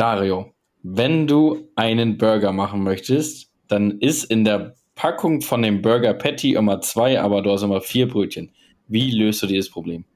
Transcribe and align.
Dario, 0.00 0.54
wenn 0.82 1.26
du 1.26 1.68
einen 1.76 2.16
Burger 2.16 2.52
machen 2.52 2.82
möchtest, 2.82 3.50
dann 3.68 4.00
ist 4.00 4.24
in 4.24 4.44
der 4.44 4.74
Packung 4.94 5.42
von 5.42 5.60
dem 5.60 5.82
Burger 5.82 6.14
Patty 6.14 6.54
immer 6.54 6.80
zwei, 6.80 7.20
aber 7.20 7.42
du 7.42 7.50
hast 7.50 7.62
immer 7.62 7.82
vier 7.82 8.08
Brötchen. 8.08 8.50
Wie 8.88 9.10
löst 9.10 9.42
du 9.42 9.46
dieses 9.46 9.68
Problem? 9.68 10.06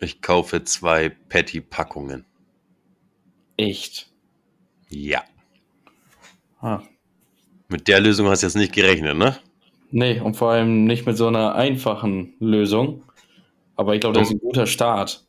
Ich 0.00 0.20
kaufe 0.20 0.64
zwei 0.64 1.10
Patty-Packungen. 1.10 2.24
Echt? 3.56 4.10
Ja. 4.90 5.22
Ah. 6.60 6.82
Mit 7.68 7.86
der 7.86 8.00
Lösung 8.00 8.26
hast 8.26 8.42
du 8.42 8.48
jetzt 8.48 8.56
nicht 8.56 8.72
gerechnet, 8.72 9.16
ne? 9.16 9.36
Nee, 9.92 10.18
und 10.18 10.34
vor 10.34 10.50
allem 10.50 10.86
nicht 10.86 11.06
mit 11.06 11.16
so 11.16 11.28
einer 11.28 11.54
einfachen 11.54 12.34
Lösung. 12.40 13.04
Aber 13.76 13.94
ich 13.94 14.00
glaube, 14.00 14.18
das 14.18 14.28
ist 14.28 14.34
ein 14.34 14.40
guter 14.40 14.66
Start. 14.66 15.24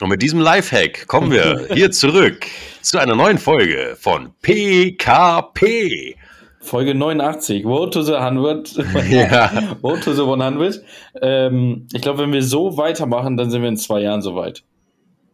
Und 0.00 0.08
mit 0.08 0.22
diesem 0.22 0.40
Lifehack 0.40 1.06
kommen 1.06 1.30
wir 1.30 1.68
hier 1.74 1.90
zurück 1.90 2.46
zu 2.82 2.98
einer 2.98 3.14
neuen 3.14 3.38
Folge 3.38 3.96
von 3.98 4.32
PKP. 4.42 6.16
Folge 6.60 6.94
89, 6.94 7.64
Road 7.64 7.94
to 7.94 8.02
the 8.02 8.14
100. 8.14 8.74
Ja. 9.10 9.76
Road 9.82 10.02
to 10.02 10.12
the 10.12 10.22
100. 10.22 10.82
Ähm, 11.22 11.86
ich 11.92 12.02
glaube, 12.02 12.20
wenn 12.20 12.32
wir 12.32 12.42
so 12.42 12.76
weitermachen, 12.76 13.36
dann 13.36 13.50
sind 13.50 13.62
wir 13.62 13.68
in 13.68 13.76
zwei 13.76 14.02
Jahren 14.02 14.22
soweit. 14.22 14.62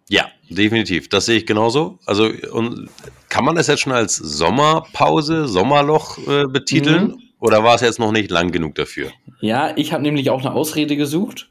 Ja, 0.09 0.27
definitiv. 0.49 1.09
Das 1.09 1.27
sehe 1.27 1.39
ich 1.39 1.47
genauso. 1.47 1.99
Also 2.07 2.31
und 2.53 2.89
kann 3.29 3.45
man 3.45 3.57
das 3.57 3.67
jetzt 3.67 3.81
schon 3.81 3.93
als 3.93 4.17
Sommerpause, 4.17 5.49
Sommerloch 5.49 6.19
äh, 6.19 6.47
betiteln? 6.47 7.09
Mhm. 7.09 7.19
Oder 7.41 7.63
war 7.63 7.75
es 7.75 7.83
jetzt 7.83 7.99
noch 7.99 8.13
nicht 8.13 8.31
lang 8.31 8.53
genug 8.53 8.75
dafür? 8.75 9.11
Ja, 9.41 9.77
ich 9.77 9.93
habe 9.93 10.03
nämlich 10.03 10.31
auch 10.31 10.41
eine 10.41 10.53
Ausrede 10.53 10.97
gesucht, 10.97 11.51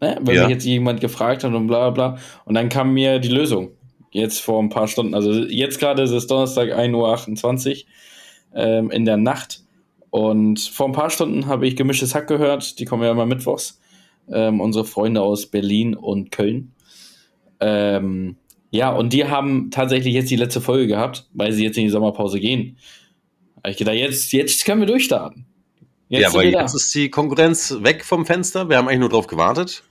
ne? 0.00 0.18
weil 0.20 0.34
Ja. 0.36 0.42
mich 0.42 0.50
jetzt 0.50 0.64
jemand 0.64 1.00
gefragt 1.00 1.44
hat 1.44 1.52
und 1.52 1.66
bla 1.66 1.90
bla 1.90 2.10
bla. 2.12 2.22
Und 2.44 2.54
dann 2.54 2.68
kam 2.68 2.92
mir 2.94 3.18
die 3.18 3.28
Lösung. 3.28 3.70
Jetzt 4.10 4.40
vor 4.40 4.62
ein 4.62 4.68
paar 4.68 4.88
Stunden. 4.88 5.14
Also 5.14 5.32
jetzt 5.32 5.78
gerade 5.80 6.02
ist 6.02 6.10
es 6.10 6.26
Donnerstag 6.26 6.70
1.28 6.70 7.84
Uhr 7.84 7.86
ähm, 8.54 8.90
in 8.90 9.04
der 9.04 9.16
Nacht. 9.16 9.62
Und 10.10 10.60
vor 10.60 10.86
ein 10.86 10.92
paar 10.92 11.08
Stunden 11.08 11.46
habe 11.46 11.66
ich 11.66 11.76
gemischtes 11.76 12.14
Hack 12.14 12.26
gehört. 12.26 12.78
Die 12.78 12.84
kommen 12.84 13.02
ja 13.02 13.10
immer 13.10 13.24
mittwochs. 13.24 13.80
Ähm, 14.30 14.60
unsere 14.60 14.84
Freunde 14.84 15.22
aus 15.22 15.46
Berlin 15.46 15.94
und 15.94 16.30
Köln. 16.30 16.72
Ähm, 17.60 18.36
ja, 18.70 18.90
und 18.90 19.12
die 19.12 19.24
haben 19.26 19.70
tatsächlich 19.70 20.14
jetzt 20.14 20.30
die 20.30 20.36
letzte 20.36 20.60
Folge 20.60 20.86
gehabt, 20.86 21.26
weil 21.32 21.52
sie 21.52 21.64
jetzt 21.64 21.76
in 21.78 21.84
die 21.84 21.90
Sommerpause 21.90 22.40
gehen. 22.40 22.76
Hab 23.56 23.70
Ich 23.70 23.76
gedacht, 23.76 23.96
jetzt, 23.96 24.32
jetzt 24.32 24.64
können 24.64 24.80
wir 24.80 24.86
durchstarten. 24.86 25.46
Jetzt 26.12 26.22
ja, 26.22 26.34
weil 26.34 26.50
jetzt 26.50 26.74
ist 26.74 26.94
die 26.94 27.08
Konkurrenz 27.10 27.74
weg 27.80 28.04
vom 28.04 28.26
Fenster. 28.26 28.68
Wir 28.68 28.76
haben 28.76 28.86
eigentlich 28.86 29.00
nur 29.00 29.08
darauf 29.08 29.26
gewartet, 29.26 29.82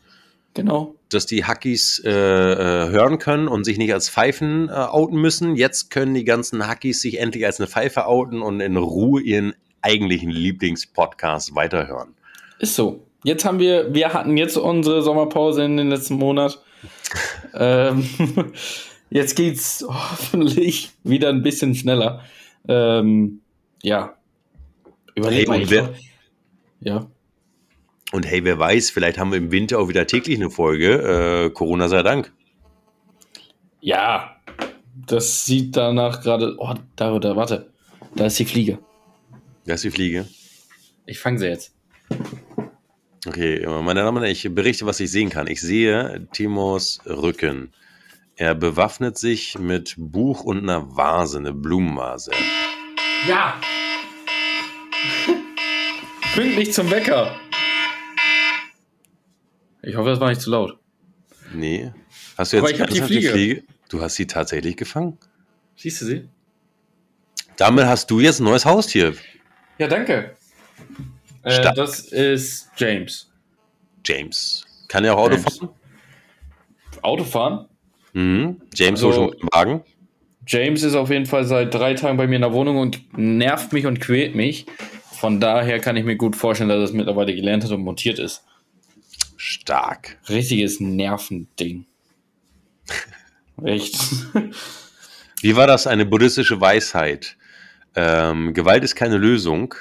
Genau. 0.53 0.93
dass 1.09 1.25
die 1.25 1.45
Hackies 1.45 1.99
äh, 2.05 2.09
äh, 2.11 2.89
hören 2.91 3.17
können 3.17 3.47
und 3.47 3.63
sich 3.63 3.77
nicht 3.79 3.91
als 3.93 4.07
Pfeifen 4.09 4.69
äh, 4.69 4.73
outen 4.73 5.19
müssen. 5.19 5.55
Jetzt 5.55 5.89
können 5.89 6.13
die 6.13 6.23
ganzen 6.23 6.67
Hackies 6.67 7.01
sich 7.01 7.19
endlich 7.19 7.45
als 7.45 7.59
eine 7.59 7.67
Pfeife 7.67 8.05
outen 8.05 8.41
und 8.43 8.59
in 8.59 8.77
Ruhe 8.77 9.19
ihren 9.21 9.55
eigentlichen 9.81 10.29
Lieblingspodcast 10.29 11.55
weiterhören. 11.55 12.13
Ist 12.59 12.75
so. 12.75 13.03
Jetzt 13.23 13.43
haben 13.45 13.57
wir, 13.59 13.93
wir 13.93 14.13
hatten 14.13 14.37
jetzt 14.37 14.57
unsere 14.57 15.01
Sommerpause 15.01 15.63
in 15.63 15.77
den 15.77 15.89
letzten 15.89 16.15
Monat. 16.15 16.61
ähm, 17.55 18.07
jetzt 19.09 19.35
geht's 19.35 19.83
hoffentlich 19.87 20.91
wieder 21.03 21.29
ein 21.29 21.41
bisschen 21.41 21.73
schneller. 21.73 22.21
Ähm, 22.67 23.41
ja. 23.81 24.13
Überleg 25.15 25.39
Hey, 25.39 25.47
mal. 25.47 25.55
und 25.55 25.61
Ich 25.63 25.69
wer- 25.71 25.81
glaub- 25.83 25.95
ja. 26.81 27.07
Und 28.11 28.25
hey, 28.25 28.43
wer 28.43 28.59
weiß, 28.59 28.89
vielleicht 28.89 29.17
haben 29.17 29.31
wir 29.31 29.37
im 29.37 29.51
Winter 29.51 29.79
auch 29.79 29.87
wieder 29.87 30.05
täglich 30.05 30.37
eine 30.37 30.49
Folge. 30.49 31.45
Äh, 31.45 31.49
Corona 31.51 31.87
sei 31.87 32.03
Dank. 32.03 32.33
Ja. 33.79 34.35
Das 35.07 35.45
sieht 35.45 35.77
danach 35.77 36.21
gerade. 36.21 36.55
Oh, 36.57 36.73
da, 36.97 37.17
da, 37.17 37.35
warte. 37.35 37.71
Da 38.15 38.25
ist 38.25 38.37
die 38.37 38.45
Fliege. 38.45 38.79
Da 39.65 39.75
ist 39.75 39.85
die 39.85 39.91
Fliege. 39.91 40.27
Ich 41.05 41.19
fange 41.19 41.39
sie 41.39 41.47
jetzt. 41.47 41.73
Okay, 43.25 43.65
meine 43.65 44.01
Damen 44.01 44.17
und 44.17 44.23
Herren, 44.23 44.31
ich 44.31 44.53
berichte, 44.53 44.85
was 44.85 44.99
ich 44.99 45.11
sehen 45.11 45.29
kann. 45.29 45.47
Ich 45.47 45.61
sehe 45.61 46.27
Timos 46.33 46.99
Rücken. 47.05 47.71
Er 48.35 48.55
bewaffnet 48.55 49.17
sich 49.17 49.57
mit 49.57 49.95
Buch 49.97 50.43
und 50.43 50.57
einer 50.57 50.97
Vase, 50.97 51.37
eine 51.37 51.53
Blumenvase. 51.53 52.31
Ja. 53.27 53.55
Pünktlich 56.35 56.71
zum 56.73 56.89
Wecker. 56.89 57.35
Ich 59.81 59.95
hoffe, 59.95 60.09
das 60.09 60.19
war 60.19 60.29
nicht 60.29 60.41
zu 60.41 60.49
laut. 60.51 60.77
Nee. 61.53 61.91
Hast 62.37 62.53
du 62.53 62.57
jetzt 62.57 62.63
Aber 62.63 62.73
ich 62.73 62.79
hab 62.81 62.89
die 62.89 62.99
ernsthaft 62.99 63.31
Fliege. 63.33 63.63
Du 63.89 64.01
hast 64.01 64.15
sie 64.15 64.27
tatsächlich 64.27 64.77
gefangen? 64.77 65.17
Siehst 65.75 66.01
du 66.01 66.05
sie? 66.05 66.29
Damit 67.57 67.85
hast 67.85 68.09
du 68.09 68.19
jetzt 68.19 68.39
ein 68.39 68.45
neues 68.45 68.65
Haustier, 68.65 69.13
Ja, 69.77 69.87
danke. 69.87 70.35
Äh, 71.43 71.51
Stark. 71.51 71.75
das 71.75 71.99
ist 72.01 72.69
James. 72.77 73.29
James. 74.05 74.65
Kann 74.87 75.03
er 75.03 75.15
auch 75.15 75.23
Auto 75.23 75.35
James. 75.35 75.57
fahren? 75.57 75.69
Autofahren? 77.01 77.65
Mhm. 78.13 78.61
James 78.73 79.03
Also- 79.03 79.13
schon 79.13 79.49
Wagen. 79.51 79.83
James 80.47 80.81
ist 80.83 80.95
auf 80.95 81.09
jeden 81.09 81.25
Fall 81.27 81.45
seit 81.45 81.73
drei 81.73 81.93
Tagen 81.93 82.17
bei 82.17 82.25
mir 82.27 82.35
in 82.35 82.41
der 82.41 82.51
Wohnung 82.53 82.77
und 82.77 83.15
nervt 83.17 83.73
mich 83.73 83.85
und 83.85 83.99
quält 83.99 84.35
mich. 84.35 84.65
Von 85.21 85.39
daher 85.39 85.79
kann 85.79 85.97
ich 85.97 86.03
mir 86.03 86.15
gut 86.15 86.35
vorstellen, 86.35 86.67
dass 86.67 86.79
er 86.79 86.85
es 86.85 86.93
mittlerweile 86.93 87.35
gelernt 87.35 87.63
hat 87.63 87.69
und 87.69 87.83
montiert 87.83 88.17
ist. 88.17 88.43
Stark. 89.37 90.17
Richtiges 90.27 90.79
Nervending. 90.79 91.85
Echt. 93.63 93.99
Wie 95.41 95.55
war 95.55 95.67
das? 95.67 95.85
Eine 95.85 96.07
buddhistische 96.07 96.59
Weisheit. 96.59 97.37
Ähm, 97.93 98.55
Gewalt 98.55 98.83
ist 98.83 98.95
keine 98.95 99.17
Lösung. 99.17 99.75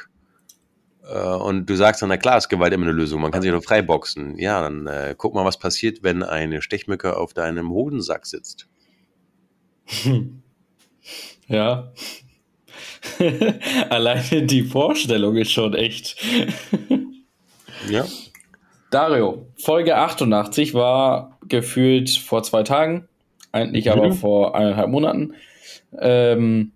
Äh, 1.05 1.19
und 1.19 1.65
du 1.65 1.75
sagst 1.75 2.03
dann, 2.03 2.11
na 2.11 2.19
klar 2.19 2.37
ist 2.37 2.51
Gewalt 2.51 2.75
immer 2.75 2.85
eine 2.85 2.93
Lösung. 2.93 3.23
Man 3.23 3.31
kann 3.31 3.41
sich 3.41 3.51
doch 3.51 3.65
freiboxen. 3.65 4.37
Ja, 4.37 4.61
dann 4.61 4.89
äh, 4.89 5.15
guck 5.17 5.33
mal, 5.33 5.47
was 5.47 5.59
passiert, 5.59 6.03
wenn 6.03 6.23
eine 6.23 6.61
Stechmücke 6.61 7.17
auf 7.17 7.33
deinem 7.33 7.71
Hodensack 7.71 8.27
sitzt. 8.27 8.69
ja. 11.49 11.95
Alleine 13.91 14.43
die 14.45 14.63
Vorstellung 14.63 15.37
ist 15.37 15.53
schon 15.53 15.75
echt. 15.75 16.17
Ja. 17.89 18.05
Dario, 18.91 19.47
Folge 19.57 19.97
88 19.97 20.75
war 20.75 21.39
gefühlt 21.49 22.11
vor 22.11 22.43
zwei 22.43 22.63
Tagen, 22.63 23.09
eigentlich 23.53 23.87
Mhm. 23.87 23.93
aber 23.93 24.13
vor 24.13 24.55
eineinhalb 24.55 24.91
Monaten. 24.91 25.35
Ähm, 25.99 26.73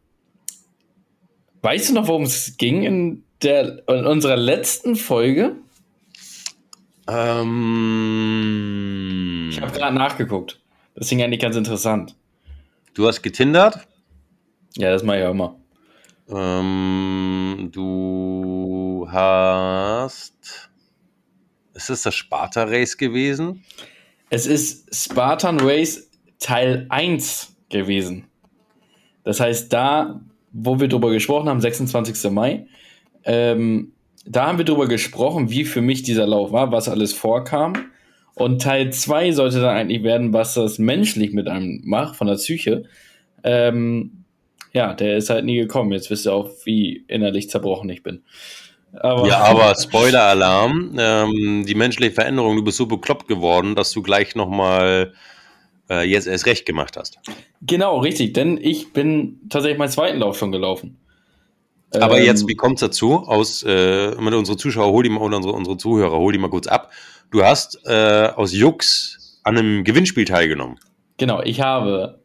weißt 1.63 1.91
du 1.91 1.95
noch, 1.95 2.09
worum 2.09 2.23
es 2.23 2.57
ging 2.57 2.83
in, 2.85 3.25
der, 3.43 3.87
in 3.89 4.07
unserer 4.07 4.37
letzten 4.37 4.97
Folge? 4.97 5.57
Ähm, 8.45 9.49
Ich 9.51 9.61
habe 9.61 9.73
gerade 9.73 9.95
nachgeguckt. 9.97 10.61
Das 10.95 11.09
ging 11.09 11.23
eigentlich 11.23 11.41
ganz 11.41 11.57
interessant. 11.57 12.15
du 12.95 13.07
hast 13.07 13.23
getindert. 13.23 13.79
Ja, 14.77 14.91
das 14.93 15.03
mache 15.03 15.17
ich 15.19 15.23
ja 15.23 15.31
immer. 15.31 15.57
Ähm, 16.29 17.71
du 17.73 19.07
hast. 19.11 20.71
Ist 21.75 21.91
das 21.91 22.03
das 22.03 22.15
Sparta-Race 22.15 22.97
gewesen? 22.97 23.65
Es 24.31 24.47
ist 24.47 24.95
Spartan 24.95 25.61
Race 25.61 26.11
Teil 26.39 26.87
1 26.89 27.57
gewesen. 27.69 28.27
Das 29.25 29.41
heißt, 29.41 29.73
da, 29.73 30.21
wo 30.53 30.81
wir 30.81 30.89
drüber 30.89 31.11
gesprochen 31.11 31.49
haben, 31.49 31.61
26. 31.61 32.31
Mai, 32.31 32.67
ähm, 33.25 33.93
da 34.27 34.47
haben 34.47 34.59
wir 34.59 34.65
drüber 34.65 34.89
gesprochen, 34.89 35.51
wie 35.51 35.65
für 35.65 35.83
mich 35.83 36.03
dieser 36.03 36.27
Lauf 36.27 36.53
war, 36.53 36.73
was 36.73 36.89
alles 36.89 37.13
vorkam. 37.13 37.75
Und 38.35 38.63
Teil 38.63 38.93
2 38.93 39.33
sollte 39.33 39.61
dann 39.61 39.77
eigentlich 39.77 40.03
werden, 40.03 40.33
was 40.33 40.55
das 40.55 40.79
menschlich 40.79 41.33
mit 41.33 41.49
einem 41.49 41.83
macht, 41.85 42.17
von 42.17 42.27
der 42.27 42.35
Psyche. 42.35 42.85
Ähm, 43.43 44.24
ja, 44.75 44.93
der 44.93 45.17
ist 45.17 45.31
halt 45.31 45.45
nie 45.45 45.57
gekommen. 45.57 45.93
Jetzt 45.93 46.11
wisst 46.11 46.27
ihr 46.27 46.35
auch, 46.35 46.51
wie 46.65 47.05
innerlich 47.09 47.49
zerbrochen 47.49 47.89
ich 47.89 48.03
bin. 48.03 48.25
Aber, 49.01 49.27
Ja, 49.27 49.39
aber 49.39 49.75
Spoiler-Alarm. 49.75 50.97
Ähm, 50.99 51.65
die 51.67 51.75
menschliche 51.75 52.13
Veränderung, 52.13 52.57
du 52.57 52.65
bist 52.65 52.77
so 52.77 52.87
bekloppt 52.87 53.29
geworden, 53.29 53.75
dass 53.75 53.93
du 53.93 54.03
gleich 54.03 54.35
nochmal 54.35 55.15
äh, 55.89 56.09
jetzt 56.09 56.27
erst 56.27 56.47
recht 56.47 56.67
gemacht 56.67 56.97
hast. 56.97 57.19
Genau, 57.63 57.99
richtig, 57.99 58.33
denn 58.33 58.59
ich 58.61 58.93
bin 58.93 59.41
tatsächlich 59.49 59.79
meinen 59.79 59.91
zweiten 59.91 60.19
Lauf 60.19 60.37
schon 60.37 60.53
gelaufen. 60.53 60.99
Aber 61.93 62.19
Ähm, 62.19 62.25
jetzt, 62.25 62.49
wie 62.49 62.55
kommt 62.55 62.75
es 62.75 62.81
dazu? 62.81 63.19
Aus, 63.19 63.63
äh, 63.63 64.11
mit 64.21 64.35
unsere 64.35 64.57
Zuschauer, 64.57 64.91
hol 64.93 65.05
die 65.05 65.11
mal, 65.11 65.21
oder 65.21 65.37
unsere, 65.37 65.55
unsere 65.55 65.77
Zuhörer, 65.77 66.19
hol 66.19 66.33
die 66.33 66.39
mal 66.39 66.51
kurz 66.51 66.67
ab. 66.67 66.91
Du 67.31 67.45
hast 67.45 67.81
äh, 67.87 68.31
aus 68.35 68.53
Jux 68.53 69.41
an 69.45 69.57
einem 69.57 69.85
Gewinnspiel 69.85 70.25
teilgenommen. 70.25 70.79
Genau, 71.17 71.43
ich 71.43 71.61
habe 71.61 72.21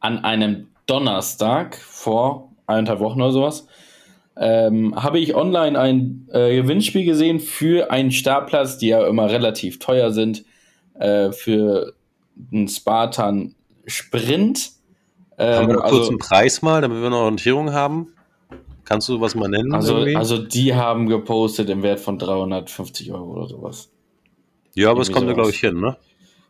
an 0.00 0.18
einem 0.24 0.68
Donnerstag 0.86 1.76
vor 1.76 2.52
eineinhalb 2.66 3.00
Wochen 3.00 3.20
oder 3.20 3.32
sowas, 3.32 3.66
ähm, 4.36 4.94
habe 5.02 5.18
ich 5.18 5.34
online 5.34 5.78
ein 5.78 6.28
äh, 6.32 6.56
Gewinnspiel 6.56 7.04
gesehen 7.04 7.40
für 7.40 7.90
einen 7.90 8.12
Startplatz, 8.12 8.78
die 8.78 8.88
ja 8.88 9.06
immer 9.06 9.30
relativ 9.30 9.78
teuer 9.78 10.10
sind, 10.12 10.44
äh, 10.94 11.32
für 11.32 11.94
einen 12.52 12.68
Spartan 12.68 13.54
Sprint 13.86 14.76
haben 15.38 15.68
wir 15.68 15.74
Ähm, 15.74 15.80
noch 15.80 15.90
kurz 15.90 16.08
einen 16.08 16.18
Preis 16.18 16.62
mal, 16.62 16.80
damit 16.80 16.98
wir 16.98 17.06
eine 17.06 17.16
Orientierung 17.16 17.72
haben? 17.72 18.12
Kannst 18.84 19.08
du 19.08 19.20
was 19.20 19.34
mal 19.34 19.48
nennen? 19.48 19.74
also, 19.74 19.98
irgendwie? 19.98 20.16
also 20.16 20.38
die 20.38 20.74
haben 20.74 21.08
gepostet 21.08 21.68
im 21.70 21.82
Wert 21.82 22.00
von 22.00 22.18
350 22.18 23.12
Euro 23.12 23.32
oder 23.32 23.48
sowas. 23.48 23.90
ja, 24.74 24.90
aber 24.90 25.00
es 25.00 25.10
kommt 25.10 25.26
ja, 25.26 25.34
glaube 25.34 25.50
ich, 25.50 25.60
hin, 25.60 25.80
ne? 25.80 25.96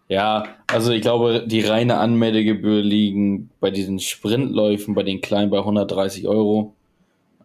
Ja, 0.08 0.44
also 0.68 0.92
ich 0.92 1.02
glaube, 1.02 1.44
die 1.46 1.62
reine 1.62 1.98
Anmeldegebühr 1.98 2.80
liegen 2.80 3.50
bei 3.60 3.70
diesen 3.70 3.98
Sprintläufen, 3.98 4.94
bei 4.94 5.02
den 5.02 5.20
kleinen 5.20 5.50
bei 5.50 5.58
130 5.58 6.28
Euro. 6.28 6.74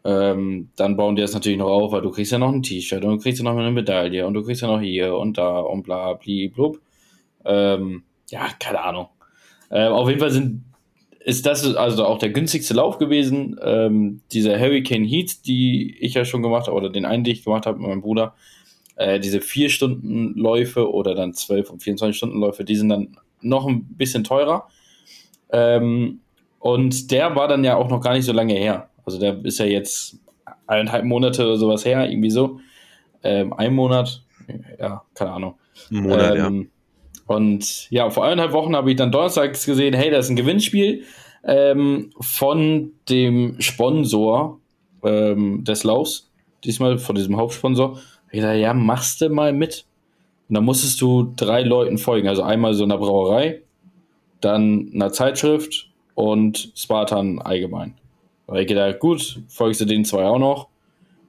Ähm, 0.03 0.69
dann 0.75 0.97
bauen 0.97 1.15
die 1.15 1.21
das 1.21 1.33
natürlich 1.33 1.59
noch 1.59 1.69
auf, 1.69 1.91
weil 1.91 2.01
du 2.01 2.11
kriegst 2.11 2.31
ja 2.31 2.39
noch 2.39 2.51
ein 2.51 2.63
T-Shirt 2.63 3.03
und 3.03 3.17
du 3.17 3.17
kriegst 3.19 3.39
ja 3.39 3.43
noch 3.43 3.57
eine 3.57 3.71
Medaille 3.71 4.25
und 4.25 4.33
du 4.33 4.43
kriegst 4.43 4.61
ja 4.61 4.67
noch 4.67 4.81
hier 4.81 5.15
und 5.15 5.37
da 5.37 5.59
und 5.59 5.83
bla 5.83 6.13
bli 6.13 6.49
blub. 6.49 6.79
Ähm, 7.45 8.03
ja, 8.29 8.47
keine 8.59 8.83
Ahnung. 8.83 9.07
Ähm, 9.71 9.93
auf 9.93 10.07
jeden 10.07 10.19
Fall 10.19 10.31
sind, 10.31 10.63
ist 11.19 11.45
das 11.45 11.75
also 11.75 12.05
auch 12.05 12.17
der 12.17 12.29
günstigste 12.29 12.73
Lauf 12.73 12.97
gewesen. 12.97 13.59
Ähm, 13.63 14.21
dieser 14.31 14.59
Hurricane 14.59 15.05
Heat, 15.05 15.45
die 15.45 15.95
ich 15.99 16.15
ja 16.15 16.25
schon 16.25 16.41
gemacht 16.41 16.67
habe, 16.67 16.77
oder 16.77 16.89
den 16.89 17.05
einen, 17.05 17.23
den 17.23 17.33
ich 17.33 17.43
gemacht 17.43 17.65
habe 17.65 17.79
mit 17.79 17.87
meinem 17.87 18.01
Bruder, 18.01 18.33
äh, 19.01 19.19
diese 19.19 19.39
4-Stunden-Läufe 19.39 20.91
oder 20.91 21.15
dann 21.15 21.33
12 21.33 21.71
und 21.71 21.81
24-Stunden-Läufe, 21.81 22.63
die 22.63 22.75
sind 22.75 22.89
dann 22.89 23.17
noch 23.41 23.67
ein 23.67 23.85
bisschen 23.85 24.23
teurer. 24.23 24.67
Ähm, 25.51 26.19
und 26.59 27.11
der 27.11 27.35
war 27.35 27.47
dann 27.47 27.63
ja 27.63 27.75
auch 27.75 27.89
noch 27.89 28.01
gar 28.01 28.13
nicht 28.13 28.25
so 28.25 28.33
lange 28.33 28.53
her. 28.53 28.89
Also 29.05 29.19
der 29.19 29.43
ist 29.43 29.57
ja 29.57 29.65
jetzt 29.65 30.19
eineinhalb 30.67 31.05
Monate 31.05 31.43
oder 31.43 31.57
sowas 31.57 31.83
her, 31.83 32.09
irgendwie 32.09 32.29
so. 32.29 32.59
Ähm, 33.23 33.53
ein 33.53 33.73
Monat, 33.73 34.23
ja, 34.79 35.01
keine 35.15 35.31
Ahnung. 35.31 35.55
Ein 35.89 36.03
Monat, 36.03 36.37
ja. 36.37 36.47
Ähm, 36.47 36.69
Und 37.25 37.89
ja, 37.89 38.09
vor 38.09 38.25
eineinhalb 38.25 38.53
Wochen 38.53 38.75
habe 38.75 38.91
ich 38.91 38.97
dann 38.97 39.11
donnerstags 39.11 39.65
gesehen, 39.65 39.93
hey, 39.93 40.11
das 40.11 40.25
ist 40.25 40.31
ein 40.31 40.35
Gewinnspiel 40.35 41.03
ähm, 41.43 42.11
von 42.19 42.91
dem 43.09 43.59
Sponsor 43.59 44.59
ähm, 45.03 45.63
des 45.63 45.83
Laufs, 45.83 46.31
diesmal 46.63 46.99
von 46.99 47.15
diesem 47.15 47.37
Hauptsponsor. 47.37 47.99
Ich 48.31 48.41
dachte, 48.41 48.57
ja, 48.57 48.73
machst 48.73 49.21
du 49.21 49.29
mal 49.29 49.53
mit. 49.53 49.85
Und 50.49 50.55
dann 50.55 50.65
musstest 50.65 50.99
du 51.01 51.33
drei 51.35 51.63
Leuten 51.63 51.97
folgen. 51.97 52.27
Also 52.27 52.43
einmal 52.43 52.73
so 52.73 52.83
einer 52.83 52.97
Brauerei, 52.97 53.61
dann 54.41 54.91
einer 54.93 55.11
Zeitschrift 55.11 55.89
und 56.15 56.71
Spartan 56.75 57.39
allgemein. 57.39 57.95
Da 58.47 58.55
ich 58.55 58.67
gedacht, 58.67 58.99
gut, 58.99 59.41
folgst 59.47 59.79
du 59.81 59.85
den 59.85 60.03
zwei 60.05 60.25
auch 60.25 60.39
noch. 60.39 60.67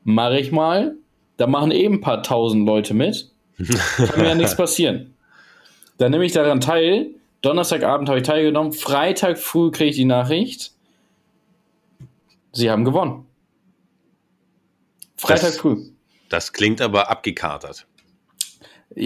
Mache 0.04 0.38
ich 0.40 0.50
mal. 0.50 0.96
Da 1.36 1.46
machen 1.46 1.70
eben 1.70 1.94
ein 1.96 2.00
paar 2.00 2.22
tausend 2.22 2.66
Leute 2.66 2.94
mit. 2.94 3.30
Kann 3.96 4.20
mir 4.20 4.28
ja 4.28 4.34
nichts 4.34 4.56
passieren. 4.56 5.14
Dann 5.98 6.10
nehme 6.10 6.24
ich 6.24 6.32
daran 6.32 6.60
teil. 6.60 7.10
Donnerstagabend 7.42 8.08
habe 8.08 8.18
ich 8.20 8.26
teilgenommen. 8.26 8.72
Freitag 8.72 9.38
früh 9.38 9.70
kriege 9.70 9.90
ich 9.90 9.96
die 9.96 10.04
Nachricht. 10.04 10.72
Sie 12.52 12.70
haben 12.70 12.84
gewonnen. 12.84 13.26
Freitag 15.16 15.40
Das- 15.50 15.58
früh. 15.58 15.91
Das 16.32 16.54
klingt 16.54 16.80
aber 16.80 17.10
abgekatert. 17.10 17.86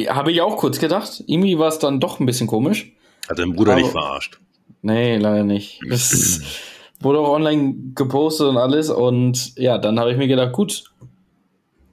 Habe 0.08 0.30
ich 0.30 0.40
auch 0.40 0.56
kurz 0.56 0.78
gedacht. 0.78 1.24
Irgendwie 1.26 1.58
war 1.58 1.66
es 1.68 1.80
dann 1.80 1.98
doch 1.98 2.20
ein 2.20 2.26
bisschen 2.26 2.46
komisch. 2.46 2.92
Hat 3.28 3.38
dein 3.40 3.52
Bruder 3.52 3.72
Aber- 3.72 3.80
nicht 3.80 3.90
verarscht. 3.90 4.38
Nee, 4.82 5.16
leider 5.16 5.42
nicht. 5.42 5.80
Das 5.88 6.40
wurde 7.00 7.18
auch 7.18 7.30
online 7.30 7.74
gepostet 7.96 8.46
und 8.46 8.58
alles. 8.58 8.90
Und 8.90 9.56
ja, 9.58 9.76
dann 9.78 9.98
habe 9.98 10.12
ich 10.12 10.16
mir 10.18 10.28
gedacht, 10.28 10.52
gut, 10.52 10.84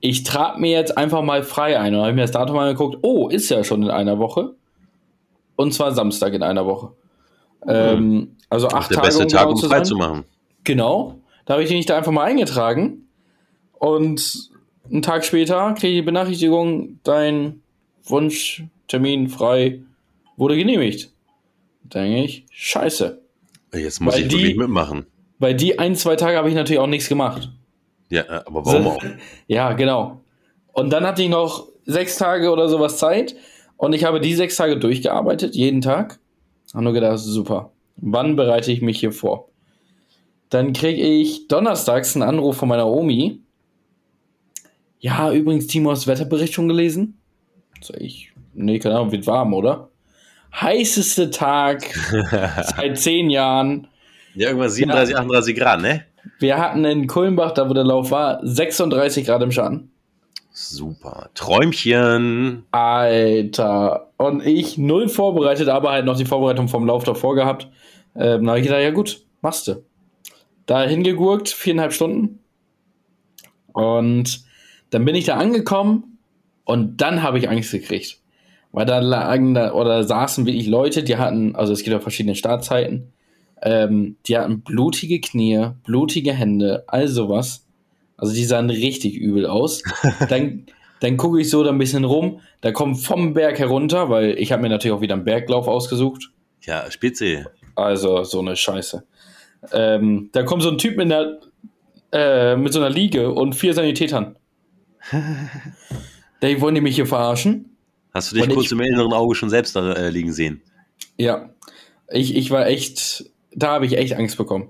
ich 0.02 0.24
trage 0.24 0.60
mir 0.62 0.70
jetzt 0.70 0.96
einfach 0.98 1.24
mal 1.24 1.42
frei 1.42 1.80
ein. 1.80 1.96
Und 1.96 2.02
habe 2.02 2.10
ich 2.12 2.16
mir 2.16 2.22
das 2.22 2.32
Datum 2.32 2.58
angeguckt. 2.60 3.00
Oh, 3.02 3.28
ist 3.30 3.50
ja 3.50 3.64
schon 3.64 3.82
in 3.82 3.90
einer 3.90 4.20
Woche. 4.20 4.54
Und 5.56 5.74
zwar 5.74 5.94
Samstag 5.94 6.34
in 6.34 6.44
einer 6.44 6.68
Woche. 6.68 6.92
Ähm, 7.68 8.36
also 8.52 8.68
Das 8.68 8.76
acht 8.76 8.92
ist 8.92 8.96
der 8.96 8.98
Tage, 8.98 9.08
beste 9.08 9.24
um 9.24 9.30
Tag, 9.30 9.42
genau 9.48 9.52
um 9.64 9.70
frei 9.70 9.82
zu 9.82 9.96
machen. 9.96 10.26
Genau. 10.64 11.20
Da 11.46 11.54
habe 11.54 11.64
ich 11.64 11.72
mich 11.72 11.88
da 11.88 11.98
einfach 11.98 12.12
mal 12.12 12.24
eingetragen. 12.26 13.08
Und 13.80 14.53
einen 14.90 15.02
Tag 15.02 15.26
später 15.26 15.74
kriege 15.74 15.94
ich 15.94 16.00
die 16.00 16.06
Benachrichtigung, 16.06 17.00
dein 17.04 17.62
Wunschtermin 18.06 19.30
frei 19.30 19.82
wurde 20.38 20.56
genehmigt. 20.58 21.12
Da 21.84 22.02
denke 22.02 22.24
ich, 22.24 22.46
scheiße. 22.52 23.22
Jetzt 23.74 24.00
muss 24.02 24.14
Weil 24.16 24.22
ich 24.24 24.28
die- 24.28 24.36
wirklich 24.38 24.58
mitmachen. 24.58 25.06
Weil 25.40 25.56
die 25.56 25.78
ein, 25.80 25.96
zwei 25.96 26.16
Tage 26.16 26.38
habe 26.38 26.48
ich 26.50 26.56
natürlich 26.56 26.80
auch 26.80 26.88
nichts 26.88 27.10
gemacht. 27.10 27.50
Ja, 28.10 28.22
äh, 28.24 28.42
aber 28.46 28.66
warum 28.66 28.88
auch? 28.88 29.04
Ja, 29.48 29.74
genau. 29.74 30.22
Und 30.72 30.92
dann 30.92 31.06
hatte 31.06 31.22
ich 31.24 31.30
noch 31.30 31.68
sechs 31.86 32.18
Tage 32.18 32.52
oder 32.52 32.70
sowas 32.70 32.98
Zeit. 32.98 33.36
Und 33.78 33.94
ich 33.94 34.04
habe 34.06 34.22
die 34.22 34.36
sechs 34.36 34.56
Tage 34.56 34.78
durchgearbeitet, 34.78 35.56
jeden 35.56 35.82
Tag. 35.82 36.20
Habe 36.74 36.84
nur 36.86 36.94
gedacht, 36.94 37.20
super. 37.20 37.72
Wann 37.98 38.36
bereite 38.36 38.72
ich 38.72 38.82
mich 38.82 39.00
hier 39.00 39.12
vor? 39.12 39.50
Dann 40.50 40.72
kriege 40.74 41.02
ich 41.02 41.48
donnerstags 41.48 42.16
einen 42.16 42.24
Anruf 42.24 42.58
von 42.58 42.70
meiner 42.70 42.88
Omi. 42.88 43.40
Ja, 45.04 45.34
übrigens, 45.34 45.68
Timo, 45.68 45.92
hast 45.92 46.06
du 46.06 46.10
das 46.10 46.18
Wetterbericht 46.18 46.54
schon 46.54 46.70
gelesen? 46.70 47.20
Sag 47.82 48.00
ich, 48.00 48.32
nee, 48.54 48.80
keine 48.80 48.96
Ahnung, 48.96 49.12
wird 49.12 49.28
warm, 49.28 49.54
oder? 49.54 49.90
Heißeste 50.56 51.30
Tag 51.30 51.84
seit 52.78 52.98
zehn 52.98 53.30
Jahren. 53.30 53.90
Ja, 54.34 54.48
irgendwann 54.48 54.70
37, 54.70 55.18
38 55.18 55.56
Grad, 55.58 55.82
ne? 55.82 56.06
Wir 56.40 56.58
hatten 56.58 56.86
in 56.86 57.08
Kulmbach, 57.08 57.52
da 57.52 57.70
wo 57.70 57.74
der 57.74 57.84
Lauf 57.84 58.12
war, 58.12 58.40
36 58.44 59.26
Grad 59.26 59.42
im 59.42 59.52
Schatten. 59.52 59.92
Super. 60.52 61.30
Träumchen. 61.36 62.64
Alter. 62.72 64.10
Und 64.16 64.46
ich 64.46 64.78
null 64.78 65.10
vorbereitet, 65.10 65.68
aber 65.68 65.92
halt 65.92 66.06
noch 66.06 66.16
die 66.16 66.24
Vorbereitung 66.24 66.70
vom 66.70 66.88
Lauf 66.88 67.04
davor 67.04 67.36
gehabt. 67.36 67.68
Ähm, 68.16 68.46
da 68.46 68.52
habe 68.52 68.60
ich 68.60 68.68
gedacht, 68.68 68.82
ja 68.82 68.92
gut, 68.92 69.22
machst 69.42 69.68
du. 69.68 69.84
Da 70.66 70.84
hingegurkt, 70.84 71.50
viereinhalb 71.50 71.92
Stunden. 71.92 72.40
Und 73.74 74.46
dann 74.94 75.06
bin 75.06 75.16
ich 75.16 75.26
da 75.26 75.38
angekommen 75.38 76.18
und 76.66 77.02
dann 77.02 77.24
habe 77.24 77.40
ich 77.40 77.50
Angst 77.50 77.72
gekriegt. 77.72 78.20
Weil 78.72 78.86
da 78.86 79.00
lagen 79.00 79.54
da 79.54 79.74
oder 79.74 80.04
saßen 80.04 80.46
wirklich 80.46 80.68
Leute, 80.68 81.04
die 81.04 81.18
hatten, 81.18 81.56
also 81.56 81.74
es 81.74 81.84
gibt 81.84 81.94
ja 81.94 82.00
verschiedene 82.00 82.36
Startzeiten, 82.36 83.14
ähm, 83.62 84.18
die 84.28 84.38
hatten 84.38 84.62
blutige 84.62 85.22
Knie, 85.22 85.70
blutige 85.84 86.34
Hände, 86.34 86.84
all 86.88 87.08
sowas. 87.08 87.66
Also 88.18 88.34
die 88.34 88.46
sahen 88.46 88.70
richtig 88.70 89.16
übel 89.16 89.46
aus. 89.46 89.84
dann 90.30 90.66
dann 91.04 91.18
gucke 91.18 91.42
ich 91.42 91.50
so 91.50 91.66
da 91.66 91.70
ein 91.70 91.78
bisschen 91.78 92.06
rum. 92.06 92.40
Da 92.62 92.72
kommt 92.72 92.98
vom 92.98 93.34
Berg 93.34 93.60
herunter, 93.60 94.10
weil 94.10 94.40
ich 94.40 94.54
habe 94.54 94.62
mir 94.62 94.70
natürlich 94.70 94.96
auch 94.96 95.02
wieder 95.02 95.16
einen 95.16 95.26
Berglauf 95.26 95.68
ausgesucht. 95.68 96.32
Ja, 96.62 96.90
Spitze. 96.90 97.48
Also 97.76 98.24
so 98.24 98.40
eine 98.40 98.56
Scheiße. 98.56 99.04
Ähm, 99.74 100.30
da 100.32 100.44
kommt 100.44 100.64
so 100.64 100.70
ein 100.70 100.78
Typ 100.78 100.96
mit, 100.96 101.12
einer, 101.12 101.40
äh, 102.14 102.56
mit 102.56 102.72
so 102.72 102.80
einer 102.80 102.90
Liege 102.90 103.34
und 103.34 103.54
vier 103.54 103.74
Sanitätern. 103.74 104.38
Die 106.42 106.62
wollen 106.62 106.76
die 106.76 106.82
mich 106.82 106.96
hier 106.96 107.06
verarschen. 107.08 107.78
Hast 108.14 108.32
du 108.32 108.36
dich 108.36 108.46
Und 108.46 108.54
kurz 108.54 108.66
ich- 108.68 108.72
im 108.74 108.82
inneren 108.82 109.14
Auge 109.14 109.36
schon 109.36 109.50
selbst 109.50 109.76
da 109.76 109.94
äh, 109.94 110.10
liegen 110.10 110.34
sehen? 110.34 110.62
Ja. 111.18 111.50
Ich, 112.10 112.36
ich 112.36 112.52
war 112.52 112.68
echt, 112.68 113.26
da 113.54 113.72
habe 113.74 113.86
ich 113.86 113.98
echt 113.98 114.14
Angst 114.14 114.38
bekommen. 114.38 114.70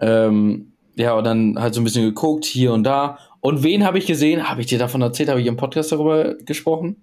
Ähm, 0.00 0.72
ja, 0.96 1.14
und 1.14 1.24
dann 1.24 1.58
halt 1.58 1.74
so 1.74 1.80
ein 1.80 1.84
bisschen 1.84 2.04
geguckt, 2.04 2.44
hier 2.44 2.72
und 2.72 2.84
da. 2.84 3.18
Und 3.40 3.62
wen 3.62 3.84
habe 3.84 3.98
ich 3.98 4.06
gesehen? 4.06 4.48
Habe 4.48 4.60
ich 4.60 4.66
dir 4.66 4.78
davon 4.78 5.02
erzählt? 5.02 5.28
Habe 5.28 5.40
ich 5.40 5.46
im 5.46 5.56
Podcast 5.56 5.92
darüber 5.92 6.34
gesprochen? 6.34 6.96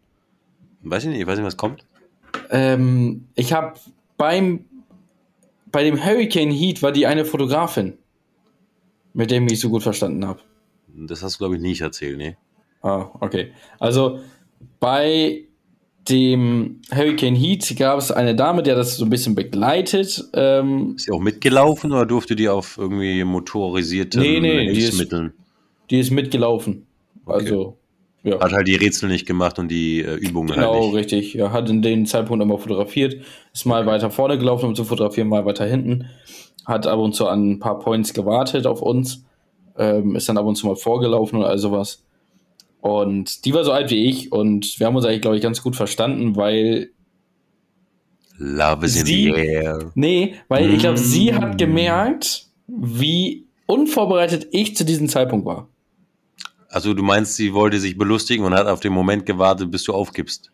Weiß 0.82 1.04
ich 1.04 1.10
nicht, 1.10 1.20
ich 1.22 1.28
weiß 1.28 1.38
nicht, 1.38 1.46
was 1.46 1.58
kommt. 1.58 1.84
Ähm, 2.50 3.28
ich 3.36 3.54
habe 3.54 3.80
beim 4.18 4.66
bei 5.72 5.84
dem 5.84 6.04
Hurricane 6.04 6.50
Heat 6.52 6.82
war 6.82 6.92
die 6.92 7.06
eine 7.06 7.26
Fotografin, 7.26 7.98
mit 9.14 9.30
der 9.30 9.38
ich 9.40 9.44
mich 9.52 9.60
so 9.60 9.70
gut 9.70 9.84
verstanden 9.84 10.26
habe. 10.26 10.40
Das 11.08 11.24
hast 11.24 11.36
du, 11.36 11.38
glaube 11.40 11.56
ich, 11.56 11.62
nicht 11.62 11.82
erzählt, 11.82 12.18
ne? 12.18 12.38
Ah, 12.82 13.08
okay. 13.20 13.52
Also 13.80 14.20
bei 14.80 15.44
dem 16.08 16.82
Hurricane 16.94 17.36
Heat 17.36 17.76
gab 17.78 18.00
es 18.00 18.12
eine 18.12 18.34
Dame, 18.36 18.64
die 18.64 18.72
hat 18.72 18.78
das 18.78 18.98
so 18.98 19.06
ein 19.06 19.10
bisschen 19.10 19.36
begleitet. 19.36 20.24
Ähm, 20.34 20.94
Ist 20.96 21.06
sie 21.06 21.12
auch 21.12 21.20
mitgelaufen 21.20 21.92
oder 21.92 22.06
durfte 22.06 22.36
die 22.36 22.50
auf 22.50 22.78
irgendwie 22.78 23.24
motorisierten 23.24 24.22
Nee, 24.22 24.40
nee, 24.40 24.66
die 24.66 24.72
ist- 24.72 24.78
Hilfsmitteln? 24.86 25.34
die 25.90 26.00
ist 26.00 26.10
mitgelaufen. 26.12 26.88
Also, 27.26 27.78
ja. 28.24 28.40
Hat 28.40 28.52
halt 28.54 28.68
die 28.68 28.76
Rätsel 28.76 29.08
nicht 29.10 29.28
gemacht 29.28 29.60
und 29.60 29.70
die 29.70 30.02
äh, 30.02 30.16
Übungen 30.16 30.50
Genau, 30.56 30.74
halt 30.74 30.84
nicht. 30.86 30.94
richtig. 30.96 31.34
Ja, 31.36 31.52
hat 31.52 31.70
in 31.70 31.82
dem 31.82 32.06
Zeitpunkt 32.06 32.42
immer 32.44 32.58
fotografiert, 32.58 33.16
ist 33.54 33.66
mal 33.66 33.86
weiter 33.86 34.10
vorne 34.10 34.38
gelaufen, 34.38 34.66
um 34.66 34.76
zu 34.76 34.84
fotografieren, 34.86 35.28
mal 35.28 35.46
weiter 35.46 35.66
hinten. 35.66 36.08
Hat 36.66 36.88
ab 36.88 37.00
und 37.00 37.14
zu 37.14 37.28
an 37.28 37.52
ein 37.52 37.60
paar 37.60 37.78
Points 37.80 38.14
gewartet 38.14 38.66
auf 38.66 38.82
uns. 38.82 39.26
Ähm, 39.80 40.16
ist 40.16 40.28
dann 40.30 40.38
ab 40.38 40.46
und 40.46 40.56
zu 40.56 40.68
mal 40.68 40.76
vorgelaufen 40.76 41.40
oder 41.40 41.48
all 41.50 41.58
sowas. 41.58 42.04
Und 42.82 43.46
die 43.46 43.54
war 43.54 43.64
so 43.64 43.72
alt 43.72 43.90
wie 43.90 44.06
ich 44.06 44.32
und 44.32 44.80
wir 44.80 44.86
haben 44.88 44.96
uns 44.96 45.06
eigentlich, 45.06 45.22
glaube 45.22 45.38
ich, 45.38 45.42
ganz 45.44 45.64
gut 45.64 45.76
verstanden, 45.76 46.36
weil. 46.36 46.92
Love 48.38 48.86
is 48.86 48.96
in 48.98 49.06
Sie- 49.06 49.24
the 49.26 49.32
air. 49.32 49.92
Nee, 49.96 50.36
weil 50.48 50.72
ich 50.74 50.80
glaube, 50.80 50.98
sie 50.98 51.32
Mm. 51.32 51.36
hat 51.36 51.58
gemerkt, 51.58 52.46
wie 52.68 53.48
unvorbereitet 53.66 54.48
ich 54.52 54.76
zu 54.78 54.86
diesem 54.86 55.10
Zeitpunkt 55.10 55.46
war. 55.46 55.68
Also 56.70 56.94
du 56.94 57.04
meinst, 57.04 57.36
sie 57.36 57.54
wollte 57.54 57.80
sich 57.80 57.98
belustigen 57.98 58.46
und 58.46 58.54
hat 58.54 58.68
auf 58.68 58.80
den 58.80 58.94
Moment 58.94 59.26
gewartet, 59.26 59.72
bis 59.72 59.84
du 59.84 59.94
aufgibst. 59.94 60.52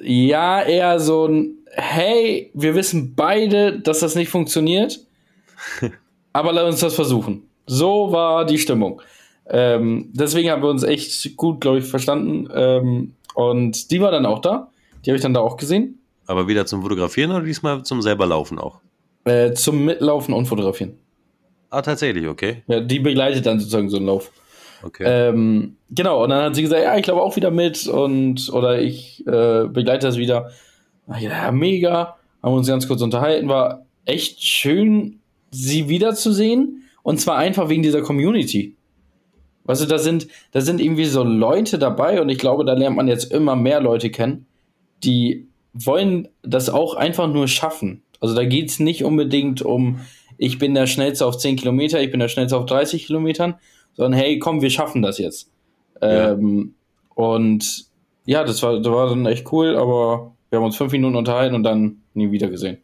Ja, 0.00 0.62
eher 0.62 1.00
so 1.00 1.26
ein, 1.26 1.54
hey, 1.72 2.50
wir 2.54 2.74
wissen 2.74 3.14
beide, 3.16 3.80
dass 3.80 4.00
das 4.00 4.14
nicht 4.14 4.28
funktioniert. 4.28 5.00
Aber 6.32 6.52
lass 6.52 6.70
uns 6.72 6.80
das 6.80 6.94
versuchen. 6.94 7.44
So 7.66 8.12
war 8.12 8.44
die 8.44 8.58
Stimmung. 8.58 9.00
Ähm, 9.46 10.10
deswegen 10.12 10.50
haben 10.50 10.62
wir 10.62 10.70
uns 10.70 10.82
echt 10.82 11.36
gut, 11.36 11.60
glaube 11.60 11.78
ich, 11.78 11.84
verstanden. 11.84 12.48
Ähm, 12.54 13.14
und 13.34 13.90
die 13.90 14.00
war 14.00 14.10
dann 14.10 14.26
auch 14.26 14.40
da. 14.40 14.70
Die 15.04 15.10
habe 15.10 15.16
ich 15.16 15.22
dann 15.22 15.34
da 15.34 15.40
auch 15.40 15.56
gesehen. 15.56 15.98
Aber 16.26 16.48
wieder 16.48 16.66
zum 16.66 16.82
Fotografieren 16.82 17.30
oder 17.30 17.44
diesmal 17.44 17.82
zum 17.82 18.00
selber 18.00 18.26
Laufen 18.26 18.58
auch? 18.58 18.80
Äh, 19.24 19.52
zum 19.52 19.84
Mitlaufen 19.84 20.34
und 20.34 20.46
Fotografieren. 20.46 20.94
Ah, 21.70 21.82
tatsächlich, 21.82 22.26
okay. 22.28 22.62
Ja, 22.68 22.80
die 22.80 23.00
begleitet 23.00 23.46
dann 23.46 23.58
sozusagen 23.58 23.90
so 23.90 23.96
einen 23.96 24.06
Lauf. 24.06 24.30
Okay. 24.82 25.02
Ähm, 25.06 25.76
genau, 25.90 26.22
und 26.22 26.30
dann 26.30 26.44
hat 26.44 26.54
sie 26.54 26.62
gesagt, 26.62 26.82
ja, 26.82 26.96
ich 26.96 27.02
glaube 27.02 27.22
auch 27.22 27.36
wieder 27.36 27.50
mit 27.50 27.86
und 27.86 28.50
oder 28.52 28.80
ich 28.80 29.26
äh, 29.26 29.66
begleite 29.66 30.06
das 30.06 30.18
wieder. 30.18 30.50
Ja, 31.18 31.50
mega. 31.52 32.16
Haben 32.42 32.54
uns 32.54 32.68
ganz 32.68 32.86
kurz 32.86 33.02
unterhalten. 33.02 33.48
War 33.48 33.86
echt 34.04 34.42
schön, 34.42 35.20
sie 35.50 35.88
wiederzusehen. 35.88 36.83
Und 37.04 37.20
zwar 37.20 37.36
einfach 37.36 37.68
wegen 37.68 37.82
dieser 37.82 38.00
Community. 38.00 38.76
Weißt 39.64 39.82
du, 39.82 39.86
da 39.86 39.98
sind, 39.98 40.26
da 40.52 40.62
sind 40.62 40.80
irgendwie 40.80 41.04
so 41.04 41.22
Leute 41.22 41.78
dabei 41.78 42.20
und 42.20 42.30
ich 42.30 42.38
glaube, 42.38 42.64
da 42.64 42.72
lernt 42.72 42.96
man 42.96 43.08
jetzt 43.08 43.30
immer 43.30 43.54
mehr 43.54 43.80
Leute 43.80 44.10
kennen, 44.10 44.46
die 45.04 45.46
wollen 45.74 46.28
das 46.42 46.70
auch 46.70 46.94
einfach 46.94 47.28
nur 47.28 47.46
schaffen. 47.46 48.02
Also 48.20 48.34
da 48.34 48.44
geht 48.44 48.70
es 48.70 48.80
nicht 48.80 49.04
unbedingt 49.04 49.60
um, 49.60 50.00
ich 50.38 50.58
bin 50.58 50.74
der 50.74 50.86
Schnellste 50.86 51.26
auf 51.26 51.36
10 51.36 51.56
Kilometer, 51.56 52.00
ich 52.00 52.10
bin 52.10 52.20
der 52.20 52.28
Schnellste 52.28 52.56
auf 52.56 52.64
30 52.64 53.06
Kilometern, 53.06 53.54
sondern 53.92 54.18
hey, 54.18 54.38
komm, 54.38 54.62
wir 54.62 54.70
schaffen 54.70 55.02
das 55.02 55.18
jetzt. 55.18 55.50
Ja. 56.00 56.32
Ähm, 56.32 56.74
und 57.14 57.84
ja, 58.24 58.44
das 58.44 58.62
war, 58.62 58.80
das 58.80 58.92
war 58.92 59.10
dann 59.10 59.26
echt 59.26 59.52
cool, 59.52 59.76
aber 59.76 60.32
wir 60.48 60.58
haben 60.58 60.64
uns 60.64 60.76
fünf 60.76 60.92
Minuten 60.92 61.16
unterhalten 61.16 61.54
und 61.54 61.64
dann 61.64 61.98
nie 62.14 62.30
wieder 62.30 62.48
gesehen. 62.48 62.78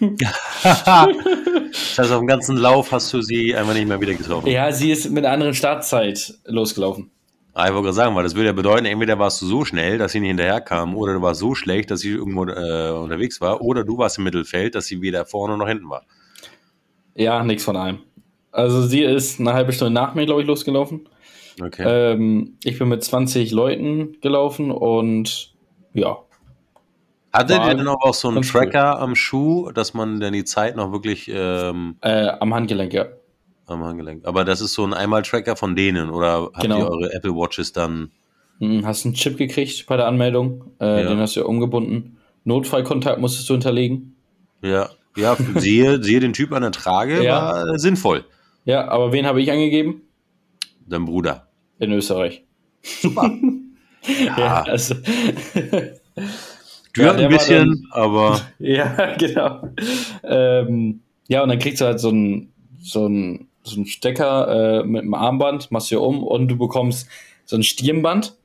Das 0.00 0.86
heißt, 1.98 2.12
auf 2.12 2.18
dem 2.18 2.26
ganzen 2.26 2.56
Lauf 2.56 2.92
hast 2.92 3.12
du 3.12 3.22
sie 3.22 3.54
einfach 3.54 3.74
nicht 3.74 3.88
mehr 3.88 4.00
wieder 4.00 4.14
getroffen. 4.14 4.48
Ja, 4.48 4.72
sie 4.72 4.90
ist 4.90 5.10
mit 5.10 5.24
einer 5.24 5.34
anderen 5.34 5.54
Startzeit 5.54 6.34
losgelaufen. 6.44 7.10
Ah, 7.54 7.66
ich 7.66 7.72
wollte 7.72 7.84
gerade 7.84 7.94
sagen, 7.94 8.16
weil 8.16 8.24
das 8.24 8.34
würde 8.34 8.46
ja 8.46 8.52
bedeuten, 8.52 8.86
entweder 8.86 9.18
warst 9.18 9.42
du 9.42 9.46
so 9.46 9.64
schnell, 9.64 9.98
dass 9.98 10.12
sie 10.12 10.20
nicht 10.20 10.28
hinterherkam, 10.28 10.96
oder 10.96 11.12
du 11.12 11.20
warst 11.20 11.40
so 11.40 11.54
schlecht, 11.54 11.90
dass 11.90 12.00
sie 12.00 12.10
irgendwo 12.10 12.46
äh, 12.46 12.90
unterwegs 12.92 13.42
war, 13.42 13.60
oder 13.60 13.84
du 13.84 13.98
warst 13.98 14.16
im 14.16 14.24
Mittelfeld, 14.24 14.74
dass 14.74 14.86
sie 14.86 15.02
weder 15.02 15.26
vorne 15.26 15.58
noch 15.58 15.68
hinten 15.68 15.90
war. 15.90 16.06
Ja, 17.14 17.44
nichts 17.44 17.64
von 17.64 17.76
allem. 17.76 17.98
Also 18.52 18.82
sie 18.82 19.02
ist 19.02 19.38
eine 19.38 19.52
halbe 19.52 19.72
Stunde 19.72 19.92
nach 19.92 20.14
mir, 20.14 20.24
glaube 20.24 20.40
ich, 20.40 20.46
losgelaufen. 20.46 21.08
Okay. 21.60 21.84
Ähm, 21.86 22.56
ich 22.64 22.78
bin 22.78 22.88
mit 22.88 23.04
20 23.04 23.50
Leuten 23.50 24.16
gelaufen 24.22 24.70
und 24.70 25.52
ja. 25.92 26.18
Hattet 27.32 27.64
ihr 27.64 27.74
denn 27.74 27.88
auch 27.88 28.12
so 28.12 28.28
einen 28.28 28.42
Tracker 28.42 29.00
am 29.00 29.14
Schuh, 29.14 29.70
dass 29.72 29.94
man 29.94 30.20
dann 30.20 30.34
die 30.34 30.44
Zeit 30.44 30.76
noch 30.76 30.92
wirklich 30.92 31.30
ähm, 31.32 31.96
äh, 32.02 32.28
am 32.28 32.52
Handgelenk, 32.52 32.92
ja. 32.92 33.06
Am 33.66 33.82
Handgelenk. 33.82 34.26
Aber 34.26 34.44
das 34.44 34.60
ist 34.60 34.74
so 34.74 34.84
ein 34.84 34.92
Einmal-Tracker 34.92 35.56
von 35.56 35.74
denen 35.74 36.10
oder 36.10 36.42
habt 36.42 36.60
genau. 36.60 36.78
ihr 36.78 36.90
eure 36.90 37.12
Apple 37.14 37.34
Watches 37.34 37.72
dann? 37.72 38.10
Hm, 38.58 38.84
hast 38.84 39.06
einen 39.06 39.14
Chip 39.14 39.38
gekriegt 39.38 39.86
bei 39.86 39.96
der 39.96 40.06
Anmeldung, 40.08 40.72
äh, 40.78 41.02
ja. 41.02 41.08
den 41.08 41.18
hast 41.18 41.36
du 41.36 41.40
ja 41.40 41.46
umgebunden. 41.46 42.18
Notfallkontakt 42.44 43.18
musstest 43.18 43.48
du 43.48 43.54
hinterlegen. 43.54 44.14
Ja, 44.60 44.90
ja, 45.16 45.36
sehe, 45.56 46.02
sehe 46.02 46.20
den 46.20 46.34
Typ 46.34 46.52
an 46.52 46.62
der 46.62 46.72
Trage, 46.72 47.24
ja. 47.24 47.42
war 47.42 47.78
sinnvoll. 47.78 48.24
Ja, 48.64 48.88
aber 48.88 49.12
wen 49.12 49.26
habe 49.26 49.40
ich 49.40 49.50
angegeben? 49.50 50.02
Dein 50.86 51.06
Bruder. 51.06 51.48
In 51.78 51.92
Österreich. 51.92 52.44
Super. 52.82 53.30
ja. 54.26 54.38
ja, 54.38 54.62
also. 54.64 54.96
Du 56.94 57.02
ja, 57.02 57.12
ein 57.12 57.28
bisschen, 57.28 57.82
dann, 57.82 57.88
aber. 57.90 58.40
Ja, 58.58 59.16
genau. 59.16 59.68
Ähm, 60.24 61.00
ja, 61.28 61.42
und 61.42 61.48
dann 61.48 61.58
kriegst 61.58 61.80
du 61.80 61.86
halt 61.86 62.00
so 62.00 62.08
einen 62.08 62.52
so 62.82 63.06
ein, 63.06 63.48
so 63.62 63.80
ein 63.80 63.86
Stecker 63.86 64.80
äh, 64.80 64.84
mit 64.84 65.02
einem 65.02 65.14
Armband, 65.14 65.70
machst 65.70 65.90
du 65.90 66.00
um 66.00 66.22
und 66.22 66.48
du 66.48 66.56
bekommst 66.56 67.08
so 67.44 67.56
ein 67.56 67.62
Stirnband, 67.62 68.36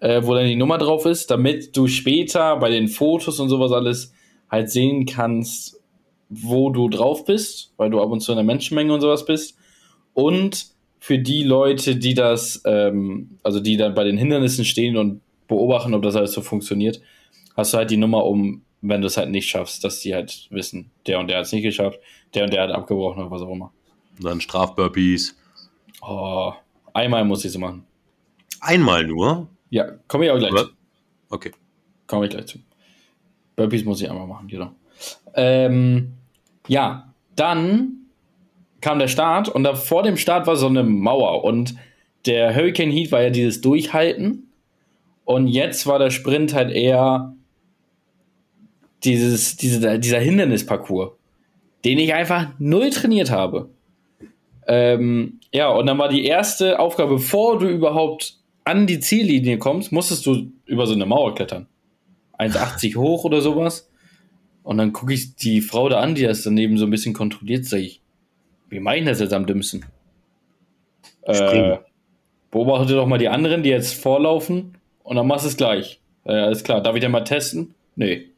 äh, 0.00 0.22
wo 0.24 0.34
dann 0.34 0.46
die 0.46 0.56
Nummer 0.56 0.78
drauf 0.78 1.06
ist, 1.06 1.30
damit 1.30 1.76
du 1.76 1.86
später 1.86 2.56
bei 2.56 2.70
den 2.70 2.88
Fotos 2.88 3.38
und 3.38 3.48
sowas 3.48 3.72
alles 3.72 4.12
halt 4.50 4.70
sehen 4.70 5.06
kannst, 5.06 5.80
wo 6.28 6.70
du 6.70 6.88
drauf 6.88 7.24
bist, 7.24 7.72
weil 7.76 7.90
du 7.90 8.00
ab 8.00 8.10
und 8.10 8.20
zu 8.20 8.32
in 8.32 8.36
der 8.36 8.44
Menschenmenge 8.44 8.92
und 8.92 9.00
sowas 9.00 9.24
bist. 9.26 9.56
Und 10.14 10.66
für 10.98 11.18
die 11.18 11.42
Leute, 11.42 11.96
die 11.96 12.14
das, 12.14 12.62
ähm, 12.64 13.38
also 13.42 13.60
die 13.60 13.76
dann 13.76 13.94
bei 13.94 14.04
den 14.04 14.16
Hindernissen 14.16 14.64
stehen 14.64 14.96
und 14.96 15.20
beobachten, 15.48 15.94
ob 15.94 16.02
das 16.02 16.16
alles 16.16 16.32
so 16.32 16.40
funktioniert, 16.40 17.00
hast 17.56 17.72
du 17.72 17.78
halt 17.78 17.90
die 17.90 17.96
Nummer 17.96 18.24
um, 18.24 18.62
wenn 18.80 19.00
du 19.00 19.06
es 19.06 19.16
halt 19.16 19.30
nicht 19.30 19.48
schaffst, 19.48 19.84
dass 19.84 20.00
die 20.00 20.14
halt 20.14 20.48
wissen, 20.50 20.90
der 21.06 21.18
und 21.18 21.28
der 21.28 21.38
hat 21.38 21.46
es 21.46 21.52
nicht 21.52 21.62
geschafft, 21.62 21.98
der 22.34 22.44
und 22.44 22.52
der 22.52 22.62
hat 22.62 22.70
abgebrochen 22.70 23.22
oder 23.22 23.30
was 23.30 23.42
auch 23.42 23.52
immer. 23.52 23.72
dann 24.20 24.40
Strafburpees. 24.40 25.36
Oh, 26.02 26.52
einmal 26.92 27.24
muss 27.24 27.44
ich 27.44 27.52
sie 27.52 27.58
machen. 27.58 27.84
Einmal 28.60 29.04
nur? 29.04 29.48
Ja, 29.70 29.86
komme 30.08 30.26
ich 30.26 30.30
auch 30.30 30.38
gleich 30.38 30.54
zu. 30.54 30.70
Okay. 31.30 31.52
Komme 32.06 32.26
ich 32.26 32.30
gleich 32.30 32.46
zu. 32.46 32.58
Burpees 33.56 33.84
muss 33.84 34.00
ich 34.00 34.10
einmal 34.10 34.26
machen, 34.26 34.48
genau. 34.48 34.72
Ähm, 35.34 36.12
ja, 36.68 37.12
dann 37.36 38.06
kam 38.80 38.98
der 38.98 39.08
Start 39.08 39.48
und 39.48 39.64
da 39.64 39.74
vor 39.74 40.02
dem 40.02 40.16
Start 40.16 40.46
war 40.46 40.56
so 40.56 40.66
eine 40.66 40.82
Mauer 40.82 41.44
und 41.44 41.74
der 42.26 42.54
Hurricane 42.54 42.90
Heat 42.90 43.12
war 43.12 43.22
ja 43.22 43.30
dieses 43.30 43.60
Durchhalten 43.60 44.52
und 45.24 45.48
jetzt 45.48 45.86
war 45.86 45.98
der 45.98 46.10
Sprint 46.10 46.54
halt 46.54 46.70
eher 46.70 47.34
dieses, 49.04 49.56
diese, 49.56 49.98
dieser 49.98 50.18
Hindernisparcours, 50.18 51.12
den 51.84 51.98
ich 51.98 52.14
einfach 52.14 52.48
null 52.58 52.90
trainiert 52.90 53.30
habe. 53.30 53.68
Ähm, 54.66 55.40
ja, 55.52 55.68
und 55.70 55.86
dann 55.86 55.98
war 55.98 56.08
die 56.08 56.24
erste 56.24 56.78
Aufgabe, 56.78 57.14
bevor 57.14 57.58
du 57.58 57.68
überhaupt 57.68 58.36
an 58.64 58.86
die 58.86 59.00
Ziellinie 59.00 59.58
kommst, 59.58 59.92
musstest 59.92 60.24
du 60.26 60.52
über 60.66 60.86
so 60.86 60.94
eine 60.94 61.06
Mauer 61.06 61.34
klettern. 61.34 61.66
1,80 62.38 62.96
hoch 62.96 63.24
oder 63.24 63.40
sowas. 63.40 63.88
Und 64.62 64.78
dann 64.78 64.92
gucke 64.92 65.12
ich 65.12 65.34
die 65.34 65.60
Frau 65.60 65.88
da 65.88 66.00
an, 66.00 66.14
die 66.14 66.22
das 66.22 66.42
daneben 66.42 66.78
so 66.78 66.86
ein 66.86 66.90
bisschen 66.90 67.14
kontrolliert, 67.14 67.64
sage 67.64 67.82
ich, 67.82 68.00
wie 68.68 68.80
meinen 68.80 69.06
das 69.06 69.20
jetzt 69.20 69.34
am 69.34 69.46
dümmsten? 69.46 69.84
Äh, 71.22 71.78
beobachte 72.50 72.94
doch 72.94 73.06
mal 73.06 73.18
die 73.18 73.28
anderen, 73.28 73.62
die 73.62 73.70
jetzt 73.70 73.94
vorlaufen 73.94 74.76
und 75.02 75.16
dann 75.16 75.26
machst 75.26 75.44
du 75.44 75.48
es 75.48 75.56
gleich. 75.56 76.00
Äh, 76.24 76.32
alles 76.32 76.64
klar, 76.64 76.80
darf 76.80 76.94
ich 76.94 77.00
denn 77.00 77.10
mal 77.10 77.24
testen? 77.24 77.74
Nee. 77.96 78.28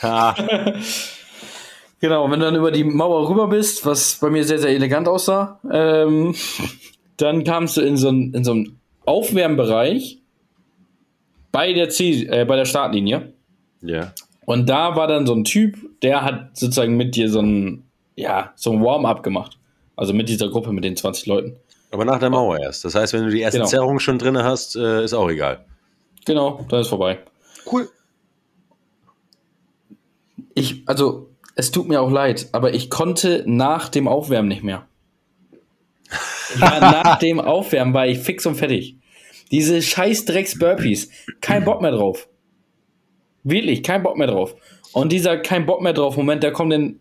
genau, 2.00 2.30
wenn 2.30 2.40
du 2.40 2.46
dann 2.46 2.56
über 2.56 2.70
die 2.70 2.84
Mauer 2.84 3.28
rüber 3.28 3.48
bist, 3.48 3.84
was 3.86 4.16
bei 4.16 4.30
mir 4.30 4.44
sehr, 4.44 4.58
sehr 4.58 4.70
elegant 4.70 5.08
aussah, 5.08 5.60
ähm, 5.70 6.34
dann 7.16 7.44
kamst 7.44 7.76
du 7.76 7.80
in 7.80 7.96
so 7.96 8.08
einen 8.08 8.44
so 8.44 8.64
Aufwärmbereich 9.04 10.18
bei 11.52 11.72
der 11.72 11.88
Ziel, 11.88 12.28
äh, 12.30 12.44
bei 12.44 12.56
der 12.56 12.64
Startlinie. 12.64 13.32
Ja. 13.80 14.12
Und 14.44 14.68
da 14.68 14.96
war 14.96 15.08
dann 15.08 15.26
so 15.26 15.34
ein 15.34 15.44
Typ, 15.44 15.76
der 16.02 16.22
hat 16.22 16.56
sozusagen 16.56 16.96
mit 16.96 17.16
dir 17.16 17.30
so 17.30 17.40
ein, 17.40 17.84
ja, 18.14 18.52
so 18.56 18.72
ein 18.72 18.82
Warm-up 18.82 19.22
gemacht. 19.22 19.58
Also 19.96 20.12
mit 20.12 20.28
dieser 20.28 20.48
Gruppe, 20.48 20.72
mit 20.72 20.84
den 20.84 20.96
20 20.96 21.26
Leuten. 21.26 21.56
Aber 21.90 22.04
nach 22.04 22.18
der 22.18 22.30
Mauer 22.30 22.58
erst. 22.58 22.84
Das 22.84 22.94
heißt, 22.94 23.12
wenn 23.12 23.24
du 23.24 23.30
die 23.30 23.40
erste 23.40 23.58
genau. 23.58 23.68
Zerrung 23.68 23.98
schon 24.00 24.18
drin 24.18 24.36
hast, 24.38 24.76
äh, 24.76 25.04
ist 25.04 25.14
auch 25.14 25.30
egal. 25.30 25.64
Genau, 26.26 26.64
dann 26.68 26.80
ist 26.80 26.88
vorbei. 26.88 27.18
Cool. 27.70 27.88
Ich, 30.56 30.82
also, 30.86 31.28
es 31.54 31.70
tut 31.70 31.86
mir 31.86 32.00
auch 32.00 32.10
leid, 32.10 32.48
aber 32.52 32.72
ich 32.74 32.88
konnte 32.88 33.44
nach 33.46 33.90
dem 33.90 34.08
Aufwärmen 34.08 34.48
nicht 34.48 34.64
mehr. 34.64 34.88
Nach 36.60 37.18
dem 37.18 37.40
Aufwärmen 37.40 37.92
war 37.92 38.06
ich 38.06 38.20
fix 38.20 38.46
und 38.46 38.54
fertig. 38.54 38.96
Diese 39.50 39.82
scheiß 39.82 40.24
Drecks-Burpees. 40.24 41.10
Kein 41.40 41.64
Bock 41.64 41.82
mehr 41.82 41.90
drauf. 41.90 42.28
Wirklich, 43.42 43.82
kein 43.82 44.02
Bock 44.02 44.16
mehr 44.16 44.28
drauf. 44.28 44.54
Und 44.92 45.12
dieser 45.12 45.36
kein 45.38 45.66
Bock 45.66 45.82
mehr 45.82 45.92
drauf 45.92 46.16
Moment, 46.16 46.42
der 46.42 46.52
kommt 46.52 46.72
in 46.72 47.00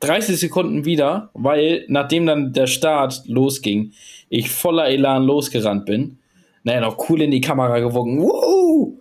30 0.00 0.38
Sekunden 0.38 0.84
wieder, 0.84 1.30
weil 1.34 1.84
nachdem 1.88 2.24
dann 2.24 2.52
der 2.52 2.68
Start 2.68 3.22
losging, 3.26 3.92
ich 4.28 4.50
voller 4.50 4.86
Elan 4.86 5.24
losgerannt 5.24 5.84
bin. 5.84 6.18
Naja, 6.62 6.80
noch 6.80 7.10
cool 7.10 7.20
in 7.20 7.32
die 7.32 7.40
Kamera 7.40 7.80
gewunken. 7.80 8.20
Woo! 8.20 8.97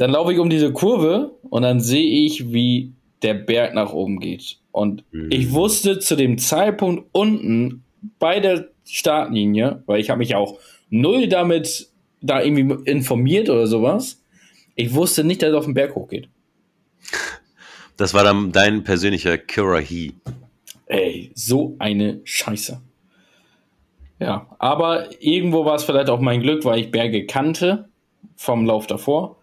Dann 0.00 0.12
laufe 0.12 0.32
ich 0.32 0.38
um 0.38 0.48
diese 0.48 0.72
Kurve 0.72 1.36
und 1.50 1.60
dann 1.60 1.78
sehe 1.78 2.24
ich, 2.24 2.54
wie 2.54 2.94
der 3.20 3.34
Berg 3.34 3.74
nach 3.74 3.92
oben 3.92 4.18
geht. 4.18 4.56
Und 4.72 5.04
mhm. 5.12 5.30
ich 5.30 5.52
wusste 5.52 5.98
zu 5.98 6.16
dem 6.16 6.38
Zeitpunkt 6.38 7.04
unten 7.12 7.84
bei 8.18 8.40
der 8.40 8.70
Startlinie, 8.86 9.82
weil 9.84 10.00
ich 10.00 10.08
habe 10.08 10.20
mich 10.20 10.34
auch 10.34 10.58
null 10.88 11.28
damit 11.28 11.90
da 12.22 12.42
irgendwie 12.42 12.90
informiert 12.90 13.50
oder 13.50 13.66
sowas, 13.66 14.24
ich 14.74 14.94
wusste 14.94 15.22
nicht, 15.22 15.42
dass 15.42 15.50
es 15.50 15.54
auf 15.54 15.66
den 15.66 15.74
Berg 15.74 15.94
hochgeht. 15.94 16.30
Das 17.98 18.14
war 18.14 18.24
dann 18.24 18.52
dein 18.52 18.82
persönlicher 18.84 19.36
Kirahi. 19.36 20.14
Ey, 20.86 21.30
so 21.34 21.76
eine 21.78 22.22
Scheiße. 22.24 22.80
Ja, 24.18 24.46
aber 24.58 25.10
irgendwo 25.22 25.66
war 25.66 25.74
es 25.74 25.84
vielleicht 25.84 26.08
auch 26.08 26.20
mein 26.20 26.40
Glück, 26.40 26.64
weil 26.64 26.80
ich 26.80 26.90
Berge 26.90 27.26
kannte 27.26 27.90
vom 28.34 28.64
Lauf 28.64 28.86
davor. 28.86 29.39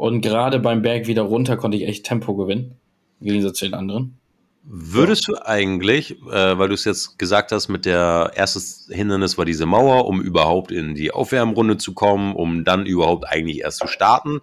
Und 0.00 0.22
gerade 0.22 0.60
beim 0.60 0.80
Berg 0.80 1.08
wieder 1.08 1.20
runter 1.20 1.58
konnte 1.58 1.76
ich 1.76 1.86
echt 1.86 2.06
Tempo 2.06 2.34
gewinnen. 2.34 2.74
Im 3.20 3.26
Gegensatz 3.26 3.58
zu 3.58 3.66
den 3.66 3.74
anderen. 3.74 4.18
Würdest 4.62 5.28
du 5.28 5.36
eigentlich, 5.44 6.12
äh, 6.22 6.58
weil 6.58 6.68
du 6.68 6.74
es 6.74 6.86
jetzt 6.86 7.18
gesagt 7.18 7.52
hast, 7.52 7.68
mit 7.68 7.84
der 7.84 8.32
erstes 8.34 8.88
Hindernis 8.90 9.36
war 9.36 9.44
diese 9.44 9.66
Mauer, 9.66 10.06
um 10.06 10.22
überhaupt 10.22 10.72
in 10.72 10.94
die 10.94 11.10
Aufwärmrunde 11.10 11.76
zu 11.76 11.92
kommen, 11.92 12.34
um 12.34 12.64
dann 12.64 12.86
überhaupt 12.86 13.26
eigentlich 13.28 13.60
erst 13.60 13.80
zu 13.80 13.88
starten. 13.88 14.40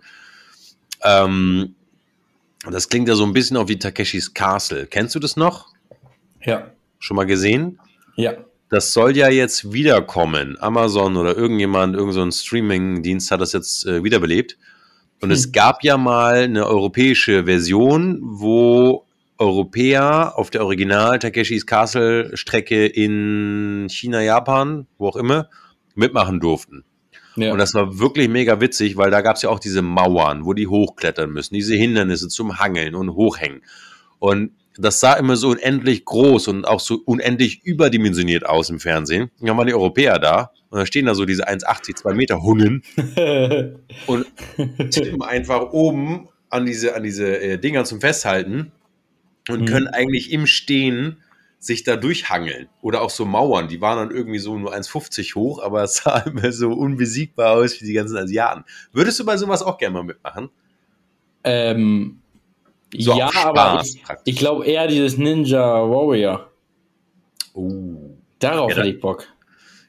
Ähm, 1.03 1.73
das 2.69 2.87
klingt 2.87 3.09
ja 3.09 3.15
so 3.15 3.23
ein 3.23 3.33
bisschen 3.33 3.57
auf 3.57 3.67
wie 3.67 3.79
Takeshis 3.79 4.35
Castle. 4.35 4.85
Kennst 4.85 5.15
du 5.15 5.19
das 5.19 5.37
noch? 5.37 5.69
Ja. 6.45 6.69
Schon 6.99 7.17
mal 7.17 7.25
gesehen? 7.25 7.79
Ja. 8.15 8.33
Das 8.69 8.93
soll 8.93 9.17
ja 9.17 9.29
jetzt 9.29 9.73
wiederkommen. 9.73 10.55
Amazon 10.59 11.17
oder 11.17 11.35
irgendjemand, 11.35 11.95
irgendein 11.95 12.29
so 12.29 12.43
Streaming-Dienst 12.43 13.31
hat 13.31 13.41
das 13.41 13.53
jetzt 13.53 13.87
äh, 13.87 14.03
wiederbelebt. 14.03 14.55
Und 15.21 15.29
hm. 15.29 15.31
es 15.31 15.51
gab 15.51 15.83
ja 15.83 15.97
mal 15.97 16.43
eine 16.43 16.67
europäische 16.67 17.45
Version, 17.45 18.19
wo 18.21 19.05
Europäer 19.37 20.33
auf 20.35 20.49
der 20.49 20.63
Original 20.63 21.19
Takeshis 21.19 21.65
Castle 21.65 22.35
Strecke 22.35 22.85
in 22.85 23.87
China, 23.89 24.21
Japan, 24.21 24.87
wo 24.97 25.07
auch 25.07 25.15
immer, 25.15 25.49
mitmachen 25.95 26.39
durften. 26.39 26.83
Ja. 27.35 27.51
Und 27.51 27.59
das 27.59 27.75
war 27.75 27.99
wirklich 27.99 28.29
mega 28.29 28.59
witzig, 28.61 28.97
weil 28.97 29.11
da 29.11 29.21
gab 29.21 29.35
es 29.35 29.43
ja 29.43 29.49
auch 29.49 29.59
diese 29.59 29.83
Mauern, 29.83 30.43
wo 30.43 30.53
die 30.53 30.67
hochklettern 30.67 31.29
müssen, 31.29 31.53
diese 31.53 31.75
Hindernisse 31.75 32.29
zum 32.29 32.57
Hangeln 32.57 32.95
und 32.95 33.13
Hochhängen. 33.13 33.61
Und 34.17 34.51
das 34.77 34.99
sah 34.99 35.13
immer 35.13 35.35
so 35.35 35.49
unendlich 35.49 36.05
groß 36.05 36.47
und 36.49 36.65
auch 36.65 36.79
so 36.79 37.01
unendlich 37.05 37.63
überdimensioniert 37.63 38.45
aus 38.45 38.69
im 38.69 38.79
Fernsehen. 38.79 39.31
Und 39.39 39.47
dann 39.47 39.57
waren 39.57 39.67
die 39.67 39.73
Europäer 39.73 40.19
da 40.19 40.51
und 40.69 40.79
da 40.79 40.85
stehen 40.85 41.05
da 41.05 41.15
so 41.15 41.25
diese 41.25 41.47
1,80, 41.47 41.95
2 41.95 42.13
Meter 42.13 42.41
Hunnen 42.43 42.83
und 44.07 44.25
tippen 44.91 45.21
einfach 45.21 45.71
oben 45.71 46.29
an 46.49 46.65
diese, 46.65 46.95
an 46.95 47.03
diese 47.03 47.39
äh, 47.39 47.57
Dinger 47.57 47.85
zum 47.85 48.01
Festhalten 48.01 48.71
und 49.49 49.61
mhm. 49.61 49.65
können 49.65 49.87
eigentlich 49.87 50.31
im 50.31 50.47
Stehen 50.47 51.17
sich 51.59 51.83
da 51.83 51.95
durchhangeln. 51.95 52.69
Oder 52.81 53.01
auch 53.01 53.09
so 53.09 53.25
Mauern, 53.25 53.67
die 53.67 53.81
waren 53.81 53.97
dann 53.97 54.15
irgendwie 54.15 54.39
so 54.39 54.57
nur 54.57 54.73
1,50 54.73 55.35
hoch, 55.35 55.61
aber 55.61 55.83
es 55.83 55.95
sah 55.95 56.19
immer 56.25 56.51
so 56.51 56.71
unbesiegbar 56.71 57.53
aus 57.53 57.81
wie 57.81 57.85
die 57.85 57.93
ganzen 57.93 58.17
Asiaten. 58.17 58.63
Würdest 58.91 59.19
du 59.19 59.25
bei 59.25 59.37
sowas 59.37 59.61
auch 59.63 59.77
gerne 59.77 59.93
mal 59.93 60.03
mitmachen? 60.03 60.49
Ähm, 61.43 62.19
so 62.95 63.17
ja, 63.17 63.29
aber 63.35 63.81
ich, 63.83 64.01
ich 64.25 64.35
glaube 64.37 64.65
eher 64.65 64.87
dieses 64.87 65.17
Ninja 65.17 65.59
Warrior. 65.59 66.49
Oh. 67.53 67.71
Darauf 68.39 68.71
ja, 68.71 68.77
hätte 68.77 68.89
ich 68.89 68.99
Bock. 68.99 69.27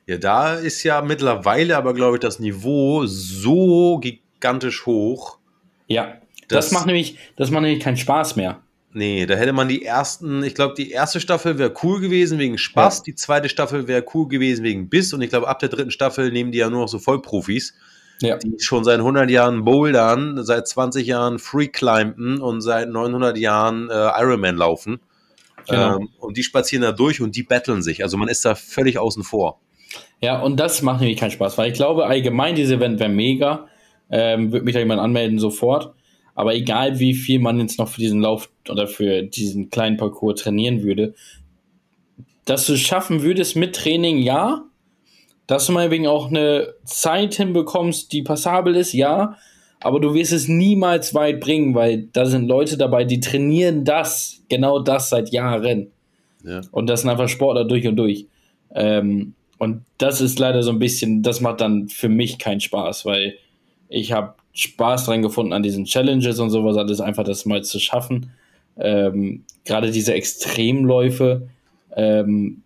Ja, 0.07 0.17
da 0.17 0.55
ist 0.55 0.83
ja 0.85 1.03
mittlerweile 1.03 1.77
aber, 1.77 1.93
glaube 1.93 2.17
ich, 2.17 2.21
das 2.21 2.39
Niveau 2.39 3.05
so 3.07 3.99
gigantisch 3.99 4.87
hoch. 4.87 5.39
Ja, 5.87 6.17
das 6.49 6.73
macht 6.73 6.87
nämlich, 6.87 7.19
das 7.37 7.51
macht 7.51 7.63
nämlich 7.63 7.83
keinen 7.83 7.99
Spaß 7.99 8.37
mehr. 8.37 8.63
Nee, 8.95 9.27
da 9.27 9.35
hätte 9.35 9.53
man 9.53 9.69
die 9.69 9.85
ersten, 9.85 10.43
ich 10.43 10.55
glaube, 10.55 10.75
die 10.75 10.91
erste 10.91 11.21
Staffel 11.21 11.59
wäre 11.59 11.75
cool 11.83 12.01
gewesen 12.01 12.39
wegen 12.39 12.57
Spaß, 12.57 12.99
ja. 12.99 13.03
die 13.05 13.15
zweite 13.15 13.51
Staffel 13.51 13.87
wäre 13.87 14.05
cool 14.15 14.29
gewesen 14.29 14.65
wegen 14.65 14.89
Biss 14.89 15.13
und 15.13 15.21
ich 15.21 15.29
glaube, 15.29 15.47
ab 15.47 15.59
der 15.59 15.69
dritten 15.69 15.91
Staffel 15.91 16.33
nehmen 16.33 16.53
die 16.53 16.59
ja 16.59 16.71
nur 16.71 16.81
noch 16.81 16.89
so 16.89 16.99
Vollprofis, 16.99 17.75
ja. 18.21 18.37
die 18.37 18.57
schon 18.59 18.85
seit 18.85 18.99
100 18.99 19.31
Jahren 19.31 19.65
bouldern, 19.65 20.45
seit 20.45 20.67
20 20.69 21.07
Jahren 21.07 21.39
Free-Climben 21.39 22.41
und 22.41 22.61
seit 22.61 22.89
900 22.89 23.39
Jahren 23.39 23.89
äh, 23.91 23.95
Ironman 24.21 24.57
laufen. 24.57 25.01
Genau. 25.69 25.97
Ähm, 25.97 26.09
und 26.19 26.37
die 26.37 26.43
spazieren 26.43 26.83
da 26.83 26.93
durch 26.93 27.21
und 27.21 27.37
die 27.37 27.43
battlen 27.43 27.83
sich. 27.83 28.03
Also 28.03 28.17
man 28.17 28.29
ist 28.29 28.45
da 28.45 28.55
völlig 28.55 28.99
außen 28.99 29.23
vor. 29.23 29.61
Ja, 30.21 30.41
und 30.41 30.59
das 30.59 30.83
macht 30.83 31.01
nämlich 31.01 31.19
keinen 31.19 31.31
Spaß, 31.31 31.59
weil 31.59 31.71
ich 31.71 31.75
glaube, 31.75 32.07
allgemein 32.07 32.55
dieses 32.55 32.77
Event 32.77 32.99
wäre 32.99 33.11
mega. 33.11 33.69
Ähm, 34.11 34.53
Würde 34.53 34.65
mich 34.65 34.75
da 34.75 34.81
jemand 34.81 35.01
anmelden 35.01 35.39
sofort. 35.39 35.95
Aber 36.35 36.55
egal, 36.55 36.99
wie 36.99 37.15
viel 37.15 37.41
man 37.41 37.59
jetzt 37.61 37.79
noch 37.79 37.89
für 37.89 38.01
diesen 38.01 38.21
Lauf 38.21 38.49
oder 38.69 38.87
für 38.87 39.23
diesen 39.23 39.71
kleinen 39.71 39.97
Parcours 39.97 40.41
trainieren 40.41 40.83
würde, 40.83 41.15
dass 42.45 42.67
du 42.67 42.75
es 42.75 42.81
schaffen 42.81 43.23
würdest 43.23 43.57
mit 43.57 43.75
Training, 43.75 44.19
ja. 44.19 44.65
Dass 45.49 45.67
du 45.67 45.73
meinetwegen 45.73 46.07
auch 46.07 46.29
eine 46.29 46.75
Zeit 46.85 47.35
hinbekommst, 47.35 48.13
die 48.13 48.23
passabel 48.23 48.77
ist, 48.77 48.93
ja. 48.93 49.37
Aber 49.81 49.99
du 49.99 50.15
wirst 50.15 50.33
es 50.33 50.47
niemals 50.47 51.15
weit 51.15 51.41
bringen, 51.41 51.75
weil 51.75 52.09
da 52.13 52.27
sind 52.27 52.47
Leute 52.47 52.77
dabei, 52.77 53.05
die 53.05 53.19
trainieren 53.19 53.85
das, 53.85 54.43
genau 54.49 54.79
das 54.79 55.09
seit 55.09 55.31
Jahren. 55.31 55.89
Ja. 56.45 56.61
Und 56.71 56.89
das 56.89 57.01
sind 57.01 57.11
einfach 57.11 57.29
Sportler 57.29 57.65
durch 57.65 57.87
und 57.87 57.97
durch. 57.97 58.27
Ähm, 58.75 59.35
und 59.59 59.83
das 59.97 60.21
ist 60.21 60.39
leider 60.39 60.63
so 60.63 60.71
ein 60.71 60.79
bisschen, 60.79 61.23
das 61.23 61.41
macht 61.41 61.63
dann 61.63 61.89
für 61.89 62.09
mich 62.09 62.39
keinen 62.39 62.61
Spaß, 62.61 63.07
weil 63.07 63.35
ich 63.89 64.13
habe 64.13 64.35
Spaß 64.53 65.07
dran 65.07 65.23
gefunden 65.23 65.55
an 65.55 65.63
diesen 65.63 65.87
Challenges 65.87 66.39
und 66.41 66.51
sowas, 66.51 66.77
alles 66.77 67.01
einfach 67.01 67.25
das 67.25 67.47
mal 67.47 67.63
zu 67.63 67.79
schaffen. 67.79 68.33
Ähm, 68.77 69.45
Gerade 69.65 69.91
diese 69.91 70.13
Extremläufe, 70.13 71.49
ähm, 71.97 72.63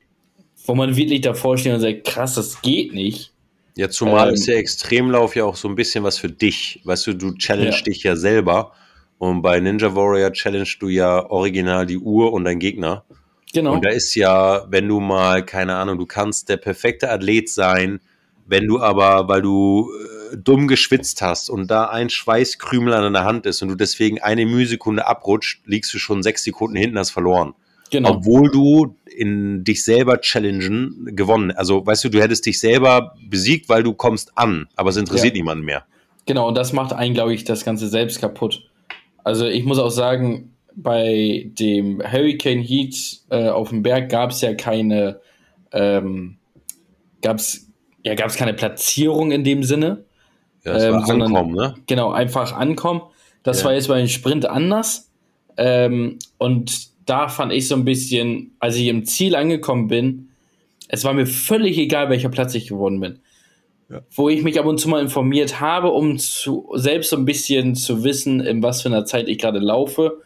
wo 0.64 0.74
man 0.74 0.96
wirklich 0.96 1.20
davor 1.20 1.58
steht 1.58 1.74
und 1.74 1.80
sagt, 1.80 2.04
krass, 2.04 2.34
das 2.34 2.62
geht 2.62 2.94
nicht. 2.94 3.32
Ja, 3.76 3.88
zumal 3.88 4.28
ähm, 4.28 4.34
ist 4.34 4.46
der 4.46 4.58
Extremlauf 4.58 5.34
ja 5.34 5.44
auch 5.44 5.56
so 5.56 5.68
ein 5.68 5.74
bisschen 5.74 6.04
was 6.04 6.18
für 6.18 6.28
dich. 6.28 6.80
Weißt 6.84 7.06
du, 7.06 7.14
du 7.14 7.34
challenge 7.36 7.76
ja. 7.76 7.82
dich 7.82 8.02
ja 8.02 8.16
selber. 8.16 8.72
Und 9.18 9.42
bei 9.42 9.60
Ninja 9.60 9.94
Warrior 9.94 10.32
challenge 10.32 10.74
du 10.80 10.88
ja 10.88 11.30
original 11.30 11.86
die 11.86 11.98
Uhr 11.98 12.32
und 12.32 12.44
dein 12.44 12.58
Gegner. 12.58 13.04
Genau. 13.52 13.74
Und 13.74 13.84
da 13.84 13.90
ist 13.90 14.14
ja, 14.14 14.66
wenn 14.68 14.88
du 14.88 15.00
mal, 15.00 15.44
keine 15.44 15.76
Ahnung, 15.76 15.98
du 15.98 16.06
kannst 16.06 16.48
der 16.48 16.56
perfekte 16.56 17.10
Athlet 17.10 17.48
sein, 17.48 18.00
wenn 18.46 18.66
du 18.66 18.80
aber, 18.80 19.28
weil 19.28 19.42
du 19.42 19.90
äh, 20.32 20.36
dumm 20.36 20.68
geschwitzt 20.68 21.22
hast 21.22 21.48
und 21.50 21.70
da 21.70 21.86
ein 21.86 22.10
Schweißkrümel 22.10 22.92
an 22.92 23.02
deiner 23.02 23.24
Hand 23.24 23.46
ist 23.46 23.62
und 23.62 23.68
du 23.68 23.74
deswegen 23.74 24.20
eine 24.20 24.46
Mühsekunde 24.46 25.06
abrutscht, 25.06 25.62
liegst 25.66 25.92
du 25.94 25.98
schon 25.98 26.22
sechs 26.22 26.42
Sekunden 26.44 26.76
hinten, 26.76 26.98
hast 26.98 27.10
verloren. 27.10 27.54
Genau. 27.92 28.12
Obwohl 28.12 28.50
du 28.50 28.96
in 29.04 29.64
dich 29.64 29.84
selber 29.84 30.18
challengen 30.22 31.10
gewonnen. 31.14 31.50
Also, 31.50 31.86
weißt 31.86 32.04
du, 32.04 32.08
du 32.08 32.20
hättest 32.22 32.46
dich 32.46 32.58
selber 32.58 33.14
besiegt, 33.28 33.68
weil 33.68 33.82
du 33.82 33.92
kommst 33.92 34.32
an, 34.36 34.66
aber 34.76 34.88
es 34.88 34.96
interessiert 34.96 35.34
ja. 35.34 35.42
niemanden 35.42 35.64
mehr. 35.64 35.84
Genau, 36.24 36.48
und 36.48 36.56
das 36.56 36.72
macht 36.72 36.94
einen, 36.94 37.12
glaube 37.12 37.34
ich, 37.34 37.44
das 37.44 37.66
Ganze 37.66 37.88
selbst 37.88 38.18
kaputt. 38.20 38.62
Also, 39.22 39.46
ich 39.46 39.64
muss 39.64 39.78
auch 39.78 39.90
sagen, 39.90 40.54
bei 40.74 41.50
dem 41.58 42.00
Hurricane 42.02 42.62
Heat 42.62 42.96
äh, 43.28 43.50
auf 43.50 43.68
dem 43.68 43.82
Berg 43.82 44.08
gab 44.08 44.30
es 44.30 44.40
ja 44.40 44.54
keine, 44.54 45.20
ähm, 45.70 46.38
gab 47.20 47.36
es 47.36 47.68
ja, 48.04 48.14
gab 48.14 48.28
es 48.28 48.36
keine 48.36 48.54
Platzierung 48.54 49.32
in 49.32 49.44
dem 49.44 49.62
Sinne. 49.64 50.06
Ja, 50.64 50.72
das 50.72 50.84
ähm, 50.84 50.92
war 50.94 51.06
sondern, 51.06 51.36
ankommen, 51.36 51.54
ne? 51.54 51.74
Genau, 51.86 52.10
einfach 52.10 52.52
ankommen. 52.52 53.02
Das 53.42 53.60
ja. 53.60 53.66
war 53.66 53.74
jetzt 53.74 53.88
bei 53.88 53.98
dem 53.98 54.08
Sprint 54.08 54.46
anders. 54.46 55.10
Ähm, 55.58 56.18
und 56.38 56.91
da 57.06 57.28
fand 57.28 57.52
ich 57.52 57.68
so 57.68 57.74
ein 57.74 57.84
bisschen, 57.84 58.54
als 58.58 58.76
ich 58.76 58.86
im 58.86 59.04
Ziel 59.04 59.34
angekommen 59.34 59.88
bin, 59.88 60.28
es 60.88 61.04
war 61.04 61.14
mir 61.14 61.26
völlig 61.26 61.78
egal, 61.78 62.10
welcher 62.10 62.28
Platz 62.28 62.54
ich 62.54 62.68
geworden 62.68 63.00
bin. 63.00 63.20
Ja. 63.88 64.02
Wo 64.10 64.28
ich 64.28 64.42
mich 64.42 64.58
ab 64.58 64.66
und 64.66 64.78
zu 64.78 64.88
mal 64.88 65.02
informiert 65.02 65.60
habe, 65.60 65.90
um 65.90 66.18
zu, 66.18 66.70
selbst 66.74 67.10
so 67.10 67.16
ein 67.16 67.24
bisschen 67.24 67.74
zu 67.74 68.04
wissen, 68.04 68.40
in 68.40 68.62
was 68.62 68.82
für 68.82 68.88
einer 68.88 69.04
Zeit 69.04 69.28
ich 69.28 69.38
gerade 69.38 69.58
laufe, 69.58 70.20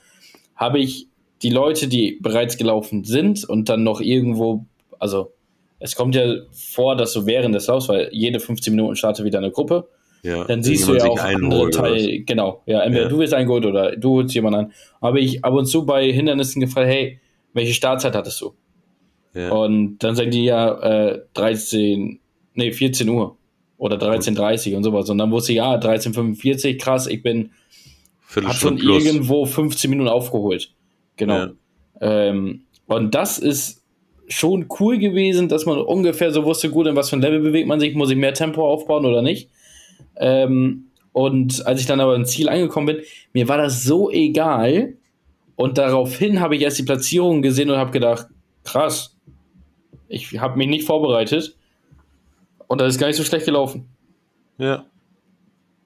habe 0.54 0.78
ich 0.78 1.08
die 1.42 1.50
Leute, 1.50 1.88
die 1.88 2.18
bereits 2.20 2.56
gelaufen 2.56 3.04
sind 3.04 3.44
und 3.44 3.68
dann 3.68 3.82
noch 3.82 4.00
irgendwo, 4.00 4.64
also 4.98 5.32
es 5.78 5.94
kommt 5.94 6.14
ja 6.14 6.36
vor, 6.52 6.96
dass 6.96 7.12
du 7.12 7.26
während 7.26 7.54
des 7.54 7.66
Laufs, 7.66 7.88
weil 7.88 8.08
jede 8.12 8.40
15 8.40 8.74
Minuten 8.74 8.96
startet 8.96 9.24
wieder 9.24 9.38
eine 9.38 9.50
Gruppe, 9.50 9.88
ja, 10.26 10.44
dann 10.44 10.62
siehst 10.62 10.88
du 10.88 10.94
ja 10.94 11.04
auch 11.04 11.18
andere 11.18 11.70
Teile. 11.70 12.20
Genau, 12.20 12.62
ja, 12.66 12.82
entweder 12.82 13.04
ja. 13.04 13.08
du 13.08 13.18
wirst 13.18 13.34
eingeholt 13.34 13.64
oder 13.64 13.96
du 13.96 14.16
holst 14.16 14.34
jemanden 14.34 14.58
an. 14.58 14.72
Habe 15.00 15.20
ich 15.20 15.44
ab 15.44 15.54
und 15.54 15.66
zu 15.66 15.86
bei 15.86 16.10
Hindernissen 16.10 16.60
gefragt, 16.60 16.88
hey, 16.88 17.20
welche 17.52 17.74
Startzeit 17.74 18.14
hattest 18.14 18.40
du? 18.40 18.54
Ja. 19.34 19.50
Und 19.52 19.98
dann 19.98 20.16
sagen 20.16 20.30
die 20.30 20.44
ja 20.44 21.10
äh, 21.10 21.22
13, 21.34 22.18
nee, 22.54 22.72
14 22.72 23.08
Uhr 23.08 23.36
oder 23.78 23.96
13.30 23.96 24.76
und 24.76 24.82
sowas. 24.82 25.08
Und 25.10 25.18
dann 25.18 25.30
wusste 25.30 25.52
ich, 25.52 25.58
ja, 25.58 25.74
13.45, 25.78 26.78
krass, 26.78 27.06
ich 27.06 27.22
bin 27.22 27.50
hab 28.34 28.54
schon 28.54 28.76
plus. 28.76 29.04
irgendwo 29.04 29.46
15 29.46 29.90
Minuten 29.90 30.08
aufgeholt. 30.08 30.74
Genau. 31.16 31.48
Ähm, 32.00 32.62
und 32.86 33.14
das 33.14 33.38
ist 33.38 33.82
schon 34.28 34.66
cool 34.80 34.98
gewesen, 34.98 35.48
dass 35.48 35.66
man 35.66 35.78
ungefähr 35.78 36.32
so 36.32 36.44
wusste, 36.44 36.70
gut, 36.70 36.86
in 36.86 36.96
was 36.96 37.10
für 37.10 37.16
ein 37.16 37.22
Level 37.22 37.40
bewegt 37.40 37.68
man 37.68 37.78
sich, 37.78 37.94
muss 37.94 38.10
ich 38.10 38.16
mehr 38.16 38.34
Tempo 38.34 38.66
aufbauen 38.66 39.04
oder 39.04 39.22
nicht. 39.22 39.50
Ähm, 40.18 40.86
und 41.12 41.66
als 41.66 41.80
ich 41.80 41.86
dann 41.86 42.00
aber 42.00 42.14
ins 42.14 42.30
Ziel 42.30 42.48
angekommen 42.48 42.86
bin, 42.86 43.02
mir 43.32 43.48
war 43.48 43.56
das 43.56 43.84
so 43.84 44.10
egal. 44.10 44.94
Und 45.54 45.78
daraufhin 45.78 46.40
habe 46.40 46.56
ich 46.56 46.62
erst 46.62 46.78
die 46.78 46.82
Platzierung 46.82 47.40
gesehen 47.40 47.70
und 47.70 47.78
habe 47.78 47.90
gedacht, 47.90 48.26
krass, 48.64 49.16
ich 50.08 50.38
habe 50.38 50.58
mich 50.58 50.68
nicht 50.68 50.86
vorbereitet. 50.86 51.56
Und 52.66 52.80
das 52.80 52.94
ist 52.94 53.00
gar 53.00 53.06
nicht 53.06 53.16
so 53.16 53.24
schlecht 53.24 53.46
gelaufen. 53.46 53.88
Ja. 54.58 54.84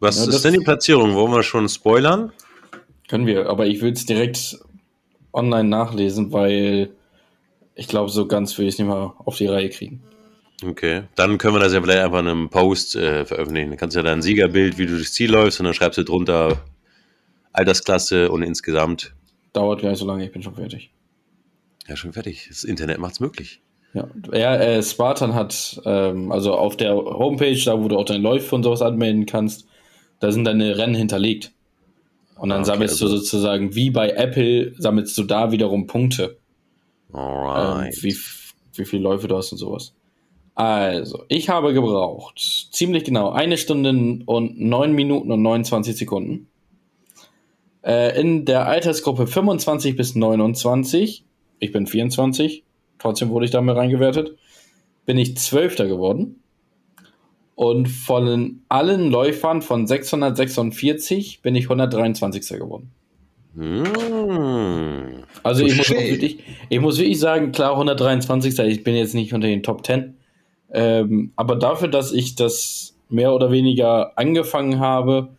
Was 0.01 0.25
ja, 0.25 0.33
ist 0.33 0.45
denn 0.45 0.55
die 0.55 0.65
Platzierung? 0.65 1.15
Wollen 1.15 1.33
wir 1.33 1.43
schon 1.43 1.69
spoilern? 1.69 2.33
Können 3.09 3.27
wir, 3.27 3.49
aber 3.49 3.67
ich 3.67 3.83
will 3.83 3.93
es 3.93 4.07
direkt 4.07 4.59
online 5.33 5.69
nachlesen, 5.69 6.33
weil 6.33 6.91
ich 7.75 7.87
glaube, 7.87 8.11
so 8.11 8.27
ganz 8.27 8.57
will 8.59 8.67
ich 8.67 8.75
es 8.75 8.79
nicht 8.79 8.89
mal 8.89 9.13
auf 9.19 9.37
die 9.37 9.47
Reihe 9.47 9.69
kriegen. 9.69 10.03
Okay, 10.63 11.05
dann 11.15 11.39
können 11.39 11.55
wir 11.55 11.61
das 11.61 11.73
ja 11.73 11.81
vielleicht 11.81 12.01
einfach 12.01 12.21
in 12.21 12.29
einem 12.29 12.51
Post 12.51 12.97
äh, 12.97 13.25
veröffentlichen. 13.25 13.71
Dann 13.71 13.79
kannst 13.79 13.97
du 13.97 14.01
ja 14.01 14.05
dein 14.05 14.23
Siegerbild, 14.23 14.79
wie 14.79 14.87
du 14.87 14.95
durchs 14.95 15.13
Ziel 15.13 15.31
läufst, 15.31 15.61
und 15.61 15.65
dann 15.65 15.75
schreibst 15.75 15.99
du 15.99 16.05
drunter 16.05 16.63
Altersklasse 17.53 18.31
und 18.31 18.43
insgesamt. 18.43 19.15
Dauert 19.53 19.83
gar 19.83 19.91
nicht 19.91 19.99
so 19.99 20.07
lange, 20.07 20.25
ich 20.25 20.33
bin 20.33 20.43
schon 20.43 20.55
fertig. 20.55 20.91
Ja, 21.89 21.97
schon 21.97 22.13
fertig. 22.13 22.47
Das 22.49 22.65
Internet 22.65 22.99
macht 22.99 23.15
es 23.15 23.21
möglich. 23.21 23.61
Ja, 23.95 24.09
ja 24.33 24.57
äh, 24.57 24.83
Spartan 24.83 25.35
hat, 25.35 25.81
ähm, 25.85 26.31
also 26.31 26.55
auf 26.55 26.77
der 26.77 26.95
Homepage, 26.95 27.61
da 27.65 27.83
wo 27.83 27.89
du 27.89 27.97
auch 27.97 28.05
deine 28.05 28.23
Läufe 28.23 28.55
und 28.55 28.63
sowas 28.63 28.83
anmelden 28.83 29.27
kannst, 29.27 29.67
da 30.21 30.31
sind 30.31 30.45
deine 30.45 30.77
Rennen 30.77 30.95
hinterlegt. 30.95 31.53
Und 32.37 32.51
dann 32.51 32.61
okay, 32.61 32.71
sammelst 32.71 33.03
also. 33.03 33.09
du 33.09 33.21
sozusagen, 33.21 33.75
wie 33.75 33.91
bei 33.91 34.11
Apple, 34.11 34.75
sammelst 34.79 35.17
du 35.19 35.25
da 35.25 35.51
wiederum 35.51 35.87
Punkte. 35.87 36.39
Alright. 37.13 37.97
Ähm, 37.97 38.03
wie, 38.03 38.17
wie 38.77 38.85
viele 38.85 39.03
Läufe 39.03 39.27
du 39.27 39.37
hast 39.37 39.53
und 39.53 39.59
sowas. 39.59 39.93
Also, 40.61 41.25
ich 41.29 41.49
habe 41.49 41.73
gebraucht 41.73 42.39
ziemlich 42.71 43.05
genau 43.05 43.31
eine 43.31 43.57
Stunde 43.57 44.23
und 44.27 44.61
neun 44.61 44.93
Minuten 44.93 45.33
und 45.33 45.41
29 45.41 45.97
Sekunden. 45.97 46.49
Äh, 47.83 48.21
in 48.21 48.45
der 48.45 48.67
Altersgruppe 48.67 49.27
25 49.27 49.97
bis 49.97 50.17
29, 50.17 51.25
ich 51.61 51.73
bin 51.73 51.87
24, 51.87 52.63
trotzdem 52.99 53.31
wurde 53.31 53.47
ich 53.47 53.51
da 53.51 53.63
mal 53.63 53.75
reingewertet, 53.75 54.37
bin 55.07 55.17
ich 55.17 55.35
Zwölfter 55.39 55.87
geworden. 55.87 56.43
Und 57.55 57.89
von 57.89 58.61
allen 58.69 59.11
Läufern 59.11 59.63
von 59.63 59.87
646 59.87 61.41
bin 61.41 61.55
ich 61.55 61.71
123. 61.71 62.59
geworden. 62.59 62.91
Mmh, 63.55 65.25
also 65.43 65.65
ich 65.65 65.75
muss, 65.79 65.89
wirklich, 65.89 66.41
ich 66.69 66.81
muss 66.81 66.99
wirklich 66.99 67.19
sagen, 67.19 67.51
klar 67.51 67.73
123. 67.73 68.59
Ich 68.59 68.85
bin 68.85 68.95
jetzt 68.95 69.15
nicht 69.15 69.33
unter 69.33 69.49
den 69.49 69.63
Top 69.63 69.87
10. 69.87 70.17
Ähm, 70.73 71.33
aber 71.37 71.57
dafür, 71.57 71.89
dass 71.89 72.13
ich 72.13 72.37
das 72.37 72.97
mehr 73.09 73.35
oder 73.35 73.51
weniger 73.51 74.17
angefangen 74.17 74.79
habe, 74.79 75.31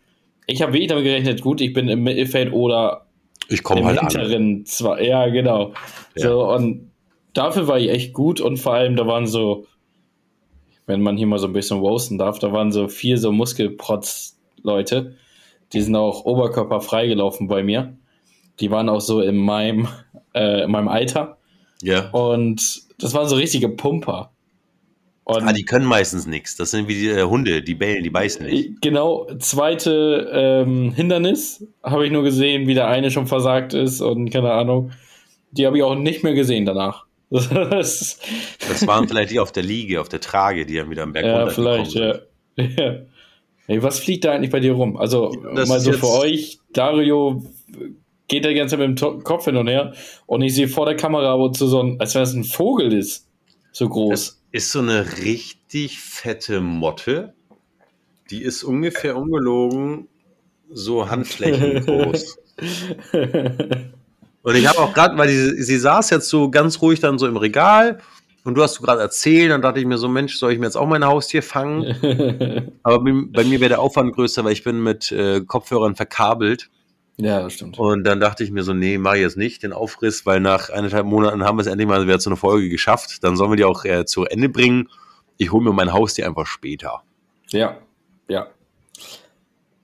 ich 0.46 0.62
habe 0.62 0.72
wirklich 0.72 0.88
damit 0.88 1.04
gerechnet, 1.04 1.40
gut, 1.40 1.60
ich 1.60 1.72
bin 1.72 1.88
im 1.88 2.02
Mittelfeld 2.02 2.52
oder 2.52 3.06
ich 3.48 3.62
komme 3.62 3.84
halt 3.84 4.00
hinteren 4.00 4.58
an. 4.60 4.66
Zwar, 4.66 5.00
ja, 5.00 5.28
genau. 5.28 5.72
Ja. 6.16 6.28
So, 6.28 6.52
und 6.52 6.90
dafür 7.32 7.68
war 7.68 7.78
ich 7.78 7.90
echt 7.90 8.12
gut 8.12 8.40
und 8.40 8.58
vor 8.58 8.74
allem, 8.74 8.96
da 8.96 9.06
waren 9.06 9.26
so, 9.26 9.66
wenn 10.86 11.02
man 11.02 11.16
hier 11.16 11.26
mal 11.26 11.38
so 11.38 11.46
ein 11.46 11.52
bisschen 11.52 11.78
roasten 11.78 12.18
darf, 12.18 12.38
da 12.38 12.52
waren 12.52 12.72
so 12.72 12.88
vier 12.88 13.18
so 13.18 13.32
Muskelprotz-Leute, 13.32 15.16
die 15.72 15.80
sind 15.80 15.96
auch 15.96 16.24
oberkörperfrei 16.24 17.06
gelaufen 17.06 17.48
bei 17.48 17.62
mir. 17.62 17.96
Die 18.60 18.70
waren 18.70 18.88
auch 18.88 19.00
so 19.00 19.20
in 19.20 19.36
meinem, 19.36 19.88
äh, 20.34 20.64
in 20.64 20.70
meinem 20.70 20.88
Alter. 20.88 21.38
Ja. 21.82 22.10
Und 22.10 22.82
das 22.98 23.14
waren 23.14 23.28
so 23.28 23.36
richtige 23.36 23.70
Pumper. 23.70 24.31
Und 25.36 25.48
ah, 25.48 25.52
die 25.52 25.64
können 25.64 25.86
meistens 25.86 26.26
nichts. 26.26 26.56
Das 26.56 26.70
sind 26.70 26.88
wie 26.88 26.94
die 26.94 27.08
äh, 27.08 27.24
Hunde, 27.24 27.62
die 27.62 27.74
bellen, 27.74 28.02
die 28.02 28.10
beißen 28.10 28.46
nicht. 28.46 28.80
Genau, 28.82 29.26
zweite 29.38 30.30
ähm, 30.32 30.92
Hindernis 30.92 31.66
habe 31.82 32.06
ich 32.06 32.12
nur 32.12 32.22
gesehen, 32.22 32.66
wie 32.66 32.74
der 32.74 32.88
eine 32.88 33.10
schon 33.10 33.26
versagt 33.26 33.74
ist 33.74 34.00
und 34.00 34.30
keine 34.30 34.52
Ahnung. 34.52 34.92
Die 35.52 35.66
habe 35.66 35.76
ich 35.76 35.82
auch 35.82 35.94
nicht 35.94 36.22
mehr 36.24 36.34
gesehen 36.34 36.64
danach. 36.64 37.06
das, 37.30 38.18
das 38.68 38.86
waren 38.86 39.08
vielleicht 39.08 39.30
die 39.30 39.40
auf 39.40 39.52
der 39.52 39.62
Liege, 39.62 40.00
auf 40.00 40.08
der 40.08 40.20
Trage, 40.20 40.66
die 40.66 40.74
dann 40.74 40.90
wieder 40.90 41.02
am 41.02 41.12
Berg 41.12 41.24
Ja, 41.24 41.46
vielleicht, 41.48 41.94
ja. 41.94 42.18
ja. 42.56 42.96
Hey, 43.66 43.82
was 43.82 44.00
fliegt 44.00 44.24
da 44.24 44.32
eigentlich 44.32 44.50
bei 44.50 44.60
dir 44.60 44.72
rum? 44.72 44.96
Also, 44.96 45.32
das 45.54 45.68
mal 45.68 45.80
so 45.80 45.92
für 45.92 46.08
euch, 46.08 46.58
Dario 46.72 47.42
geht 48.28 48.44
der 48.44 48.54
ganze 48.54 48.76
mit 48.76 49.00
dem 49.00 49.22
Kopf 49.22 49.44
hin 49.44 49.56
und 49.56 49.68
her 49.68 49.92
und 50.26 50.42
ich 50.42 50.54
sehe 50.54 50.68
vor 50.68 50.84
der 50.84 50.96
Kamera, 50.96 51.38
wo 51.38 51.48
zu 51.48 51.66
so 51.66 51.82
ein, 51.82 52.00
als 52.00 52.14
wenn 52.14 52.22
es 52.22 52.34
ein 52.34 52.44
Vogel 52.44 52.92
ist. 52.92 53.28
So 53.72 53.88
groß. 53.88 54.10
Das 54.10 54.41
ist 54.52 54.70
so 54.70 54.78
eine 54.78 55.18
richtig 55.18 56.00
fette 56.00 56.60
Motte. 56.60 57.34
Die 58.30 58.42
ist 58.42 58.62
ungefähr 58.62 59.16
ungelogen 59.16 60.08
so 60.70 61.10
Handflächen 61.10 61.80
groß. 61.84 62.38
Und 64.42 64.54
ich 64.54 64.66
habe 64.66 64.78
auch 64.78 64.92
gerade, 64.92 65.16
weil 65.16 65.28
die, 65.28 65.62
sie 65.62 65.78
saß 65.78 66.10
jetzt 66.10 66.28
so 66.28 66.50
ganz 66.50 66.80
ruhig 66.82 67.00
dann 67.00 67.18
so 67.18 67.26
im 67.26 67.36
Regal 67.36 67.98
und 68.44 68.54
du 68.54 68.62
hast 68.62 68.78
du 68.78 68.82
gerade 68.82 69.00
erzählt, 69.00 69.50
dann 69.50 69.62
dachte 69.62 69.80
ich 69.80 69.86
mir 69.86 69.98
so, 69.98 70.08
Mensch, 70.08 70.36
soll 70.36 70.52
ich 70.52 70.58
mir 70.58 70.66
jetzt 70.66 70.76
auch 70.76 70.86
mein 70.86 71.04
Haustier 71.04 71.42
fangen? 71.42 72.72
Aber 72.82 73.04
bei, 73.04 73.12
bei 73.28 73.44
mir 73.44 73.60
wäre 73.60 73.70
der 73.70 73.80
Aufwand 73.80 74.14
größer, 74.14 74.44
weil 74.44 74.52
ich 74.52 74.64
bin 74.64 74.82
mit 74.82 75.12
äh, 75.12 75.42
Kopfhörern 75.42 75.94
verkabelt. 75.94 76.68
Ja, 77.18 77.42
das 77.42 77.52
stimmt. 77.52 77.78
Und 77.78 78.04
dann 78.04 78.20
dachte 78.20 78.42
ich 78.42 78.50
mir 78.50 78.62
so, 78.62 78.72
nee, 78.72 78.98
mach 78.98 79.14
ich 79.14 79.20
jetzt 79.20 79.36
nicht 79.36 79.62
den 79.62 79.72
Aufriss, 79.72 80.24
weil 80.24 80.40
nach 80.40 80.70
eineinhalb 80.70 81.06
Monaten 81.06 81.44
haben 81.44 81.58
wir 81.58 81.60
es 81.62 81.66
endlich 81.66 81.86
mal 81.86 82.06
wieder 82.06 82.18
zu 82.18 82.30
einer 82.30 82.36
Folge 82.36 82.68
geschafft. 82.68 83.22
Dann 83.22 83.36
sollen 83.36 83.52
wir 83.52 83.56
die 83.56 83.64
auch 83.64 83.84
äh, 83.84 84.04
zu 84.04 84.24
Ende 84.24 84.48
bringen. 84.48 84.88
Ich 85.36 85.52
hole 85.52 85.62
mir 85.62 85.72
mein 85.72 85.92
Haustier 85.92 86.26
einfach 86.26 86.46
später. 86.46 87.02
Ja, 87.50 87.76
ja. 88.28 88.46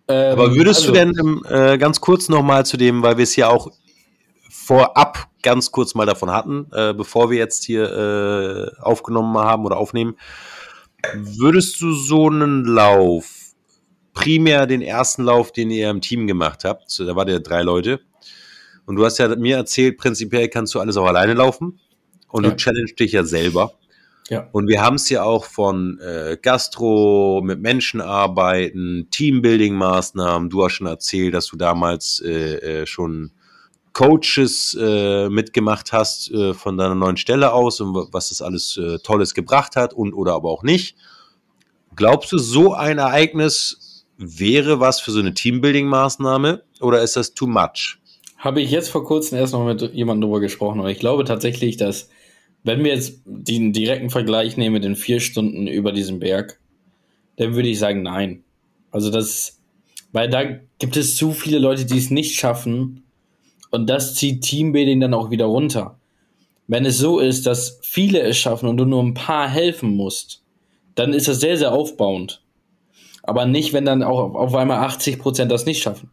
Ähm, 0.09 0.33
Aber 0.33 0.55
würdest 0.55 0.89
also, 0.89 0.93
du 0.93 0.99
denn 0.99 1.43
äh, 1.45 1.77
ganz 1.77 2.01
kurz 2.01 2.29
nochmal 2.29 2.65
zu 2.65 2.77
dem, 2.77 3.03
weil 3.03 3.19
wir 3.19 3.25
es 3.25 3.37
ja 3.37 3.49
auch 3.49 3.71
vorab 4.49 5.29
ganz 5.43 5.71
kurz 5.71 5.95
mal 5.95 6.07
davon 6.07 6.31
hatten, 6.31 6.67
äh, 6.73 6.95
bevor 6.95 7.31
wir 7.31 7.39
jetzt 7.39 7.65
hier 7.65 8.75
äh, 8.79 8.83
aufgenommen 8.83 9.37
haben 9.37 9.65
oder 9.65 9.77
aufnehmen, 9.77 10.17
würdest 11.15 11.81
du 11.81 11.93
so 11.93 12.29
einen 12.29 12.65
Lauf 12.65 13.38
primär 14.19 14.67
den 14.67 14.83
ersten 14.83 15.23
Lauf, 15.23 15.53
den 15.53 15.71
ihr 15.71 15.89
im 15.89 16.01
Team 16.01 16.27
gemacht 16.27 16.65
habt. 16.65 16.99
Da 16.99 17.15
war 17.15 17.25
der 17.25 17.39
drei 17.39 17.63
Leute. 17.63 18.01
Und 18.85 18.97
du 18.97 19.05
hast 19.05 19.19
ja 19.19 19.29
mir 19.37 19.57
erzählt, 19.57 19.97
prinzipiell 19.97 20.49
kannst 20.49 20.75
du 20.75 20.81
alles 20.81 20.97
auch 20.97 21.07
alleine 21.07 21.35
laufen. 21.35 21.79
Und 22.29 22.45
ja. 22.45 22.51
du 22.51 22.57
challenge 22.57 22.93
dich 22.99 23.13
ja 23.13 23.23
selber. 23.23 23.75
Ja. 24.29 24.49
Und 24.53 24.69
wir 24.69 24.83
haben 24.83 24.97
es 24.97 25.09
ja 25.09 25.23
auch 25.23 25.45
von 25.45 26.01
äh, 26.01 26.37
Gastro, 26.41 27.41
mit 27.45 27.61
Menschen 27.61 28.01
arbeiten, 28.01 29.09
Teambuilding-Maßnahmen. 29.11 30.51
Du 30.51 30.65
hast 30.65 30.73
schon 30.73 30.89
erzählt, 30.89 31.33
dass 31.33 31.47
du 31.47 31.57
damals 31.57 32.21
äh, 32.21 32.81
äh, 32.81 32.87
schon 32.87 33.31
Coaches 33.93 34.77
äh, 34.79 35.29
mitgemacht 35.29 35.93
hast 35.93 36.31
äh, 36.31 36.55
von 36.55 36.77
deiner 36.77 36.95
neuen 36.95 37.17
Stelle 37.17 37.53
aus 37.53 37.81
und 37.81 37.95
was 38.13 38.29
das 38.29 38.43
alles 38.43 38.77
äh, 38.77 38.99
Tolles 38.99 39.33
gebracht 39.33 39.77
hat 39.77 39.95
und 39.95 40.13
oder 40.13 40.35
aber 40.35 40.51
auch 40.51 40.63
nicht. 40.63 40.97
Glaubst 41.97 42.33
du, 42.33 42.39
so 42.39 42.75
ein 42.75 42.99
Ereignis 42.99 43.88
wäre 44.19 44.81
was 44.81 45.01
für 45.01 45.13
so 45.13 45.21
eine 45.21 45.33
Teambuilding-Maßnahme 45.33 46.63
oder 46.81 47.03
ist 47.03 47.17
das 47.17 47.35
too 47.35 47.47
much? 47.47 47.99
Habe 48.37 48.61
ich 48.61 48.71
jetzt 48.71 48.91
vor 48.91 49.05
kurzem 49.05 49.39
erst 49.39 49.53
noch 49.53 49.65
mit 49.65 49.95
jemandem 49.95 50.29
drüber 50.29 50.41
gesprochen, 50.41 50.81
aber 50.81 50.91
ich 50.91 50.99
glaube 50.99 51.25
tatsächlich, 51.25 51.77
dass, 51.77 52.09
wenn 52.65 52.85
wir 52.85 52.93
jetzt 52.93 53.21
den 53.25 53.73
direkten 53.73 54.11
Vergleich 54.11 54.57
nehmen 54.57 54.75
mit 54.75 54.85
den 54.85 54.97
vier 54.97 55.21
Stunden 55.21 55.67
über 55.67 55.93
diesem 55.93 56.19
Berg, 56.19 56.61
dann 57.37 57.55
würde 57.55 57.69
ich 57.69 57.79
sagen, 57.79 58.03
nein. 58.03 58.45
Also 58.91 59.11
das, 59.11 59.59
weil 60.13 60.29
da 60.29 60.45
gibt 60.79 60.97
es 60.97 61.17
zu 61.17 61.33
viele 61.33 61.59
Leute, 61.59 61.85
die 61.85 61.99
es 61.99 62.11
nicht 62.11 62.37
schaffen 62.37 63.05
und 63.71 63.89
das 63.89 64.15
zieht 64.15 64.43
Teambuilding 64.43 65.01
dann 65.01 65.15
auch 65.15 65.31
wieder 65.31 65.47
runter. 65.47 65.99
Wenn 66.67 66.85
es 66.85 66.99
so 66.99 67.19
ist, 67.19 67.47
dass 67.47 67.79
viele 67.83 68.21
es 68.21 68.37
schaffen 68.37 68.69
und 68.69 68.77
du 68.77 68.85
nur 68.85 69.03
ein 69.03 69.15
paar 69.15 69.49
helfen 69.49 69.97
musst, 69.97 70.43
dann 70.95 71.13
ist 71.13 71.29
das 71.29 71.41
sehr, 71.41 71.57
sehr 71.57 71.73
aufbauend. 71.73 72.43
Aber 73.29 73.45
nicht, 73.45 73.75
wenn 73.75 73.85
dann 73.85 74.03
auch 74.03 74.35
auf 74.35 74.55
einmal 74.55 74.79
80 74.79 75.19
Prozent 75.19 75.53
das 75.53 75.67
nicht 75.67 75.83
schaffen. 75.83 76.11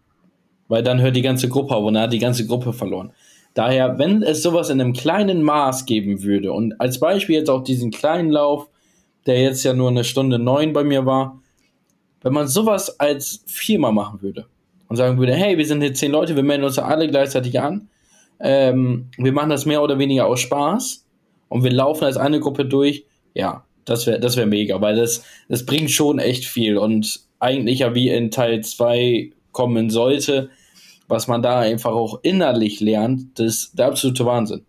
Weil 0.67 0.84
dann 0.84 0.99
hört 0.99 1.15
die 1.15 1.21
ganze 1.21 1.47
Gruppe 1.47 1.73
auf 1.73 1.86
und 1.86 1.93
dann 1.93 2.04
hat 2.04 2.13
die 2.13 2.19
ganze 2.19 2.45
Gruppe 2.45 2.73
verloren. 2.73 3.13
Daher, 3.54 3.97
wenn 3.97 4.21
es 4.21 4.43
sowas 4.43 4.69
in 4.69 4.82
einem 4.82 4.91
kleinen 4.91 5.41
Maß 5.41 5.86
geben 5.86 6.23
würde 6.23 6.51
und 6.51 6.80
als 6.82 6.99
Beispiel 6.99 7.38
jetzt 7.38 7.49
auch 7.49 7.63
diesen 7.63 7.89
kleinen 7.89 8.32
Lauf, 8.32 8.67
der 9.28 9.41
jetzt 9.41 9.63
ja 9.63 9.73
nur 9.73 9.89
eine 9.89 10.04
Stunde 10.04 10.39
neun 10.39 10.73
bei 10.73 10.84
mir 10.84 11.06
war, 11.06 11.39
wenn 12.21 12.34
man 12.34 12.49
sowas 12.49 12.99
als 12.99 13.45
Firma 13.45 13.93
machen 13.93 14.21
würde 14.21 14.47
und 14.89 14.97
sagen 14.97 15.17
würde, 15.17 15.36
hey, 15.36 15.58
wir 15.58 15.65
sind 15.65 15.82
hier 15.82 15.93
zehn 15.93 16.12
Leute, 16.12 16.36
wir 16.36 16.43
melden 16.43 16.65
uns 16.65 16.78
alle 16.78 17.08
gleichzeitig 17.08 17.62
an, 17.62 17.88
ähm, 18.41 19.08
wir 19.17 19.32
machen 19.32 19.51
das 19.51 19.65
mehr 19.65 19.82
oder 19.82 19.97
weniger 19.99 20.25
aus 20.25 20.41
Spaß 20.41 21.06
und 21.47 21.63
wir 21.63 21.71
laufen 21.71 22.04
als 22.04 22.17
eine 22.17 22.41
Gruppe 22.41 22.65
durch, 22.65 23.06
ja, 23.34 23.63
das 23.86 24.08
wäre 24.08 24.19
das 24.19 24.36
wär 24.36 24.45
mega, 24.45 24.82
weil 24.82 24.95
das, 24.95 25.24
das 25.48 25.65
bringt 25.65 25.91
schon 25.91 26.19
echt 26.19 26.45
viel 26.45 26.78
und 26.78 27.21
eigentlich 27.39 27.80
ja 27.80 27.93
wie 27.95 28.10
in 28.10 28.32
Teil 28.32 28.62
2 28.62 29.32
kommen 29.52 29.89
sollte, 29.89 30.50
was 31.08 31.28
man 31.28 31.41
da 31.41 31.60
einfach 31.60 31.91
auch 31.91 32.19
innerlich 32.24 32.80
lernt, 32.80 33.39
das 33.39 33.45
ist 33.45 33.80
der 33.80 33.88
absolute 33.88 34.26
Wahnsinn. 34.26 34.65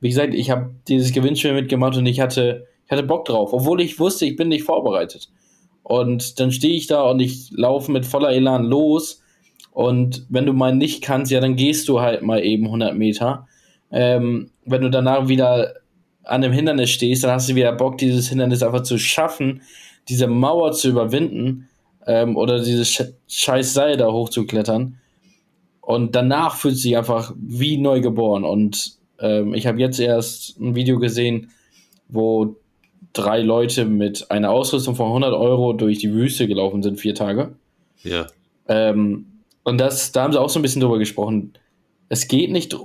Wie 0.00 0.08
gesagt, 0.08 0.34
ich 0.34 0.50
habe 0.50 0.74
dieses 0.88 1.12
Gewinnspiel 1.12 1.54
mitgemacht 1.54 1.96
und 1.96 2.06
ich 2.06 2.20
hatte, 2.20 2.66
ich 2.86 2.90
hatte 2.90 3.02
Bock 3.02 3.24
drauf, 3.26 3.52
obwohl 3.52 3.80
ich 3.80 3.98
wusste, 3.98 4.26
ich 4.26 4.36
bin 4.36 4.48
nicht 4.48 4.64
vorbereitet. 4.64 5.28
Und 5.82 6.40
dann 6.40 6.50
stehe 6.50 6.74
ich 6.74 6.86
da 6.86 7.02
und 7.02 7.20
ich 7.20 7.50
laufe 7.52 7.92
mit 7.92 8.06
voller 8.06 8.30
Elan 8.30 8.64
los. 8.64 9.22
Und 9.72 10.24
wenn 10.30 10.46
du 10.46 10.52
mal 10.52 10.74
nicht 10.74 11.02
kannst, 11.02 11.30
ja, 11.30 11.40
dann 11.40 11.56
gehst 11.56 11.88
du 11.88 12.00
halt 12.00 12.22
mal 12.22 12.42
eben 12.42 12.64
100 12.66 12.96
Meter. 12.96 13.46
Ähm, 13.90 14.50
wenn 14.64 14.82
du 14.82 14.90
danach 14.90 15.28
wieder 15.28 15.74
an 16.24 16.42
einem 16.42 16.52
Hindernis 16.52 16.90
stehst, 16.90 17.24
dann 17.24 17.32
hast 17.32 17.48
du 17.48 17.54
wieder 17.54 17.72
Bock, 17.72 17.98
dieses 17.98 18.28
Hindernis 18.28 18.62
einfach 18.62 18.82
zu 18.82 18.98
schaffen, 18.98 19.62
diese 20.08 20.26
Mauer 20.26 20.72
zu 20.72 20.88
überwinden 20.88 21.68
ähm, 22.06 22.36
oder 22.36 22.62
dieses 22.62 23.14
scheiß 23.28 23.74
Seil 23.74 23.96
da 23.96 24.10
hochzuklettern. 24.10 24.98
Und 25.80 26.14
danach 26.14 26.56
fühlt 26.56 26.78
sich 26.78 26.96
einfach 26.96 27.34
wie 27.36 27.76
neu 27.76 28.00
geboren. 28.00 28.44
Und 28.44 28.96
ähm, 29.20 29.54
ich 29.54 29.66
habe 29.66 29.80
jetzt 29.80 30.00
erst 30.00 30.58
ein 30.58 30.74
Video 30.74 30.98
gesehen, 30.98 31.50
wo 32.08 32.56
drei 33.12 33.40
Leute 33.40 33.84
mit 33.84 34.30
einer 34.30 34.50
Ausrüstung 34.50 34.94
von 34.96 35.06
100 35.06 35.34
Euro 35.34 35.72
durch 35.72 35.98
die 35.98 36.12
Wüste 36.12 36.48
gelaufen 36.48 36.82
sind, 36.82 36.98
vier 36.98 37.14
Tage. 37.14 37.54
Ja. 38.02 38.26
Ähm, 38.68 39.26
und 39.62 39.78
das, 39.78 40.12
da 40.12 40.22
haben 40.22 40.32
sie 40.32 40.40
auch 40.40 40.48
so 40.48 40.58
ein 40.58 40.62
bisschen 40.62 40.80
drüber 40.80 40.98
gesprochen. 40.98 41.52
Es 42.08 42.28
geht 42.28 42.50
nicht 42.50 42.76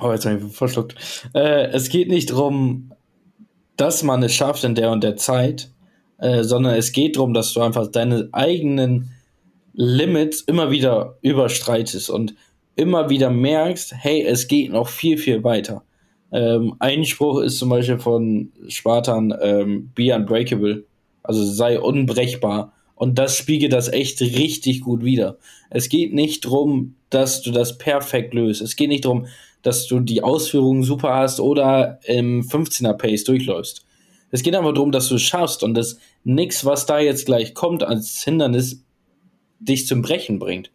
Oh, 0.00 0.10
jetzt 0.10 0.26
habe 0.26 0.40
ich 0.44 0.56
verschluckt. 0.56 0.96
Äh, 1.34 1.68
es 1.68 1.88
geht 1.88 2.08
nicht 2.08 2.30
darum, 2.30 2.92
dass 3.76 4.02
man 4.02 4.22
es 4.22 4.34
schafft 4.34 4.64
in 4.64 4.74
der 4.74 4.90
und 4.90 5.04
der 5.04 5.16
Zeit, 5.16 5.70
äh, 6.18 6.42
sondern 6.42 6.74
es 6.74 6.92
geht 6.92 7.16
darum, 7.16 7.34
dass 7.34 7.52
du 7.52 7.60
einfach 7.60 7.88
deine 7.88 8.28
eigenen 8.32 9.10
Limits 9.74 10.42
immer 10.42 10.70
wieder 10.70 11.18
überstreitest 11.22 12.10
und 12.10 12.34
immer 12.76 13.10
wieder 13.10 13.30
merkst, 13.30 13.94
hey, 13.96 14.22
es 14.22 14.48
geht 14.48 14.70
noch 14.70 14.88
viel, 14.88 15.18
viel 15.18 15.44
weiter. 15.44 15.82
Ähm, 16.30 16.74
ein 16.78 17.04
Spruch 17.04 17.40
ist 17.40 17.58
zum 17.58 17.68
Beispiel 17.68 17.98
von 17.98 18.52
Spartan, 18.68 19.34
ähm, 19.40 19.90
be 19.94 20.14
unbreakable, 20.14 20.84
also 21.22 21.44
sei 21.44 21.78
unbrechbar. 21.78 22.72
Und 22.94 23.18
das 23.18 23.36
spiegelt 23.36 23.72
das 23.72 23.88
echt 23.88 24.20
richtig 24.20 24.80
gut 24.82 25.04
wider. 25.04 25.38
Es 25.70 25.88
geht 25.88 26.14
nicht 26.14 26.44
darum, 26.44 26.94
dass 27.10 27.42
du 27.42 27.50
das 27.50 27.76
perfekt 27.76 28.32
löst. 28.32 28.62
Es 28.62 28.76
geht 28.76 28.88
nicht 28.88 29.04
darum, 29.04 29.26
dass 29.62 29.86
du 29.86 30.00
die 30.00 30.22
Ausführungen 30.22 30.82
super 30.82 31.14
hast 31.14 31.40
oder 31.40 32.00
im 32.04 32.42
15er 32.42 32.94
Pace 32.94 33.24
durchläufst. 33.24 33.84
Es 34.30 34.42
geht 34.42 34.54
einfach 34.54 34.74
darum, 34.74 34.92
dass 34.92 35.08
du 35.08 35.16
es 35.16 35.22
schaffst 35.22 35.62
und 35.62 35.74
dass 35.74 35.98
nichts, 36.24 36.64
was 36.64 36.86
da 36.86 36.98
jetzt 36.98 37.26
gleich 37.26 37.54
kommt 37.54 37.82
als 37.82 38.22
Hindernis, 38.22 38.82
dich 39.60 39.86
zum 39.86 40.02
Brechen 40.02 40.38
bringt. 40.38 40.70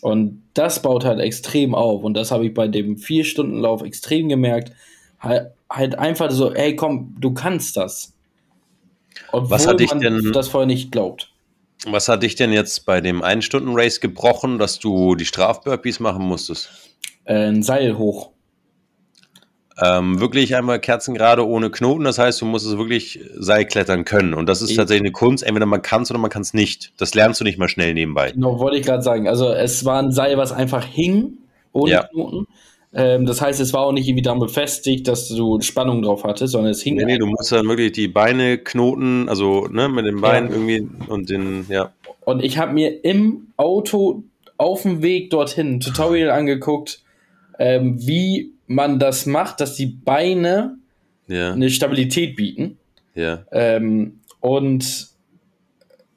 Und 0.00 0.42
das 0.54 0.82
baut 0.82 1.04
halt 1.04 1.20
extrem 1.20 1.74
auf. 1.74 2.02
Und 2.02 2.14
das 2.14 2.30
habe 2.30 2.46
ich 2.46 2.54
bei 2.54 2.68
dem 2.68 2.98
Vier-Stunden-Lauf 2.98 3.82
extrem 3.82 4.28
gemerkt. 4.28 4.72
Halt, 5.18 5.52
halt 5.70 5.98
einfach 5.98 6.30
so, 6.30 6.52
ey, 6.52 6.76
komm, 6.76 7.16
du 7.18 7.32
kannst 7.32 7.76
das. 7.76 8.12
Obwohl 9.32 9.50
was 9.50 9.66
hat 9.66 9.80
dich 9.80 9.90
denn, 9.90 10.32
das 10.32 10.48
vorher 10.48 10.66
nicht 10.66 10.92
glaubt. 10.92 11.32
Was 11.86 12.08
hat 12.08 12.22
dich 12.22 12.34
denn 12.34 12.52
jetzt 12.52 12.86
bei 12.86 13.00
dem 13.00 13.22
Ein-Stunden-Race 13.22 14.00
gebrochen, 14.00 14.58
dass 14.58 14.78
du 14.78 15.14
die 15.14 15.26
Strafburpees 15.26 16.00
machen 16.00 16.24
musstest? 16.24 16.70
Äh, 17.24 17.48
ein 17.48 17.62
Seil 17.62 17.98
hoch. 17.98 18.30
Ähm, 19.82 20.20
wirklich 20.20 20.54
einmal 20.54 20.78
kerzengerade 20.78 21.46
ohne 21.46 21.68
Knoten, 21.68 22.04
das 22.04 22.18
heißt, 22.18 22.40
du 22.40 22.44
musst 22.44 22.64
es 22.64 22.78
wirklich 22.78 23.18
Seilklettern 23.36 24.04
können. 24.04 24.32
Und 24.32 24.48
das 24.48 24.62
ist 24.62 24.70
ich 24.70 24.76
tatsächlich 24.76 25.02
eine 25.02 25.12
Kunst, 25.12 25.42
entweder 25.42 25.66
man 25.66 25.82
kann 25.82 26.02
es 26.02 26.10
oder 26.10 26.20
man 26.20 26.30
kann 26.30 26.42
es 26.42 26.54
nicht. 26.54 26.92
Das 26.96 27.14
lernst 27.14 27.40
du 27.40 27.44
nicht 27.44 27.58
mal 27.58 27.68
schnell 27.68 27.92
nebenbei. 27.92 28.30
Genau, 28.30 28.60
wollte 28.60 28.76
ich 28.76 28.86
gerade 28.86 29.02
sagen. 29.02 29.26
Also 29.26 29.50
es 29.50 29.84
war 29.84 30.00
ein 30.00 30.12
Seil, 30.12 30.38
was 30.38 30.52
einfach 30.52 30.84
hing, 30.84 31.38
ohne 31.72 31.90
ja. 31.90 32.02
Knoten. 32.04 32.46
Ähm, 32.94 33.26
das 33.26 33.40
heißt, 33.40 33.60
es 33.60 33.72
war 33.72 33.80
auch 33.80 33.92
nicht 33.92 34.06
irgendwie 34.06 34.22
daran 34.22 34.38
befestigt, 34.38 35.08
dass 35.08 35.28
du 35.28 35.60
Spannung 35.60 36.02
drauf 36.02 36.22
hattest, 36.22 36.52
sondern 36.52 36.70
es 36.70 36.80
hing. 36.80 36.94
Nee, 36.94 37.04
nee, 37.04 37.18
du 37.18 37.26
musst 37.26 37.50
dann 37.50 37.66
wirklich 37.66 37.90
die 37.90 38.06
Beine 38.06 38.58
knoten, 38.58 39.28
also 39.28 39.66
ne, 39.66 39.88
mit 39.88 40.06
den 40.06 40.20
Beinen 40.20 40.50
ja. 40.50 40.54
irgendwie 40.54 40.88
und 41.08 41.28
den, 41.28 41.66
ja. 41.68 41.92
Und 42.24 42.44
ich 42.44 42.58
habe 42.58 42.72
mir 42.72 43.04
im 43.04 43.48
Auto 43.56 44.22
auf 44.56 44.82
dem 44.82 45.02
Weg 45.02 45.30
dorthin 45.30 45.74
ein 45.74 45.80
Tutorial 45.80 46.30
angeguckt, 46.30 47.03
ähm, 47.58 47.96
wie 48.06 48.52
man 48.66 48.98
das 48.98 49.26
macht, 49.26 49.60
dass 49.60 49.74
die 49.74 49.86
Beine 49.86 50.76
ja. 51.26 51.52
eine 51.52 51.70
Stabilität 51.70 52.36
bieten. 52.36 52.78
Ja. 53.14 53.44
Ähm, 53.52 54.20
und 54.40 55.08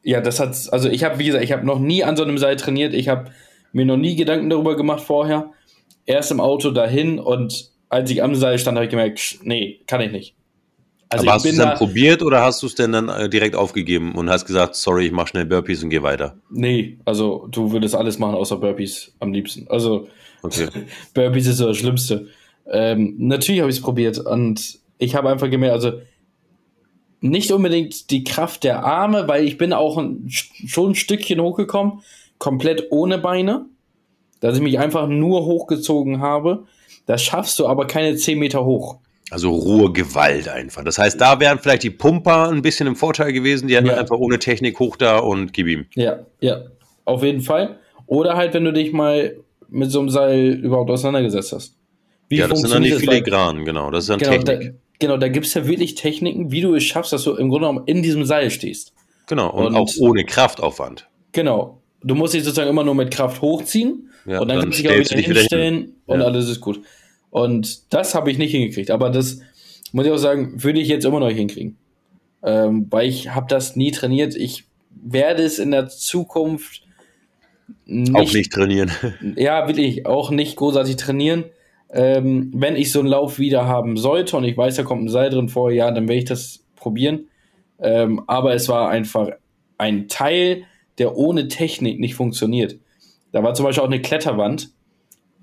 ja, 0.04 0.22
das 0.22 0.40
hat, 0.40 0.56
also 0.72 0.90
ich 0.90 1.04
habe, 1.04 1.20
wie 1.20 1.26
gesagt, 1.26 1.44
ich 1.44 1.52
habe 1.52 1.66
noch 1.66 1.80
nie 1.80 2.04
an 2.04 2.16
so 2.16 2.24
einem 2.24 2.38
Seil 2.38 2.56
trainiert. 2.56 2.94
Ich 2.94 3.10
habe 3.10 3.32
mir 3.74 3.86
noch 3.86 3.98
nie 3.98 4.16
Gedanken 4.16 4.50
darüber 4.50 4.76
gemacht 4.78 5.04
vorher. 5.04 5.52
Erst 6.06 6.32
im 6.32 6.40
Auto 6.40 6.72
dahin 6.72 7.20
und 7.20 7.72
als 7.90 8.10
ich 8.10 8.24
am 8.24 8.36
Seil 8.36 8.58
stand, 8.58 8.78
habe 8.78 8.86
ich 8.86 8.92
gemerkt, 8.92 9.40
nee, 9.44 9.82
kann 9.88 10.02
ich 10.02 10.12
nicht. 10.12 10.37
Also 11.10 11.24
Aber 11.24 11.34
hast 11.36 11.46
du 11.46 11.50
es 11.50 11.58
dann 11.58 11.78
probiert 11.78 12.22
oder 12.22 12.42
hast 12.42 12.62
du 12.62 12.68
es 12.68 12.76
denn 12.76 12.92
dann 12.92 13.08
äh, 13.08 13.30
direkt 13.30 13.56
aufgegeben 13.56 14.16
und 14.16 14.30
hast 14.30 14.46
gesagt, 14.46 14.76
sorry, 14.76 15.06
ich 15.06 15.12
mache 15.12 15.28
schnell 15.28 15.46
Burpees 15.46 15.82
und 15.84 15.90
gehe 15.90 16.04
weiter? 16.04 16.36
Nee, 16.50 16.98
also 17.06 17.48
du 17.50 17.72
würdest 17.72 17.96
alles 17.96 18.20
machen 18.20 18.36
außer 18.36 18.58
Burpees 18.58 19.14
am 19.20 19.32
liebsten. 19.32 19.68
Also 19.70 20.08
okay. 20.44 20.68
Burpees 21.14 21.48
ist 21.48 21.58
so 21.58 21.68
das 21.68 21.78
Schlimmste. 21.78 22.28
Ähm, 22.70 23.16
natürlich 23.20 23.62
habe 23.62 23.72
ich 23.72 23.78
es 23.78 23.82
probiert 23.82 24.18
und 24.20 24.80
ich 24.98 25.16
habe 25.16 25.30
einfach 25.30 25.50
gemerkt, 25.50 25.74
also 25.74 25.94
nicht 27.22 27.52
unbedingt 27.52 28.12
die 28.12 28.24
Kraft 28.24 28.64
der 28.64 28.84
Arme, 28.84 29.28
weil 29.28 29.46
ich 29.46 29.58
bin 29.58 29.74
auch 29.74 29.98
ein, 29.98 30.26
schon 30.28 30.92
ein 30.92 30.96
Stückchen 30.96 31.40
hochgekommen, 31.40 32.02
komplett 32.38 32.88
ohne 32.92 33.18
Beine, 33.18 33.66
dass 34.40 34.58
ich 34.58 34.62
mich 34.62 34.78
einfach 34.78 35.08
nur 35.08 35.46
hochgezogen 35.46 36.20
habe. 36.20 36.66
Das 37.06 37.24
schaffst 37.24 37.58
du 37.60 37.68
aber 37.68 37.88
keine 37.88 38.16
10 38.16 38.38
Meter 38.38 38.66
hoch. 38.66 38.98
Also 39.30 39.52
rohe 39.52 39.92
Gewalt 39.92 40.48
einfach. 40.48 40.84
Das 40.84 40.98
heißt, 40.98 41.20
da 41.20 41.40
wären 41.40 41.60
vielleicht 41.60 41.84
die 41.84 41.90
Pumper 41.90 42.50
ein 42.50 42.62
bisschen 42.62 42.88
im 42.88 42.96
Vorteil 42.96 43.34
gewesen. 43.34 43.68
Die 43.68 43.76
hätten 43.76 43.88
ja. 43.88 43.98
einfach 43.98 44.18
ohne 44.18 44.40
Technik 44.40 44.80
hoch 44.80 44.96
da 44.96 45.20
und 45.20 45.52
gib 45.52 45.68
ihm. 45.68 45.86
Ja, 45.96 46.20
ja, 46.40 46.62
auf 47.04 47.24
jeden 47.24 47.42
Fall. 47.42 47.78
Oder 48.06 48.38
halt, 48.38 48.54
wenn 48.54 48.64
du 48.64 48.72
dich 48.72 48.94
mal 48.94 49.36
mit 49.70 49.92
so 49.92 50.00
einem 50.00 50.10
Seil 50.10 50.54
überhaupt 50.54 50.90
auseinandergesetzt 50.90 51.52
hast. 51.52 51.76
Wie 52.30 52.38
ja, 52.38 52.48
das 52.48 52.62
sind 52.62 52.74
dann 52.74 52.84
die 52.84 52.92
Filigranen, 52.92 53.66
genau. 53.66 53.92
Das 53.92 54.06
ist 54.06 54.10
dann 54.10 54.20
genau, 54.20 54.32
Technik. 54.32 54.72
Da, 54.72 54.78
genau, 55.00 55.18
da 55.18 55.28
gibt 55.28 55.46
es 55.46 55.54
ja 55.54 55.68
wirklich 55.68 55.96
Techniken, 55.96 56.52
wie 56.52 56.62
du 56.62 56.76
es 56.76 56.84
schaffst, 56.84 57.12
dass 57.12 57.24
du 57.24 57.32
im 57.32 57.50
Grunde 57.50 57.68
genommen 57.68 57.84
in 57.86 58.02
diesem 58.02 58.26
Seil 58.26 58.50
stehst. 58.50 58.94
Genau, 59.28 59.50
und, 59.52 59.68
und 59.68 59.76
auch 59.76 59.90
ohne 60.00 60.24
Kraftaufwand. 60.24 61.08
Genau. 61.34 61.82
Du 62.02 62.16
musst 62.16 62.34
dich 62.34 62.44
sozusagen 62.44 62.70
immer 62.70 62.84
nur 62.84 62.96
mit 62.96 63.12
Kraft 63.12 63.42
hochziehen 63.42 64.10
ja, 64.26 64.40
und 64.40 64.48
dann, 64.48 64.58
dann 64.58 64.66
kannst 64.66 64.80
du 64.80 64.84
dich 64.84 64.92
auch 64.92 65.18
wieder 65.18 65.40
hinstellen 65.40 65.76
hin. 65.76 65.96
und 66.06 66.20
ja. 66.20 66.26
alles 66.26 66.48
ist 66.50 66.62
gut. 66.62 66.82
Und 67.30 67.94
das 67.94 68.16
habe 68.16 68.32
ich 68.32 68.38
nicht 68.38 68.52
hingekriegt. 68.52 68.92
Aber 68.92 69.10
das, 69.10 69.42
muss 69.92 70.06
ich 70.06 70.12
auch 70.12 70.18
sagen, 70.18 70.64
würde 70.64 70.80
ich 70.80 70.88
jetzt 70.88 71.06
immer 71.06 71.20
noch 71.20 71.30
hinkriegen. 71.30 71.78
Ähm, 72.44 72.88
weil 72.90 73.08
ich 73.08 73.34
habe 73.34 73.48
das 73.50 73.76
nie 73.76 73.92
trainiert. 73.92 74.36
Ich 74.36 74.66
werde 74.90 75.44
es 75.44 75.60
in 75.60 75.72
der 75.72 75.88
Zukunft 75.88 76.84
nicht, 77.86 78.16
auch 78.16 78.34
nicht 78.34 78.52
trainieren. 78.52 78.92
Ja, 79.36 79.68
will 79.68 79.80
ich 79.80 80.06
auch 80.06 80.32
nicht 80.32 80.56
großartig 80.56 80.96
trainieren. 80.96 81.46
Ähm, 81.90 82.52
wenn 82.54 82.76
ich 82.76 82.92
so 82.92 83.00
einen 83.00 83.08
Lauf 83.08 83.40
wieder 83.40 83.66
haben 83.66 83.98
sollte 83.98 84.36
und 84.36 84.44
ich 84.44 84.58
weiß, 84.58 84.76
da 84.76 84.84
kommt 84.84 85.06
ein 85.06 85.10
Seil 85.10 85.30
drin 85.30 85.50
vor, 85.50 85.72
ja, 85.72 85.90
dann 85.92 86.08
werde 86.08 86.20
ich 86.20 86.26
das 86.26 86.64
probieren. 86.76 87.28
Ähm, 87.80 88.24
aber 88.28 88.54
es 88.54 88.68
war 88.68 88.90
einfach 88.90 89.30
ein 89.78 90.08
Teil, 90.08 90.64
der 90.98 91.16
ohne 91.16 91.48
Technik 91.48 92.00
nicht 92.00 92.16
funktioniert. 92.16 92.78
Da 93.32 93.44
war 93.44 93.54
zum 93.54 93.66
Beispiel 93.66 93.84
auch 93.84 93.88
eine 93.88 94.02
Kletterwand, 94.02 94.72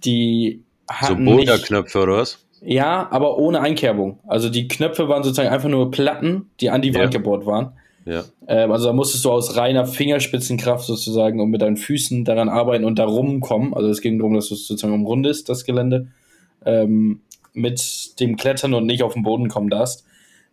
die 0.05 0.64
so 1.03 1.17
Boulderknöpfe 1.17 2.03
oder 2.03 2.17
was? 2.19 2.45
Ja, 2.61 3.09
aber 3.11 3.39
ohne 3.39 3.61
Einkerbung. 3.61 4.19
Also 4.27 4.49
die 4.49 4.69
Knöpfe 4.69 5.09
waren 5.09 5.23
sozusagen 5.23 5.51
einfach 5.51 5.69
nur 5.69 5.91
Platten, 5.91 6.51
die 6.61 6.71
an 6.71 6.83
die 6.83 6.95
Wand 6.95 7.13
ja. 7.13 7.19
gebohrt 7.19 7.45
waren. 7.45 7.73
Ja. 8.07 8.25
Ähm, 8.49 8.73
also 8.73 8.87
da 8.87 8.93
musstest 8.93 9.25
du 9.25 9.31
aus 9.31 9.57
reiner 9.57 9.87
Fingerspitzenkraft 9.87 10.87
sozusagen 10.87 11.41
und 11.41 11.51
mit 11.51 11.63
deinen 11.63 11.77
Füßen 11.77 12.25
daran 12.25 12.49
arbeiten 12.49 12.85
und 12.85 12.99
da 12.99 13.05
rumkommen. 13.05 13.75
Also 13.75 13.91
es 13.91 14.01
ging 14.01 14.19
darum, 14.19 14.35
dass 14.35 14.49
du 14.49 14.55
es 14.55 14.67
sozusagen 14.67 14.95
umrundest, 14.95 15.49
das 15.49 15.65
Gelände, 15.65 16.09
ähm, 16.65 17.21
mit 17.53 18.19
dem 18.21 18.37
Klettern 18.37 18.75
und 18.75 18.87
nicht 18.87 19.03
auf 19.03 19.15
den 19.15 19.23
Boden 19.23 19.49
kommen 19.49 19.71
darfst. 19.71 20.05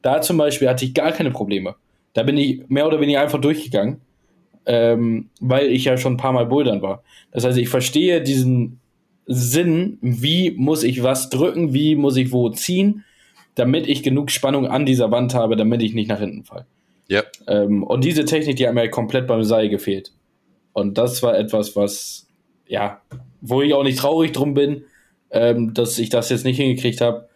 Da 0.02 0.22
zum 0.22 0.38
Beispiel 0.38 0.70
hatte 0.70 0.86
ich 0.86 0.94
gar 0.94 1.12
keine 1.12 1.32
Probleme. 1.32 1.76
Da 2.13 2.24
bin 2.24 2.38
ich 2.38 2.67
mehr 2.67 2.88
oder 2.88 3.00
weniger 3.00 3.22
einfach 3.22 3.39
durchgegangen, 3.39 4.02
ähm, 4.65 5.30
weil 5.39 5.67
ich 5.67 5.86
ja 5.86 5.98
schon 5.98 6.13
ein 6.13 6.17
paar 6.17 6.34
Mal 6.34 6.46
bouldern 6.46 6.82
war. 6.82 7.04
Das 7.32 7.46
heißt, 7.46 7.58
ich 7.58 7.70
verstehe 7.70 8.22
diesen 8.22 8.81
Sinn, 9.25 9.97
wie 10.01 10.51
muss 10.51 10.84
ich 10.84 11.03
was 11.03 11.29
drücken, 11.29 11.73
wie 11.73 11.95
muss 11.95 12.17
ich 12.17 12.31
wo 12.31 12.49
ziehen, 12.49 13.03
damit 13.55 13.88
ich 13.88 14.03
genug 14.03 14.31
Spannung 14.31 14.67
an 14.67 14.86
dieser 14.86 15.12
Wand 15.12 15.34
habe, 15.34 15.55
damit 15.55 15.81
ich 15.81 15.93
nicht 15.93 16.07
nach 16.07 16.19
hinten 16.19 16.43
falle. 16.43 16.65
Ja. 17.07 17.23
Ähm, 17.47 17.84
und 17.84 18.03
diese 18.03 18.25
Technik, 18.25 18.55
die 18.55 18.67
hat 18.67 18.73
mir 18.73 18.89
komplett 18.89 19.27
beim 19.27 19.43
Seil 19.43 19.69
gefehlt. 19.69 20.13
Und 20.73 20.97
das 20.97 21.21
war 21.23 21.38
etwas, 21.38 21.75
was, 21.75 22.27
ja, 22.67 23.01
wo 23.41 23.62
ich 23.62 23.73
auch 23.73 23.84
nicht 23.84 23.99
traurig 23.99 24.31
drum 24.31 24.53
bin, 24.53 24.84
ähm, 25.31 25.73
dass 25.73 25.99
ich 25.99 26.10
das 26.10 26.29
jetzt 26.29 26.45
nicht 26.45 26.57
hingekriegt 26.57 27.01
habe, 27.01 27.27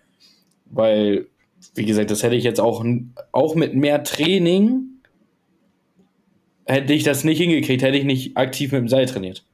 weil, 0.65 1.27
wie 1.75 1.85
gesagt, 1.85 2.11
das 2.11 2.23
hätte 2.23 2.35
ich 2.35 2.43
jetzt 2.43 2.61
auch, 2.61 2.85
auch 3.31 3.55
mit 3.55 3.75
mehr 3.75 4.03
Training, 4.03 5.01
hätte 6.65 6.93
ich 6.93 7.03
das 7.03 7.23
nicht 7.23 7.37
hingekriegt, 7.37 7.81
hätte 7.81 7.97
ich 7.97 8.05
nicht 8.05 8.37
aktiv 8.37 8.71
mit 8.71 8.81
dem 8.81 8.89
Seil 8.89 9.05
trainiert. 9.05 9.45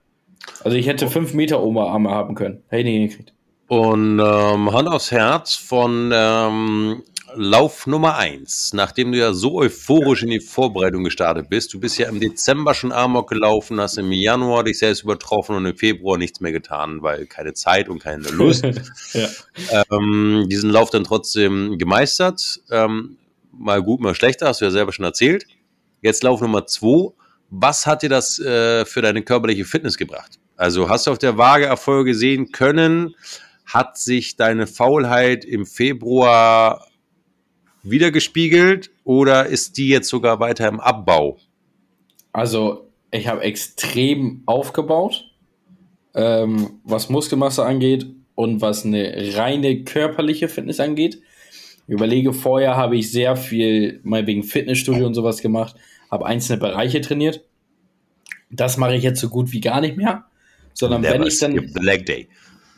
Also 0.63 0.77
ich 0.77 0.87
hätte 0.87 1.07
fünf 1.07 1.33
Meter 1.33 1.61
Oberarme 1.61 2.09
haben 2.09 2.35
können. 2.35 2.63
Hätte 2.67 2.81
ich 2.81 2.85
nicht 2.85 2.93
hingekriegt. 2.95 3.33
Und 3.67 4.19
ähm, 4.19 4.73
Hand 4.73 4.89
aufs 4.89 5.11
Herz 5.11 5.55
von 5.55 6.11
ähm, 6.13 7.03
Lauf 7.35 7.87
Nummer 7.87 8.17
eins, 8.17 8.73
nachdem 8.73 9.11
du 9.11 9.17
ja 9.17 9.31
so 9.31 9.59
euphorisch 9.59 10.23
in 10.23 10.29
die 10.29 10.41
Vorbereitung 10.41 11.03
gestartet 11.05 11.49
bist. 11.49 11.73
Du 11.73 11.79
bist 11.79 11.97
ja 11.97 12.09
im 12.09 12.19
Dezember 12.19 12.73
schon 12.73 12.91
Amok 12.91 13.29
gelaufen, 13.29 13.79
hast 13.79 13.97
im 13.97 14.11
Januar 14.11 14.65
dich 14.65 14.79
selbst 14.79 15.03
übertroffen 15.03 15.55
und 15.55 15.65
im 15.65 15.77
Februar 15.77 16.17
nichts 16.17 16.41
mehr 16.41 16.51
getan, 16.51 17.01
weil 17.01 17.25
keine 17.27 17.53
Zeit 17.53 17.87
und 17.87 17.99
keine 17.99 18.27
Lust. 18.29 18.65
ja. 19.13 19.83
ähm, 19.91 20.47
diesen 20.49 20.69
Lauf 20.69 20.89
dann 20.89 21.05
trotzdem 21.05 21.77
gemeistert. 21.77 22.59
Ähm, 22.69 23.17
mal 23.53 23.81
gut, 23.81 24.01
mal 24.01 24.15
schlechter, 24.15 24.47
hast 24.47 24.59
du 24.61 24.65
ja 24.65 24.71
selber 24.71 24.91
schon 24.91 25.05
erzählt. 25.05 25.45
Jetzt 26.01 26.23
Lauf 26.23 26.41
Nummer 26.41 26.65
zwei 26.65 27.13
was 27.51 27.85
hat 27.85 28.01
dir 28.01 28.09
das 28.09 28.39
äh, 28.39 28.85
für 28.85 29.01
deine 29.01 29.21
körperliche 29.21 29.65
Fitness 29.65 29.97
gebracht? 29.97 30.39
Also 30.55 30.89
hast 30.89 31.05
du 31.05 31.11
auf 31.11 31.17
der 31.17 31.37
Waage 31.37 31.65
Erfolge 31.65 32.15
sehen 32.15 32.51
können? 32.51 33.15
Hat 33.65 33.97
sich 33.97 34.37
deine 34.37 34.67
Faulheit 34.67 35.45
im 35.45 35.65
Februar 35.65 36.87
wiedergespiegelt 37.83 38.91
oder 39.03 39.45
ist 39.45 39.77
die 39.77 39.89
jetzt 39.89 40.07
sogar 40.07 40.39
weiter 40.39 40.67
im 40.67 40.79
Abbau? 40.79 41.37
Also 42.31 42.87
ich 43.11 43.27
habe 43.27 43.41
extrem 43.41 44.43
aufgebaut, 44.45 45.25
ähm, 46.13 46.79
was 46.83 47.09
Muskelmasse 47.09 47.65
angeht 47.65 48.05
und 48.35 48.61
was 48.61 48.85
eine 48.85 49.13
reine 49.35 49.83
körperliche 49.83 50.47
Fitness 50.47 50.79
angeht. 50.79 51.21
Ich 51.87 51.93
überlege, 51.93 52.31
vorher 52.31 52.77
habe 52.77 52.95
ich 52.95 53.11
sehr 53.11 53.35
viel 53.35 53.99
mal 54.03 54.25
wegen 54.25 54.43
Fitnessstudio 54.43 55.05
und 55.05 55.13
sowas 55.13 55.41
gemacht, 55.41 55.75
habe 56.11 56.25
einzelne 56.25 56.59
Bereiche 56.59 57.01
trainiert. 57.01 57.43
Das 58.49 58.77
mache 58.77 58.95
ich 58.95 59.03
jetzt 59.03 59.21
so 59.21 59.29
gut 59.29 59.51
wie 59.53 59.61
gar 59.61 59.81
nicht 59.81 59.95
mehr, 59.97 60.25
sondern 60.73 61.01
Never 61.01 61.13
wenn 61.13 61.23
ich 61.23 61.39
dann 61.39 61.55
leg 61.55 62.05
day. 62.05 62.27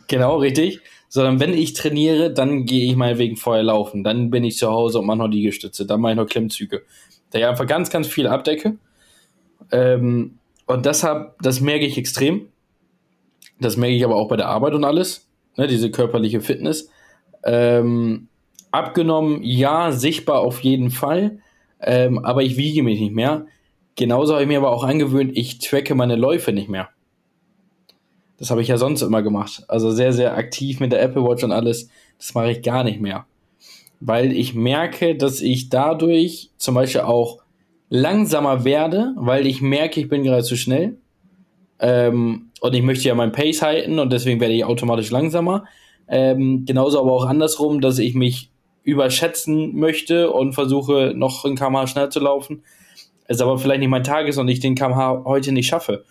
Genau, 0.08 0.38
richtig. 0.38 0.80
Sondern 1.10 1.40
wenn 1.40 1.54
ich 1.54 1.74
trainiere, 1.74 2.32
dann 2.32 2.66
gehe 2.66 2.90
ich 2.90 2.96
mal 2.96 3.18
wegen 3.18 3.36
vorher 3.36 3.64
laufen. 3.64 4.04
Dann 4.04 4.30
bin 4.30 4.44
ich 4.44 4.58
zu 4.58 4.70
Hause 4.70 5.00
und 5.00 5.06
mache 5.06 5.18
noch 5.18 5.28
Liegestütze. 5.28 5.86
Dann 5.86 6.02
mache 6.02 6.14
ich 6.14 6.18
noch 6.18 6.28
Klimmzüge. 6.28 6.84
Da 7.32 7.40
ich 7.40 7.46
einfach 7.46 7.68
ganz, 7.68 7.90
ganz 7.90 8.08
viel 8.08 8.28
abdecke. 8.28 8.78
Ähm, 9.72 10.40
und 10.66 10.86
deshalb, 10.86 11.36
das 11.42 11.62
merke 11.62 11.86
ich 11.86 11.98
extrem. 11.98 12.48
Das 13.60 13.78
merke 13.78 13.96
ich 13.96 14.04
aber 14.04 14.16
auch 14.16 14.28
bei 14.28 14.38
der 14.38 14.48
Arbeit 14.48 14.74
und 14.74 14.84
alles. 14.84 15.28
Ne, 15.56 15.68
diese 15.68 15.92
körperliche 15.92 16.42
Fitness. 16.42 16.90
Ähm, 17.44 18.28
abgenommen, 18.72 19.44
ja, 19.44 19.92
sichtbar 19.92 20.42
auf 20.42 20.62
jeden 20.62 20.90
Fall. 20.90 21.40
Ähm, 21.86 22.24
aber 22.24 22.44
ich 22.44 22.58
wiege 22.58 22.84
mich 22.84 23.00
nicht 23.00 23.14
mehr. 23.14 23.46
Genauso 23.96 24.34
habe 24.34 24.44
ich 24.44 24.48
mir 24.48 24.58
aber 24.58 24.72
auch 24.72 24.84
angewöhnt, 24.84 25.38
ich 25.38 25.60
tracke 25.60 25.96
meine 25.96 26.16
Läufe 26.16 26.52
nicht 26.52 26.70
mehr. 26.70 26.90
Das 28.38 28.50
habe 28.50 28.62
ich 28.62 28.68
ja 28.68 28.78
sonst 28.78 29.02
immer 29.02 29.22
gemacht. 29.22 29.64
Also 29.68 29.92
sehr, 29.92 30.12
sehr 30.12 30.36
aktiv 30.36 30.80
mit 30.80 30.92
der 30.92 31.02
Apple 31.02 31.24
Watch 31.24 31.44
und 31.44 31.52
alles. 31.52 31.90
Das 32.18 32.34
mache 32.34 32.52
ich 32.52 32.62
gar 32.62 32.84
nicht 32.84 33.00
mehr. 33.00 33.26
Weil 34.00 34.34
ich 34.34 34.54
merke, 34.54 35.16
dass 35.16 35.42
ich 35.42 35.70
dadurch 35.70 36.50
zum 36.58 36.76
Beispiel 36.76 37.02
auch 37.02 37.40
langsamer 37.90 38.66
werde, 38.66 39.14
weil 39.16 39.46
ich 39.46 39.62
merke, 39.62 40.00
ich 40.00 40.10
bin 40.10 40.24
gerade 40.24 40.44
zu 40.44 40.58
schnell. 40.58 40.98
Ähm, 41.80 42.50
und 42.60 42.74
ich 42.74 42.82
möchte 42.82 43.08
ja 43.08 43.16
mein 43.16 43.32
Pace 43.32 43.62
halten 43.62 44.00
und 44.00 44.12
deswegen 44.12 44.40
werde 44.40 44.54
ich 44.54 44.66
automatisch 44.66 45.12
langsamer. 45.12 45.66
Ähm, 46.08 46.66
genauso 46.66 47.00
aber 47.00 47.12
auch 47.12 47.26
andersrum, 47.26 47.82
dass 47.82 48.00
ich 48.00 48.16
mich 48.16 48.50
überschätzen 48.84 49.76
möchte 49.76 50.32
und 50.32 50.54
versuche, 50.54 51.14
noch 51.16 51.46
ein 51.46 51.56
kmh 51.56 51.88
schneller 51.88 52.10
zu 52.10 52.20
laufen. 52.20 52.64
Es 53.26 53.42
aber 53.42 53.58
vielleicht 53.58 53.80
nicht 53.80 53.90
mein 53.90 54.04
Tag 54.04 54.28
ist 54.28 54.38
und 54.38 54.48
ich 54.50 54.60
den 54.60 54.76
kmh 54.76 55.24
heute 55.26 55.52
nicht 55.52 55.68
schaffe. 55.68 56.06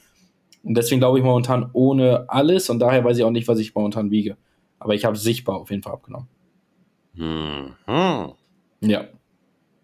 Und 0.65 0.75
deswegen 0.75 1.01
glaube 1.01 1.19
ich 1.19 1.25
momentan 1.25 1.71
ohne 1.73 2.25
alles 2.29 2.71
und 2.71 2.79
daher 2.79 3.05
weiß 3.05 3.19
ich 3.19 3.25
auch 3.25 3.31
nicht, 3.31 3.49
was 3.49 3.59
ich 3.59 3.75
momentan 3.75 4.11
wiege. 4.11 4.37
Aber 4.79 4.95
ich 4.95 5.05
habe 5.05 5.17
sichtbar 5.17 5.57
auf 5.57 5.71
jeden 5.71 5.83
Fall 5.83 5.93
abgenommen. 5.93 6.29
Mhm. 7.15 7.75
Ja. 8.81 9.05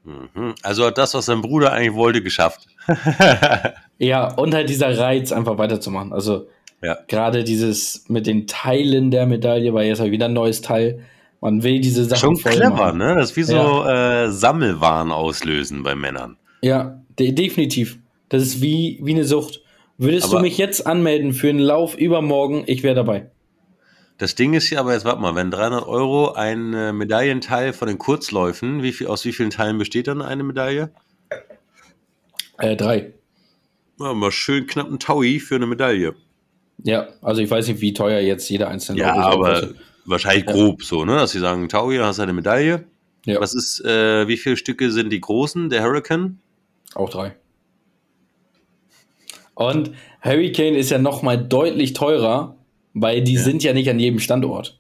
Mhm. 0.05 0.55
Also 0.63 0.87
hat 0.87 0.99
das, 0.99 1.15
was 1.15 1.27
dein 1.27 1.43
Bruder 1.43 1.73
eigentlich 1.73 1.95
wollte, 1.95 2.23
geschafft. 2.23 2.67
ja, 3.99 4.33
und 4.35 4.55
halt 4.55 4.71
dieser 4.71 4.97
Reiz, 4.97 5.33
einfach 5.33 5.59
weiterzumachen. 5.59 6.13
Also 6.13 6.47
ja. 6.83 6.97
gerade 7.09 7.45
dieses 7.45 8.09
mit 8.09 8.27
den 8.27 8.47
Teilen 8.47 9.11
der 9.11 9.27
Medaille, 9.27 9.75
weil 9.75 9.87
jetzt 9.87 10.01
halt 10.01 10.13
wieder 10.13 10.27
ein 10.27 10.33
neues 10.33 10.63
Teil. 10.63 11.05
Man 11.41 11.63
will 11.63 11.81
diese 11.81 12.05
Sachen 12.05 12.37
Schon 12.37 12.37
clever, 12.37 12.71
machen. 12.71 12.99
ne? 12.99 13.15
Das 13.15 13.31
ist 13.31 13.37
wie 13.37 13.43
so 13.45 13.55
ja. 13.55 14.25
äh, 14.25 14.33
Sammelwaren 14.33 15.13
auslösen 15.13 15.83
bei 15.83 15.95
Männern. 15.95 16.37
Ja, 16.63 17.01
de 17.19 17.33
definitiv. 17.33 17.99
Das 18.29 18.43
ist 18.43 18.61
wie, 18.61 18.99
wie 19.03 19.13
eine 19.13 19.25
Sucht. 19.25 19.63
Würdest 19.99 20.27
aber 20.27 20.37
du 20.37 20.43
mich 20.43 20.59
jetzt 20.59 20.87
anmelden 20.87 21.33
für 21.33 21.49
einen 21.49 21.61
Lauf 21.61 21.97
übermorgen? 21.97 22.65
Ich 22.67 22.83
wäre 22.83 22.95
dabei. 22.95 23.31
Das 24.19 24.35
Ding 24.35 24.55
ist 24.55 24.69
ja 24.71 24.81
aber 24.81 24.95
jetzt, 24.95 25.05
warte 25.05 25.21
mal, 25.21 25.37
wenn 25.37 25.53
300 25.53 25.87
Euro 25.87 26.33
ein 26.33 26.75
äh, 26.75 26.93
Medaillenteil 26.93 27.73
von 27.73 27.87
den 27.87 27.99
Kurzläufen, 27.99 28.83
wie 28.83 28.93
viel, 28.93 29.07
aus 29.07 29.25
wie 29.25 29.33
vielen 29.33 29.51
Teilen 29.51 29.79
besteht 29.79 30.09
dann 30.09 30.23
eine 30.23 30.43
Medaille? 30.43 30.91
Äh, 32.59 32.75
drei. 32.75 33.13
Ja, 34.01 34.15
mal 34.15 34.33
schön 34.33 34.67
knapp 34.67 34.91
ein 34.91 34.99
Taui 34.99 35.39
für 35.39 35.55
eine 35.55 35.67
Medaille. 35.67 36.15
Ja, 36.83 37.09
also 37.23 37.41
ich 37.41 37.51
weiß 37.51 37.69
nicht, 37.69 37.81
wie 37.81 37.93
teuer 37.93 38.21
jetzt 38.21 38.49
jeder 38.49 38.69
einzelne 38.69 39.01
ja, 39.01 39.15
Lauf 39.15 39.49
ist. 39.49 39.63
aber 39.63 39.75
wahrscheinlich 40.09 40.47
ja. 40.47 40.53
grob 40.53 40.83
so, 40.83 41.05
ne? 41.05 41.17
Dass 41.17 41.33
sie 41.33 41.39
sagen, 41.39 41.69
Taui, 41.69 41.99
hast 41.99 42.19
du 42.19 42.23
eine 42.23 42.33
Medaille. 42.33 42.85
Ja. 43.25 43.41
Was 43.41 43.55
ist, 43.55 43.85
äh, 43.85 44.27
wie 44.27 44.37
viele 44.37 44.57
Stücke 44.57 44.91
sind 44.91 45.11
die 45.11 45.21
großen, 45.21 45.71
der 45.71 45.83
Hurricane? 45.83 46.39
Auch 46.95 47.11
drei. 47.11 47.37
Und 49.55 49.91
Hurricane 50.23 50.75
ist 50.75 50.91
ja 50.91 50.99
noch 50.99 51.23
mal 51.23 51.37
deutlich 51.37 51.93
teurer, 51.93 52.57
weil 52.95 53.23
die 53.23 53.35
ja. 53.35 53.43
sind 53.43 53.63
ja 53.63 53.73
nicht 53.73 53.91
an 53.91 53.99
jedem 53.99 54.21
Standort. 54.21 54.79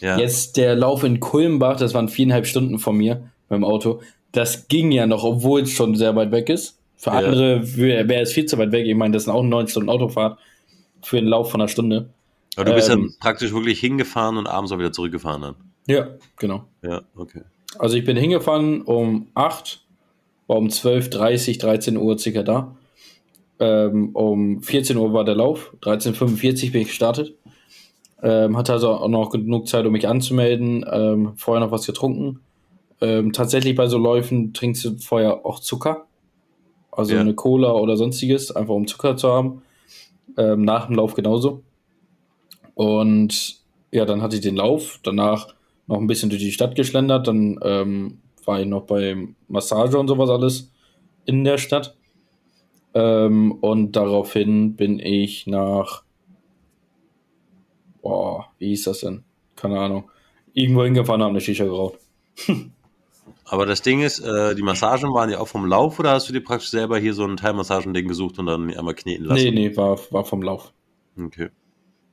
Ja. 0.00 0.18
Jetzt 0.18 0.56
der 0.56 0.74
Lauf 0.74 1.04
in 1.04 1.20
Kulmbach, 1.20 1.76
das 1.76 1.94
waren 1.94 2.08
viereinhalb 2.08 2.46
Stunden 2.46 2.78
von 2.78 2.96
mir 2.96 3.30
mit 3.48 3.56
dem 3.58 3.64
Auto. 3.64 4.00
Das 4.32 4.68
ging 4.68 4.90
ja 4.90 5.06
noch, 5.06 5.22
obwohl 5.22 5.62
es 5.62 5.70
schon 5.70 5.94
sehr 5.94 6.16
weit 6.16 6.32
weg 6.32 6.48
ist. 6.48 6.78
Für 6.96 7.12
andere 7.12 7.76
wäre 7.76 8.22
es 8.22 8.32
viel 8.32 8.46
zu 8.46 8.56
weit 8.58 8.72
weg. 8.72 8.86
Ich 8.86 8.94
meine, 8.94 9.12
das 9.12 9.24
sind 9.24 9.32
auch 9.32 9.42
neun 9.42 9.68
Stunden 9.68 9.90
Autofahrt 9.90 10.38
für 11.02 11.18
einen 11.18 11.28
Lauf 11.28 11.50
von 11.50 11.60
einer 11.60 11.68
Stunde. 11.68 12.08
Aber 12.56 12.64
du 12.66 12.74
bist 12.74 12.88
ähm, 12.90 13.02
dann 13.02 13.14
praktisch 13.20 13.52
wirklich 13.52 13.80
hingefahren 13.80 14.36
und 14.36 14.46
abends 14.46 14.72
auch 14.72 14.78
wieder 14.78 14.92
zurückgefahren 14.92 15.42
dann? 15.42 15.54
Ja, 15.86 16.08
genau. 16.36 16.64
Ja, 16.82 17.02
okay. 17.16 17.42
Also 17.78 17.96
ich 17.96 18.04
bin 18.04 18.16
hingefahren 18.16 18.82
um 18.82 19.28
8, 19.34 19.84
war 20.46 20.56
um 20.56 20.70
12, 20.70 21.10
30, 21.10 21.58
13 21.58 21.96
Uhr 21.96 22.18
circa 22.18 22.42
da. 22.42 22.76
Ähm, 23.58 24.10
um 24.14 24.62
14 24.62 24.96
Uhr 24.96 25.12
war 25.12 25.24
der 25.24 25.36
Lauf, 25.36 25.74
13.45 25.82 26.66
Uhr 26.66 26.72
bin 26.72 26.82
ich 26.82 26.88
gestartet. 26.88 27.34
Ähm, 28.22 28.56
hatte 28.56 28.72
also 28.72 28.90
auch 28.90 29.08
noch 29.08 29.30
genug 29.30 29.68
Zeit, 29.68 29.84
um 29.86 29.92
mich 29.92 30.08
anzumelden. 30.08 30.84
Ähm, 30.90 31.32
vorher 31.36 31.64
noch 31.64 31.72
was 31.72 31.86
getrunken. 31.86 32.40
Ähm, 33.00 33.32
tatsächlich 33.32 33.74
bei 33.74 33.86
so 33.86 33.98
Läufen 33.98 34.54
trinkst 34.54 34.84
du 34.84 34.96
vorher 34.96 35.44
auch 35.44 35.60
Zucker. 35.60 36.06
Also 36.90 37.14
ja. 37.14 37.20
eine 37.20 37.34
Cola 37.34 37.72
oder 37.72 37.96
sonstiges, 37.96 38.54
einfach 38.54 38.74
um 38.74 38.86
Zucker 38.86 39.16
zu 39.16 39.28
haben. 39.30 39.62
Ähm, 40.38 40.62
nach 40.62 40.86
dem 40.86 40.96
Lauf 40.96 41.14
genauso. 41.14 41.62
Und 42.74 43.60
ja, 43.92 44.04
dann 44.04 44.22
hatte 44.22 44.36
ich 44.36 44.42
den 44.42 44.56
Lauf. 44.56 45.00
Danach 45.02 45.54
noch 45.86 45.98
ein 45.98 46.06
bisschen 46.06 46.30
durch 46.30 46.42
die 46.42 46.52
Stadt 46.52 46.74
geschlendert. 46.74 47.26
Dann 47.28 47.58
ähm, 47.62 48.18
war 48.44 48.60
ich 48.60 48.66
noch 48.66 48.82
bei 48.82 49.28
Massage 49.48 49.98
und 49.98 50.08
sowas 50.08 50.30
alles 50.30 50.72
in 51.24 51.44
der 51.44 51.58
Stadt. 51.58 51.96
Ähm, 52.94 53.52
und 53.52 53.92
daraufhin 53.92 54.76
bin 54.76 54.98
ich 54.98 55.46
nach, 55.46 56.04
boah, 58.02 58.46
wie 58.58 58.68
hieß 58.68 58.84
das 58.84 59.00
denn? 59.00 59.24
Keine 59.56 59.80
Ahnung. 59.80 60.10
Irgendwo 60.52 60.84
hingefahren, 60.84 61.22
haben 61.22 61.30
eine 61.30 61.40
Shisha 61.40 61.64
geraucht. 61.64 61.98
Aber 63.46 63.66
das 63.66 63.82
Ding 63.82 64.00
ist, 64.00 64.20
äh, 64.20 64.54
die 64.54 64.62
Massagen 64.62 65.12
waren 65.12 65.30
ja 65.30 65.38
auch 65.38 65.48
vom 65.48 65.66
Lauf 65.66 65.98
oder 65.98 66.12
hast 66.12 66.28
du 66.28 66.32
dir 66.32 66.42
praktisch 66.42 66.70
selber 66.70 66.98
hier 66.98 67.14
so 67.14 67.24
ein 67.24 67.36
Teilmassagending 67.36 68.08
gesucht 68.08 68.38
und 68.38 68.46
dann 68.46 68.72
einmal 68.74 68.94
kneten 68.94 69.26
lassen? 69.26 69.44
Nee, 69.44 69.50
nee, 69.50 69.76
war, 69.76 69.98
war 70.10 70.24
vom 70.24 70.42
Lauf. 70.42 70.72
Okay. 71.18 71.50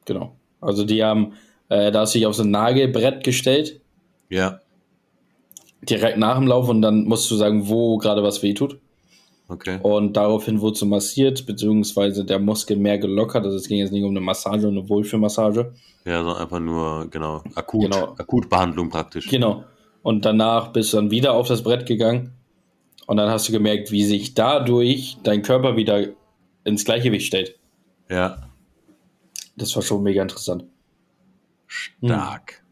Genau. 0.06 0.36
Also 0.62 0.86
die 0.86 1.04
haben, 1.04 1.34
äh, 1.70 1.92
da 1.92 2.02
hast 2.02 2.14
du 2.14 2.20
dich 2.20 2.28
auf 2.28 2.36
so 2.36 2.44
ein 2.44 2.52
Nagelbrett 2.52 3.24
gestellt. 3.24 3.82
Ja. 4.30 4.60
Direkt 5.82 6.18
nach 6.18 6.38
dem 6.38 6.48
Lauf 6.48 6.70
und 6.70 6.82
dann 6.82 7.06
musst 7.06 7.30
du 7.32 7.36
sagen, 7.36 7.68
wo 7.68 7.98
gerade 7.98 8.24
was 8.24 8.44
weh 8.44 8.54
tut. 8.54 8.80
Okay. 9.48 9.80
Und 9.84 10.16
daraufhin 10.16 10.62
wurde 10.62 10.78
so 10.78 10.86
massiert, 10.86 11.46
beziehungsweise 11.46 12.24
der 12.24 12.40
Muskel 12.40 12.78
mehr 12.78 12.98
gelockert. 12.98 13.44
Also 13.44 13.58
es 13.58 13.68
ging 13.68 13.80
jetzt 13.80 13.92
nicht 13.92 14.04
um 14.04 14.12
eine 14.12 14.22
Massage, 14.22 14.68
eine 14.68 14.88
Wohlfühlmassage. 14.88 15.74
Ja, 16.06 16.24
sondern 16.24 16.42
einfach 16.42 16.60
nur, 16.60 17.08
genau, 17.10 17.44
akut, 17.56 17.92
genau. 17.92 18.16
Akutbehandlung 18.18 18.90
praktisch. 18.90 19.28
Genau. 19.28 19.66
Und 20.04 20.24
danach 20.24 20.72
bist 20.72 20.94
du 20.94 20.98
dann 20.98 21.12
wieder 21.12 21.34
auf 21.34 21.48
das 21.48 21.64
Brett 21.64 21.86
gegangen. 21.86 22.32
Und 23.08 23.18
dann 23.18 23.30
hast 23.30 23.50
du 23.50 23.52
gemerkt, 23.52 23.92
wie 23.92 24.06
sich 24.06 24.36
dadurch 24.36 25.18
dein 25.24 25.42
Körper 25.42 25.76
wieder 25.76 26.08
ins 26.64 26.86
Gleichgewicht 26.86 27.28
stellt. 27.28 27.60
Ja. 28.10 28.51
Das 29.56 29.76
war 29.76 29.84
schon 29.84 30.04
mega 30.04 30.22
interessant. 30.22 30.66
Stark. 31.68 32.64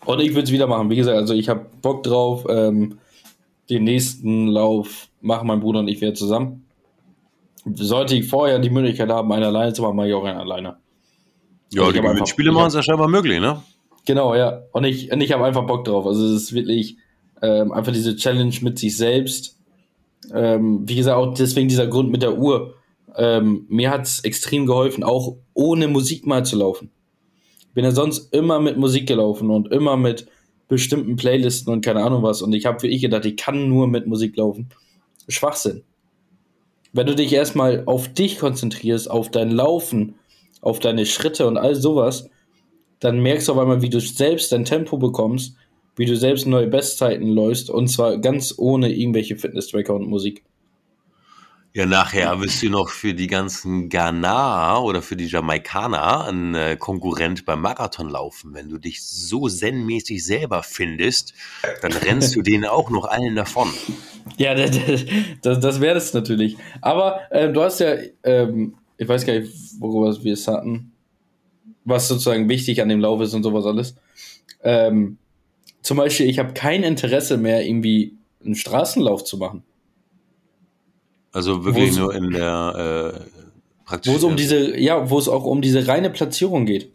Hm. 0.00 0.08
Und 0.08 0.20
ich 0.20 0.30
würde 0.30 0.42
es 0.42 0.52
wieder 0.52 0.66
machen. 0.66 0.90
Wie 0.90 0.96
gesagt, 0.96 1.16
also 1.16 1.34
ich 1.34 1.48
habe 1.48 1.66
Bock 1.80 2.02
drauf. 2.02 2.46
Ähm, 2.48 2.98
den 3.70 3.84
nächsten 3.84 4.48
Lauf 4.48 5.08
machen 5.20 5.46
mein 5.46 5.60
Bruder 5.60 5.80
und 5.80 5.88
ich 5.88 6.00
wieder 6.00 6.14
zusammen. 6.14 6.66
Sollte 7.64 8.16
ich 8.16 8.28
vorher 8.28 8.58
die 8.58 8.70
Möglichkeit 8.70 9.08
haben, 9.08 9.32
einen 9.32 9.44
alleine 9.44 9.72
zu 9.72 9.82
machen, 9.82 9.96
mache 9.96 10.08
ich 10.08 10.14
auch 10.14 10.24
einen 10.24 10.38
alleine. 10.38 10.76
Ja, 11.72 11.82
also 11.82 11.92
die 11.92 12.00
Gewinnspiele 12.00 12.52
machen 12.52 12.68
es 12.68 12.74
ja 12.74 12.82
scheinbar 12.82 13.08
möglich, 13.08 13.40
ne? 13.40 13.62
Genau, 14.04 14.34
ja. 14.34 14.62
Und 14.72 14.84
ich, 14.84 15.12
und 15.12 15.20
ich 15.20 15.32
habe 15.32 15.44
einfach 15.44 15.64
Bock 15.64 15.84
drauf. 15.84 16.06
Also 16.06 16.26
es 16.26 16.42
ist 16.42 16.52
wirklich 16.52 16.96
ähm, 17.40 17.72
einfach 17.72 17.92
diese 17.92 18.16
Challenge 18.16 18.54
mit 18.62 18.78
sich 18.78 18.96
selbst. 18.96 19.58
Ähm, 20.34 20.80
wie 20.88 20.96
gesagt, 20.96 21.16
auch 21.16 21.34
deswegen 21.34 21.68
dieser 21.68 21.86
Grund 21.86 22.10
mit 22.10 22.22
der 22.22 22.36
Uhr. 22.36 22.74
Ähm, 23.16 23.66
mir 23.68 23.90
hat 23.90 24.06
es 24.06 24.24
extrem 24.24 24.66
geholfen, 24.66 25.04
auch 25.04 25.36
ohne 25.54 25.88
Musik 25.88 26.26
mal 26.26 26.44
zu 26.44 26.56
laufen. 26.56 26.90
Ich 27.60 27.74
bin 27.74 27.84
ja 27.84 27.90
sonst 27.90 28.32
immer 28.34 28.60
mit 28.60 28.76
Musik 28.76 29.06
gelaufen 29.06 29.50
und 29.50 29.72
immer 29.72 29.96
mit 29.96 30.26
bestimmten 30.68 31.16
Playlisten 31.16 31.72
und 31.72 31.84
keine 31.84 32.02
Ahnung 32.02 32.22
was. 32.22 32.42
Und 32.42 32.54
ich 32.54 32.66
habe 32.66 32.82
wie 32.82 32.88
ich 32.88 33.02
gedacht, 33.02 33.24
ich 33.24 33.36
kann 33.36 33.68
nur 33.68 33.86
mit 33.86 34.06
Musik 34.06 34.36
laufen. 34.36 34.68
Schwachsinn. 35.28 35.82
Wenn 36.92 37.06
du 37.06 37.14
dich 37.14 37.32
erstmal 37.32 37.84
auf 37.86 38.08
dich 38.08 38.38
konzentrierst, 38.38 39.10
auf 39.10 39.30
dein 39.30 39.50
Laufen, 39.50 40.16
auf 40.60 40.78
deine 40.78 41.06
Schritte 41.06 41.46
und 41.46 41.56
all 41.56 41.74
sowas, 41.74 42.28
dann 43.00 43.20
merkst 43.20 43.48
du 43.48 43.52
auf 43.52 43.58
einmal, 43.58 43.82
wie 43.82 43.90
du 43.90 44.00
selbst 44.00 44.52
dein 44.52 44.64
Tempo 44.64 44.96
bekommst, 44.96 45.56
wie 45.96 46.06
du 46.06 46.16
selbst 46.16 46.46
neue 46.46 46.68
Bestzeiten 46.68 47.28
läufst 47.28 47.68
und 47.68 47.88
zwar 47.88 48.18
ganz 48.18 48.54
ohne 48.56 48.92
irgendwelche 48.92 49.36
Fitness-Tracker 49.36 49.94
und 49.94 50.08
Musik. 50.08 50.44
Ja, 51.74 51.86
nachher 51.86 52.38
wirst 52.38 52.62
du 52.62 52.68
noch 52.68 52.90
für 52.90 53.14
die 53.14 53.28
ganzen 53.28 53.88
Ghana 53.88 54.78
oder 54.80 55.00
für 55.00 55.16
die 55.16 55.26
Jamaikaner 55.26 56.28
ein 56.28 56.54
äh, 56.54 56.76
Konkurrent 56.78 57.46
beim 57.46 57.62
Marathon 57.62 58.10
laufen. 58.10 58.52
Wenn 58.52 58.68
du 58.68 58.76
dich 58.76 59.02
so 59.02 59.48
zen-mäßig 59.48 60.22
selber 60.22 60.62
findest, 60.62 61.32
dann 61.80 61.92
rennst 61.92 62.36
du 62.36 62.42
denen 62.42 62.66
auch 62.66 62.90
noch 62.90 63.06
allen 63.06 63.36
davon. 63.36 63.70
Ja, 64.36 64.54
das, 64.54 64.78
das, 65.40 65.60
das 65.60 65.80
wäre 65.80 65.96
es 65.96 66.12
natürlich. 66.12 66.58
Aber 66.82 67.20
äh, 67.30 67.50
du 67.50 67.62
hast 67.62 67.80
ja, 67.80 67.94
ähm, 68.22 68.74
ich 68.98 69.08
weiß 69.08 69.24
gar 69.24 69.38
nicht, 69.38 69.50
worüber 69.80 70.22
wir 70.22 70.34
es 70.34 70.46
hatten, 70.46 70.92
was 71.86 72.06
sozusagen 72.06 72.50
wichtig 72.50 72.82
an 72.82 72.90
dem 72.90 73.00
Lauf 73.00 73.22
ist 73.22 73.32
und 73.32 73.44
sowas 73.44 73.64
alles. 73.64 73.96
Ähm, 74.62 75.16
zum 75.80 75.96
Beispiel, 75.96 76.28
ich 76.28 76.38
habe 76.38 76.52
kein 76.52 76.82
Interesse 76.82 77.38
mehr, 77.38 77.66
irgendwie 77.66 78.14
einen 78.44 78.56
Straßenlauf 78.56 79.24
zu 79.24 79.38
machen. 79.38 79.62
Also 81.32 81.64
wirklich 81.64 81.96
nur 81.96 82.14
in 82.14 82.30
der 82.30 83.14
äh, 83.16 83.20
praktisch. 83.84 84.12
Wo 84.12 84.16
es 84.16 84.24
um 84.24 84.36
diese, 84.36 84.78
ja, 84.78 85.08
wo 85.10 85.18
es 85.18 85.28
auch 85.28 85.44
um 85.44 85.62
diese 85.62 85.86
reine 85.88 86.10
Platzierung 86.10 86.66
geht. 86.66 86.90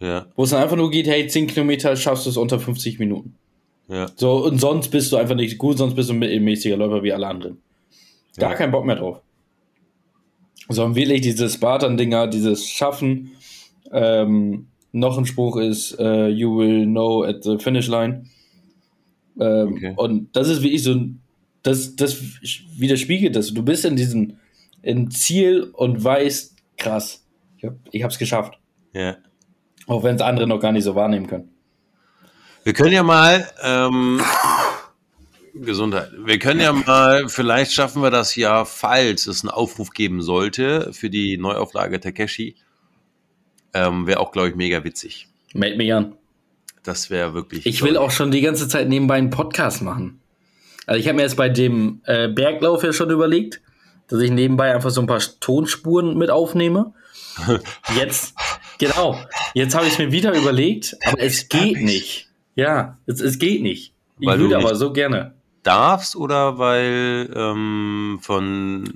Ja, 0.00 0.26
Wo 0.36 0.44
es 0.44 0.50
dann 0.50 0.62
einfach 0.62 0.76
nur 0.76 0.90
geht, 0.90 1.06
hey, 1.06 1.26
10 1.26 1.46
Kilometer 1.46 1.96
schaffst 1.96 2.26
du 2.26 2.30
es 2.30 2.36
unter 2.36 2.58
50 2.60 2.98
Minuten. 2.98 3.34
ja. 3.88 4.06
So, 4.16 4.44
und 4.44 4.60
sonst 4.60 4.88
bist 4.88 5.10
du 5.10 5.16
einfach 5.16 5.34
nicht 5.36 5.56
gut, 5.56 5.78
sonst 5.78 5.94
bist 5.94 6.10
du 6.10 6.12
ein 6.14 6.18
mittelmäßiger 6.18 6.76
Läufer 6.76 7.02
wie 7.02 7.12
alle 7.14 7.26
anderen. 7.28 7.58
Gar 8.36 8.50
Ja. 8.50 8.56
keinen 8.56 8.72
Bock 8.72 8.84
mehr 8.84 8.96
drauf. 8.96 9.22
Sondern 10.68 10.96
wirklich 10.96 11.20
diese 11.22 11.48
Spartan-Dinger, 11.48 12.26
dieses 12.26 12.68
Schaffen. 12.68 13.32
Ähm, 13.92 14.66
noch 14.92 15.16
ein 15.16 15.24
Spruch 15.26 15.56
ist, 15.56 15.98
äh, 15.98 16.28
you 16.28 16.56
will 16.58 16.84
know 16.86 17.22
at 17.22 17.44
the 17.44 17.56
finish 17.58 17.86
line. 17.88 18.24
Ähm, 19.40 19.74
Okay. 19.74 19.92
Und 19.96 20.34
das 20.36 20.48
ist 20.48 20.62
wirklich 20.62 20.82
so, 20.82 20.92
ein- 20.92 21.20
das, 21.66 21.96
das 21.96 22.16
widerspiegelt 22.76 23.34
das. 23.36 23.52
Du 23.52 23.62
bist 23.62 23.84
in 23.84 23.96
diesem 23.96 24.38
in 24.82 25.10
Ziel 25.10 25.70
und 25.72 26.02
weißt, 26.02 26.56
krass, 26.76 27.24
ich, 27.58 27.64
hab, 27.64 27.74
ich 27.90 28.02
hab's 28.02 28.18
geschafft. 28.18 28.58
ja. 28.92 29.16
Auch 29.88 30.02
wenn 30.02 30.16
es 30.16 30.22
andere 30.22 30.48
noch 30.48 30.58
gar 30.58 30.72
nicht 30.72 30.82
so 30.82 30.96
wahrnehmen 30.96 31.28
können. 31.28 31.48
Wir 32.64 32.72
können 32.72 32.92
ja 32.92 33.04
mal, 33.04 33.48
ähm, 33.62 34.20
Gesundheit. 35.54 36.10
Wir 36.18 36.40
können 36.40 36.60
ja 36.60 36.72
mal, 36.72 37.28
vielleicht 37.28 37.72
schaffen 37.72 38.02
wir 38.02 38.10
das 38.10 38.34
ja, 38.36 38.64
falls 38.64 39.26
es 39.26 39.42
einen 39.42 39.50
Aufruf 39.50 39.90
geben 39.90 40.22
sollte 40.22 40.92
für 40.92 41.08
die 41.08 41.38
Neuauflage 41.38 42.00
Takeshi. 42.00 42.56
Ähm, 43.74 44.06
wäre 44.06 44.20
auch, 44.20 44.32
glaube 44.32 44.48
ich, 44.48 44.56
mega 44.56 44.82
witzig. 44.84 45.28
Meld 45.54 45.78
mich 45.78 45.92
an. 45.94 46.16
Das 46.82 47.10
wäre 47.10 47.34
wirklich. 47.34 47.66
Ich 47.66 47.82
will 47.82 47.92
glaub 47.92 48.04
auch 48.06 48.10
schon 48.10 48.30
die 48.30 48.40
ganze 48.40 48.68
Zeit 48.68 48.88
nebenbei 48.88 49.16
einen 49.16 49.30
Podcast 49.30 49.82
machen. 49.82 50.20
Also 50.86 51.00
ich 51.00 51.08
habe 51.08 51.16
mir 51.16 51.22
jetzt 51.22 51.36
bei 51.36 51.48
dem 51.48 52.00
äh, 52.04 52.28
Berglauf 52.28 52.82
ja 52.84 52.92
schon 52.92 53.10
überlegt, 53.10 53.60
dass 54.08 54.20
ich 54.20 54.30
nebenbei 54.30 54.72
einfach 54.74 54.90
so 54.90 55.00
ein 55.00 55.06
paar 55.06 55.20
Tonspuren 55.40 56.16
mit 56.16 56.30
aufnehme. 56.30 56.94
Jetzt, 57.96 58.34
genau, 58.78 59.18
jetzt 59.52 59.74
habe 59.74 59.86
ich 59.86 59.92
es 59.92 59.98
mir 59.98 60.10
wieder 60.10 60.34
überlegt, 60.34 60.96
aber 61.04 61.20
es 61.20 61.50
geht 61.50 61.82
nicht. 61.82 62.30
Ja, 62.54 62.96
es, 63.04 63.20
es 63.20 63.38
geht 63.38 63.60
nicht. 63.60 63.92
Ich 64.18 64.26
Weil 64.26 64.38
würde 64.38 64.56
aber 64.56 64.74
so 64.74 64.90
gerne. 64.92 65.34
darfst 65.62 66.16
oder 66.16 66.56
weil 66.56 67.30
ähm, 67.36 68.18
von 68.22 68.90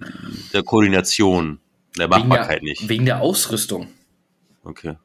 der 0.54 0.62
Koordination, 0.62 1.58
der 1.98 2.06
Wegen 2.06 2.12
der, 2.12 2.24
Machbarkeit 2.28 2.62
nicht? 2.62 2.88
wegen 2.88 3.04
der 3.04 3.20
Ausrüstung. 3.20 3.88
Okay. 4.64 4.96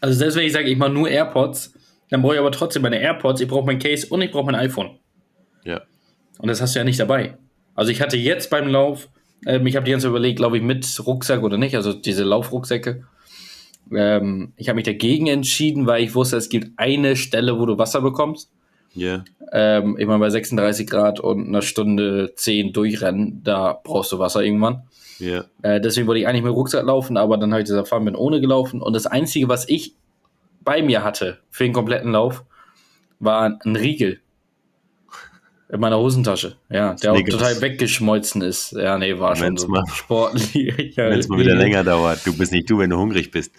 Also 0.00 0.18
selbst 0.18 0.36
wenn 0.36 0.46
ich 0.46 0.52
sage, 0.52 0.70
ich 0.70 0.78
mache 0.78 0.92
nur 0.92 1.10
AirPods, 1.10 1.74
dann 2.08 2.22
brauche 2.22 2.34
ich 2.34 2.40
aber 2.40 2.52
trotzdem 2.52 2.80
meine 2.82 3.00
AirPods, 3.00 3.42
ich 3.42 3.48
brauche 3.48 3.66
mein 3.66 3.78
Case 3.78 4.06
und 4.08 4.22
ich 4.22 4.30
brauche 4.30 4.46
mein 4.46 4.54
iPhone. 4.54 4.98
Ja. 5.64 5.82
Und 6.38 6.48
das 6.48 6.60
hast 6.60 6.74
du 6.74 6.78
ja 6.78 6.84
nicht 6.84 7.00
dabei. 7.00 7.36
Also 7.74 7.90
ich 7.90 8.00
hatte 8.00 8.16
jetzt 8.16 8.50
beim 8.50 8.68
Lauf, 8.68 9.08
ähm, 9.46 9.66
ich 9.66 9.76
habe 9.76 9.84
die 9.84 9.90
ganze 9.90 10.04
Zeit 10.04 10.10
überlegt, 10.10 10.36
glaube 10.36 10.56
ich, 10.56 10.62
mit 10.62 10.86
Rucksack 11.06 11.42
oder 11.42 11.56
nicht, 11.56 11.74
also 11.74 11.92
diese 11.92 12.24
Laufrucksäcke. 12.24 13.04
Ähm, 13.92 14.52
ich 14.56 14.68
habe 14.68 14.76
mich 14.76 14.84
dagegen 14.84 15.26
entschieden, 15.26 15.86
weil 15.86 16.02
ich 16.02 16.14
wusste, 16.14 16.36
es 16.36 16.48
gibt 16.48 16.78
eine 16.78 17.16
Stelle, 17.16 17.58
wo 17.58 17.66
du 17.66 17.78
Wasser 17.78 18.00
bekommst. 18.00 18.50
Ja. 18.94 19.24
Ähm, 19.52 19.96
ich 19.98 20.06
meine, 20.06 20.20
bei 20.20 20.30
36 20.30 20.88
Grad 20.88 21.20
und 21.20 21.48
einer 21.48 21.62
Stunde 21.62 22.32
10 22.34 22.72
durchrennen, 22.72 23.42
da 23.42 23.78
brauchst 23.82 24.12
du 24.12 24.18
Wasser 24.18 24.42
irgendwann. 24.42 24.84
Ja. 25.18 25.44
Äh, 25.62 25.80
deswegen 25.80 26.06
wollte 26.06 26.20
ich 26.20 26.26
eigentlich 26.26 26.44
mit 26.44 26.52
Rucksack 26.52 26.84
laufen, 26.84 27.16
aber 27.16 27.36
dann 27.36 27.52
habe 27.52 27.62
ich 27.62 27.68
das 27.68 27.76
erfahren, 27.76 28.04
bin 28.04 28.16
ohne 28.16 28.40
gelaufen. 28.40 28.80
Und 28.80 28.94
das 28.94 29.06
Einzige, 29.06 29.48
was 29.48 29.68
ich 29.68 29.94
bei 30.62 30.82
mir 30.82 31.04
hatte 31.04 31.38
für 31.50 31.64
den 31.64 31.72
kompletten 31.72 32.12
Lauf, 32.12 32.44
war 33.20 33.58
ein 33.64 33.76
Riegel. 33.76 34.20
In 35.74 35.80
meiner 35.80 35.98
Hosentasche. 35.98 36.54
Ja, 36.70 36.94
der 36.94 37.14
auch 37.14 37.20
total 37.20 37.60
weggeschmolzen 37.60 38.42
ist. 38.42 38.72
Ja, 38.72 38.96
nee, 38.96 39.18
war 39.18 39.34
schon 39.34 39.46
Wenn's 39.48 39.62
so 39.62 39.66
mal- 39.68 39.82
sportlich. 39.92 40.96
Wenn 40.96 41.18
es 41.18 41.28
mal 41.28 41.40
wieder 41.40 41.56
länger 41.56 41.82
dauert. 41.82 42.24
Du 42.24 42.32
bist 42.38 42.52
nicht 42.52 42.70
du, 42.70 42.78
wenn 42.78 42.90
du 42.90 42.96
hungrig 42.96 43.32
bist. 43.32 43.50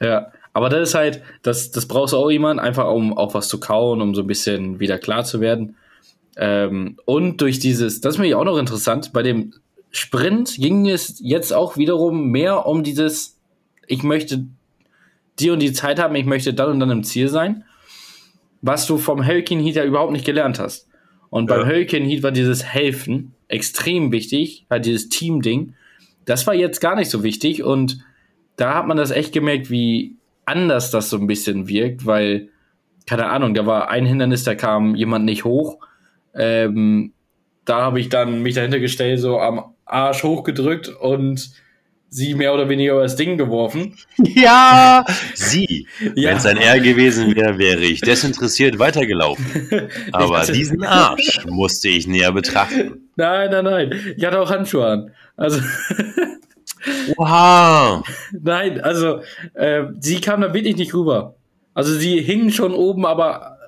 Ja, 0.00 0.32
aber 0.52 0.68
das 0.68 0.88
ist 0.88 0.94
halt, 0.96 1.22
das, 1.42 1.70
das 1.70 1.86
brauchst 1.86 2.12
du 2.12 2.16
auch 2.16 2.28
jemand, 2.28 2.58
einfach 2.58 2.90
um 2.92 3.16
auch 3.16 3.34
was 3.34 3.46
zu 3.48 3.60
kauen, 3.60 4.02
um 4.02 4.16
so 4.16 4.22
ein 4.22 4.26
bisschen 4.26 4.80
wieder 4.80 4.98
klar 4.98 5.22
zu 5.22 5.40
werden. 5.40 5.76
Ähm, 6.36 6.96
und 7.04 7.40
durch 7.40 7.60
dieses, 7.60 8.00
das 8.00 8.16
ist 8.16 8.18
mir 8.18 8.36
auch 8.36 8.44
noch 8.44 8.58
interessant, 8.58 9.12
bei 9.12 9.22
dem 9.22 9.54
Sprint 9.92 10.56
ging 10.56 10.88
es 10.88 11.20
jetzt 11.22 11.52
auch 11.52 11.76
wiederum 11.76 12.30
mehr 12.32 12.66
um 12.66 12.82
dieses, 12.82 13.38
ich 13.86 14.02
möchte 14.02 14.44
die 15.38 15.50
und 15.50 15.60
die 15.60 15.72
Zeit 15.72 16.00
haben, 16.00 16.16
ich 16.16 16.26
möchte 16.26 16.52
dann 16.52 16.70
und 16.70 16.80
dann 16.80 16.90
im 16.90 17.04
Ziel 17.04 17.28
sein, 17.28 17.62
was 18.60 18.86
du 18.86 18.98
vom 18.98 19.24
Hurricane 19.24 19.60
Heat 19.60 19.76
ja 19.76 19.84
überhaupt 19.84 20.10
nicht 20.10 20.24
gelernt 20.24 20.58
hast. 20.58 20.88
Und 21.30 21.46
beim 21.46 21.60
Ja. 21.60 21.66
Hurricane 21.66 22.04
Heat 22.04 22.22
war 22.22 22.32
dieses 22.32 22.64
Helfen 22.64 23.34
extrem 23.48 24.12
wichtig, 24.12 24.66
halt 24.68 24.84
dieses 24.84 25.08
Team-Ding. 25.08 25.74
Das 26.24 26.46
war 26.46 26.54
jetzt 26.54 26.80
gar 26.80 26.96
nicht 26.96 27.10
so 27.10 27.22
wichtig 27.22 27.62
und 27.62 28.04
da 28.56 28.74
hat 28.74 28.86
man 28.86 28.96
das 28.96 29.10
echt 29.10 29.32
gemerkt, 29.32 29.70
wie 29.70 30.16
anders 30.44 30.90
das 30.90 31.08
so 31.08 31.16
ein 31.16 31.26
bisschen 31.26 31.68
wirkt, 31.68 32.04
weil, 32.04 32.48
keine 33.06 33.26
Ahnung, 33.30 33.54
da 33.54 33.64
war 33.66 33.88
ein 33.88 34.04
Hindernis, 34.04 34.44
da 34.44 34.54
kam 34.54 34.94
jemand 34.94 35.24
nicht 35.24 35.44
hoch. 35.44 35.78
Ähm, 36.34 37.12
da 37.64 37.82
habe 37.82 38.00
ich 38.00 38.08
dann 38.08 38.42
mich 38.42 38.54
dahinter 38.54 38.80
gestellt, 38.80 39.20
so 39.20 39.38
am 39.38 39.74
Arsch 39.84 40.22
hochgedrückt 40.22 40.88
und 40.88 41.50
sie 42.12 42.34
mehr 42.34 42.52
oder 42.52 42.68
weniger 42.68 42.92
über 42.94 43.02
das 43.02 43.16
Ding 43.16 43.38
geworfen. 43.38 43.96
Ja! 44.18 45.04
Sie. 45.34 45.86
Ja. 46.14 46.30
Wenn 46.30 46.36
es 46.36 46.46
ein 46.46 46.56
R 46.58 46.80
gewesen 46.80 47.34
wäre, 47.34 47.56
wäre 47.58 47.80
ich 47.80 48.00
desinteressiert 48.00 48.78
weitergelaufen. 48.78 49.44
Aber 50.12 50.40
hatte- 50.40 50.52
diesen 50.52 50.84
Arsch 50.84 51.44
musste 51.46 51.88
ich 51.88 52.06
näher 52.06 52.32
betrachten. 52.32 53.08
Nein, 53.16 53.50
nein, 53.50 53.64
nein. 53.64 54.14
Ich 54.16 54.24
hatte 54.24 54.40
auch 54.40 54.50
Handschuhe 54.50 54.86
an. 54.86 55.10
Also, 55.36 55.60
Oha! 57.16 58.02
nein, 58.32 58.80
also, 58.80 59.20
äh, 59.54 59.84
sie 60.00 60.20
kam 60.20 60.40
da 60.40 60.54
wirklich 60.54 60.76
nicht 60.76 60.94
rüber. 60.94 61.36
Also, 61.74 61.94
sie 61.94 62.20
hing 62.20 62.50
schon 62.50 62.72
oben, 62.74 63.06
aber 63.06 63.58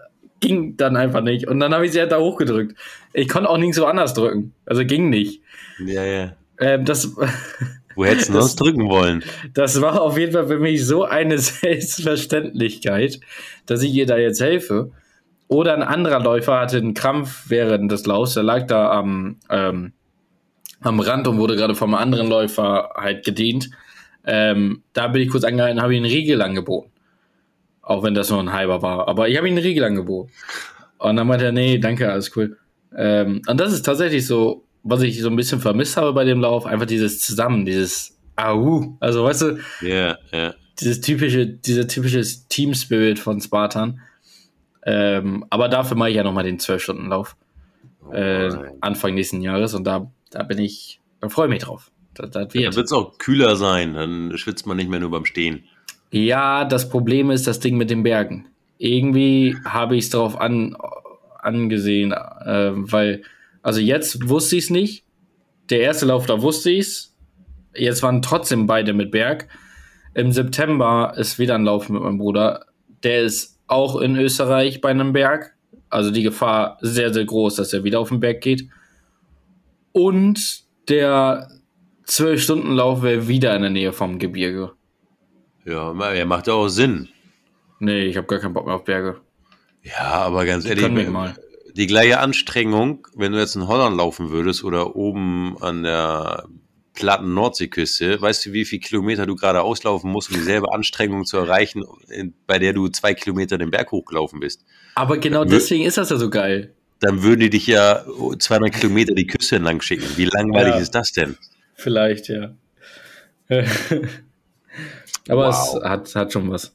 ging 0.40 0.76
dann 0.76 0.96
einfach 0.96 1.20
nicht. 1.22 1.46
Und 1.46 1.60
dann 1.60 1.72
habe 1.74 1.86
ich 1.86 1.92
sie 1.92 2.00
halt 2.00 2.12
da 2.12 2.18
hochgedrückt. 2.18 2.76
Ich 3.12 3.28
konnte 3.28 3.48
auch 3.48 3.58
nirgendwo 3.58 3.84
anders 3.84 4.14
drücken. 4.14 4.54
Also, 4.66 4.84
ging 4.84 5.10
nicht. 5.10 5.42
Ja, 5.84 6.04
ja. 6.04 6.32
Ähm, 6.58 6.84
das, 6.84 7.14
Wo 7.94 8.04
hättest 8.04 8.30
du 8.30 8.34
sonst 8.34 8.56
drücken 8.56 8.88
wollen? 8.88 9.24
das 9.54 9.80
war 9.80 10.00
auf 10.00 10.18
jeden 10.18 10.32
Fall 10.32 10.46
für 10.46 10.58
mich 10.58 10.86
so 10.86 11.04
eine 11.04 11.38
Selbstverständlichkeit, 11.38 13.20
dass 13.66 13.82
ich 13.82 13.92
ihr 13.92 14.06
da 14.06 14.16
jetzt 14.16 14.40
helfe. 14.40 14.90
Oder 15.48 15.74
ein 15.74 15.82
anderer 15.82 16.20
Läufer 16.20 16.60
hatte 16.60 16.78
einen 16.78 16.94
Krampf 16.94 17.44
während 17.48 17.92
des 17.92 18.06
Laufs. 18.06 18.34
Der 18.34 18.42
lag 18.42 18.66
da 18.66 18.90
am, 18.90 19.36
ähm, 19.50 19.92
am 20.80 21.00
Rand 21.00 21.28
und 21.28 21.38
wurde 21.38 21.56
gerade 21.56 21.74
vom 21.74 21.94
anderen 21.94 22.28
Läufer 22.28 22.90
halt 22.96 23.24
gedient. 23.24 23.70
Ähm, 24.24 24.82
da 24.92 25.08
bin 25.08 25.20
ich 25.20 25.28
kurz 25.28 25.44
angehalten, 25.44 25.82
habe 25.82 25.94
ihm 25.94 26.04
einen 26.04 26.12
Riegel 26.12 26.40
angeboten. 26.40 26.90
Auch 27.82 28.02
wenn 28.02 28.14
das 28.14 28.30
nur 28.30 28.40
ein 28.40 28.52
halber 28.52 28.80
war. 28.80 29.08
Aber 29.08 29.28
ich 29.28 29.36
habe 29.36 29.48
ihm 29.48 29.56
einen 29.56 29.64
Riegel 29.64 29.84
angeboten. 29.84 30.30
Und 30.98 31.16
dann 31.16 31.26
meinte 31.26 31.46
er, 31.46 31.52
nee, 31.52 31.78
danke, 31.78 32.10
alles 32.10 32.34
cool. 32.36 32.56
Ähm, 32.96 33.42
und 33.46 33.60
das 33.60 33.72
ist 33.72 33.82
tatsächlich 33.82 34.26
so, 34.26 34.64
was 34.82 35.02
ich 35.02 35.20
so 35.20 35.28
ein 35.28 35.36
bisschen 35.36 35.60
vermisst 35.60 35.96
habe 35.96 36.12
bei 36.12 36.24
dem 36.24 36.40
Lauf, 36.40 36.66
einfach 36.66 36.86
dieses 36.86 37.20
Zusammen, 37.20 37.64
dieses 37.64 38.16
Au. 38.36 38.96
Also, 39.00 39.24
weißt 39.24 39.42
du, 39.42 39.58
Ja, 39.82 40.16
ja. 40.32 40.54
dieses 40.80 41.00
typische, 41.00 41.46
dieser 41.46 41.86
typische 41.86 42.22
Team 42.48 42.74
Spirit 42.74 43.18
von 43.18 43.40
Spartan. 43.40 44.00
Ähm, 44.84 45.44
aber 45.50 45.68
dafür 45.68 45.96
mache 45.96 46.10
ich 46.10 46.16
ja 46.16 46.24
nochmal 46.24 46.44
den 46.44 46.58
12-Stunden-Lauf 46.58 47.36
äh. 48.12 48.50
Anfang 48.80 49.14
nächsten 49.14 49.40
Jahres 49.42 49.74
und 49.74 49.84
da, 49.84 50.10
da 50.30 50.42
bin 50.42 50.58
ich, 50.58 51.00
da 51.20 51.28
freue 51.28 51.46
ich 51.46 51.50
mich 51.50 51.62
drauf. 51.62 51.90
Das, 52.14 52.30
das 52.30 52.48
Da 52.48 52.54
wird. 52.54 52.74
wird 52.76 52.86
es 52.86 52.92
auch 52.92 53.16
kühler 53.18 53.54
sein, 53.56 53.94
dann 53.94 54.36
schwitzt 54.36 54.66
man 54.66 54.76
nicht 54.76 54.90
mehr 54.90 54.98
nur 55.00 55.10
beim 55.10 55.24
Stehen. 55.24 55.64
Ja, 56.10 56.64
das 56.64 56.88
Problem 56.90 57.30
ist 57.30 57.46
das 57.46 57.60
Ding 57.60 57.76
mit 57.76 57.90
den 57.90 58.02
Bergen. 58.02 58.48
Irgendwie 58.78 59.56
habe 59.64 59.96
ich 59.96 60.04
es 60.04 60.10
darauf 60.10 60.38
an, 60.40 60.76
angesehen, 61.38 62.12
äh, 62.12 62.72
weil, 62.74 63.22
also 63.62 63.80
jetzt 63.80 64.28
wusste 64.28 64.56
ich 64.56 64.64
es 64.64 64.70
nicht. 64.70 65.04
Der 65.70 65.80
erste 65.80 66.06
Lauf, 66.06 66.26
da 66.26 66.42
wusste 66.42 66.70
ich 66.70 66.80
es. 66.80 67.16
Jetzt 67.74 68.02
waren 68.02 68.20
trotzdem 68.20 68.66
beide 68.66 68.92
mit 68.92 69.10
Berg. 69.10 69.48
Im 70.14 70.32
September 70.32 71.14
ist 71.16 71.38
wieder 71.38 71.54
ein 71.54 71.64
Lauf 71.64 71.88
mit 71.88 72.02
meinem 72.02 72.18
Bruder. 72.18 72.66
Der 73.02 73.22
ist 73.22 73.58
auch 73.66 73.96
in 74.00 74.16
Österreich 74.16 74.80
bei 74.80 74.90
einem 74.90 75.12
Berg. 75.12 75.54
Also 75.88 76.10
die 76.10 76.22
Gefahr 76.22 76.78
sehr, 76.80 77.12
sehr 77.12 77.24
groß, 77.24 77.56
dass 77.56 77.72
er 77.72 77.84
wieder 77.84 78.00
auf 78.00 78.08
den 78.08 78.20
Berg 78.20 78.40
geht. 78.40 78.68
Und 79.92 80.64
der 80.88 81.48
12-Stunden-Lauf 82.06 83.02
wäre 83.02 83.28
wieder 83.28 83.54
in 83.54 83.62
der 83.62 83.70
Nähe 83.70 83.92
vom 83.92 84.18
Gebirge. 84.18 84.72
Ja, 85.64 85.92
er 85.92 86.26
macht 86.26 86.48
auch 86.48 86.68
Sinn. 86.68 87.08
Nee, 87.78 88.06
ich 88.06 88.16
habe 88.16 88.26
gar 88.26 88.38
keinen 88.38 88.54
Bock 88.54 88.66
mehr 88.66 88.74
auf 88.74 88.84
Berge. 88.84 89.20
Ja, 89.82 90.12
aber 90.12 90.44
ganz 90.44 90.64
ehrlich, 90.64 91.08
mal. 91.08 91.34
Die 91.76 91.86
gleiche 91.86 92.18
Anstrengung, 92.20 93.06
wenn 93.14 93.32
du 93.32 93.38
jetzt 93.38 93.56
in 93.56 93.66
Holland 93.66 93.96
laufen 93.96 94.30
würdest 94.30 94.64
oder 94.64 94.94
oben 94.96 95.56
an 95.60 95.82
der 95.82 96.44
platten 96.94 97.32
Nordseeküste, 97.32 98.20
weißt 98.20 98.46
du, 98.46 98.52
wie 98.52 98.64
viel 98.66 98.78
Kilometer 98.78 99.24
du 99.26 99.34
gerade 99.34 99.62
auslaufen 99.62 100.10
musst, 100.10 100.30
um 100.30 100.36
dieselbe 100.36 100.72
Anstrengung 100.72 101.24
zu 101.24 101.38
erreichen, 101.38 101.82
bei 102.46 102.58
der 102.58 102.74
du 102.74 102.88
zwei 102.88 103.14
Kilometer 103.14 103.56
den 103.56 103.70
Berg 103.70 103.90
hochgelaufen 103.92 104.40
bist? 104.40 104.62
Aber 104.94 105.16
genau 105.16 105.44
deswegen 105.44 105.84
ist 105.84 105.96
das 105.96 106.10
ja 106.10 106.16
so 106.18 106.28
geil. 106.28 106.74
Dann 107.00 107.22
würden 107.22 107.40
die 107.40 107.50
dich 107.50 107.66
ja 107.66 108.04
200 108.38 108.72
Kilometer 108.74 109.14
die 109.14 109.26
Küste 109.26 109.56
entlang 109.56 109.80
schicken. 109.80 110.04
Wie 110.16 110.26
langweilig 110.26 110.74
Ja. 110.74 110.80
ist 110.80 110.94
das 110.94 111.12
denn? 111.12 111.36
Vielleicht, 111.74 112.28
ja. 112.28 112.54
Aber 115.28 115.48
Wow. 115.48 115.76
es 115.76 115.82
hat, 115.84 116.14
hat 116.14 116.32
schon 116.32 116.50
was. 116.50 116.74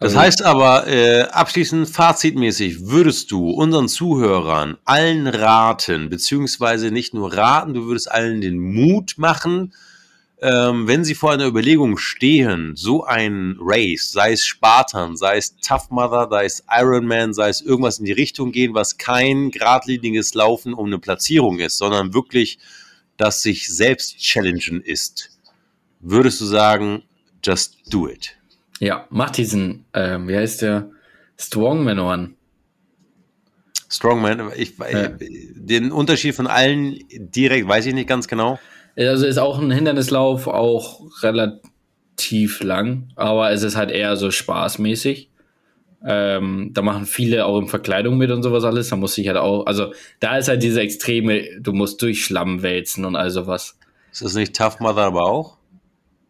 Das 0.00 0.10
Also- 0.10 0.20
heißt 0.20 0.42
aber, 0.44 0.86
äh, 0.86 1.22
abschließend 1.22 1.88
fazitmäßig, 1.88 2.86
würdest 2.86 3.32
du 3.32 3.50
unseren 3.50 3.88
Zuhörern 3.88 4.78
allen 4.84 5.26
raten, 5.26 6.08
beziehungsweise 6.08 6.92
nicht 6.92 7.14
nur 7.14 7.32
raten, 7.32 7.74
du 7.74 7.86
würdest 7.86 8.10
allen 8.10 8.40
den 8.40 8.58
Mut 8.58 9.14
machen, 9.16 9.74
ähm, 10.40 10.86
wenn 10.86 11.04
sie 11.04 11.16
vor 11.16 11.32
einer 11.32 11.46
Überlegung 11.48 11.98
stehen, 11.98 12.76
so 12.76 13.02
ein 13.02 13.56
Race, 13.60 14.12
sei 14.12 14.30
es 14.32 14.44
Spartan, 14.44 15.16
sei 15.16 15.36
es 15.36 15.56
Tough 15.56 15.90
Mother, 15.90 16.28
sei 16.30 16.44
es 16.44 16.62
Ironman, 16.70 17.34
sei 17.34 17.48
es 17.48 17.60
irgendwas 17.60 17.98
in 17.98 18.04
die 18.04 18.12
Richtung 18.12 18.52
gehen, 18.52 18.74
was 18.74 18.98
kein 18.98 19.50
geradliniges 19.50 20.34
Laufen 20.34 20.74
um 20.74 20.86
eine 20.86 21.00
Platzierung 21.00 21.58
ist, 21.58 21.76
sondern 21.76 22.14
wirklich 22.14 22.60
das 23.16 23.42
sich 23.42 23.66
selbst 23.66 24.18
challengen 24.18 24.80
ist, 24.80 25.30
würdest 25.98 26.40
du 26.40 26.44
sagen, 26.44 27.02
just 27.42 27.78
do 27.92 28.08
it. 28.08 28.36
Ja, 28.80 29.06
mach 29.10 29.30
diesen, 29.30 29.84
ähm, 29.94 30.28
wie 30.28 30.36
heißt 30.36 30.62
der? 30.62 30.90
Strongman 31.36 31.98
One. 31.98 32.30
Strongman, 33.90 34.52
ich, 34.56 34.74
Ja. 34.78 35.08
den 35.18 35.92
Unterschied 35.92 36.34
von 36.34 36.46
allen 36.46 36.98
direkt 37.10 37.66
weiß 37.66 37.86
ich 37.86 37.94
nicht 37.94 38.08
ganz 38.08 38.28
genau. 38.28 38.58
Also 38.96 39.26
ist 39.26 39.38
auch 39.38 39.58
ein 39.60 39.70
Hindernislauf, 39.70 40.46
auch 40.46 41.00
relativ 41.22 42.62
lang, 42.62 43.10
aber 43.16 43.50
es 43.52 43.62
ist 43.62 43.76
halt 43.76 43.90
eher 43.90 44.16
so 44.16 44.30
spaßmäßig. 44.30 45.30
Ähm, 46.04 46.70
da 46.74 46.82
machen 46.82 47.06
viele 47.06 47.46
auch 47.46 47.58
in 47.58 47.66
Verkleidung 47.66 48.18
mit 48.18 48.30
und 48.30 48.42
sowas 48.42 48.64
alles. 48.64 48.88
Da 48.88 48.96
muss 48.96 49.18
ich 49.18 49.26
halt 49.26 49.36
auch, 49.38 49.66
also 49.66 49.92
da 50.20 50.36
ist 50.36 50.48
halt 50.48 50.62
diese 50.62 50.80
extreme, 50.80 51.60
du 51.60 51.72
musst 51.72 52.00
durch 52.02 52.24
Schlamm 52.24 52.62
wälzen 52.62 53.04
und 53.04 53.16
all 53.16 53.30
sowas. 53.30 53.78
Ist 54.12 54.22
das 54.22 54.34
nicht 54.34 54.54
Tough 54.54 54.80
Mother 54.80 55.02
aber 55.02 55.24
auch? 55.24 55.56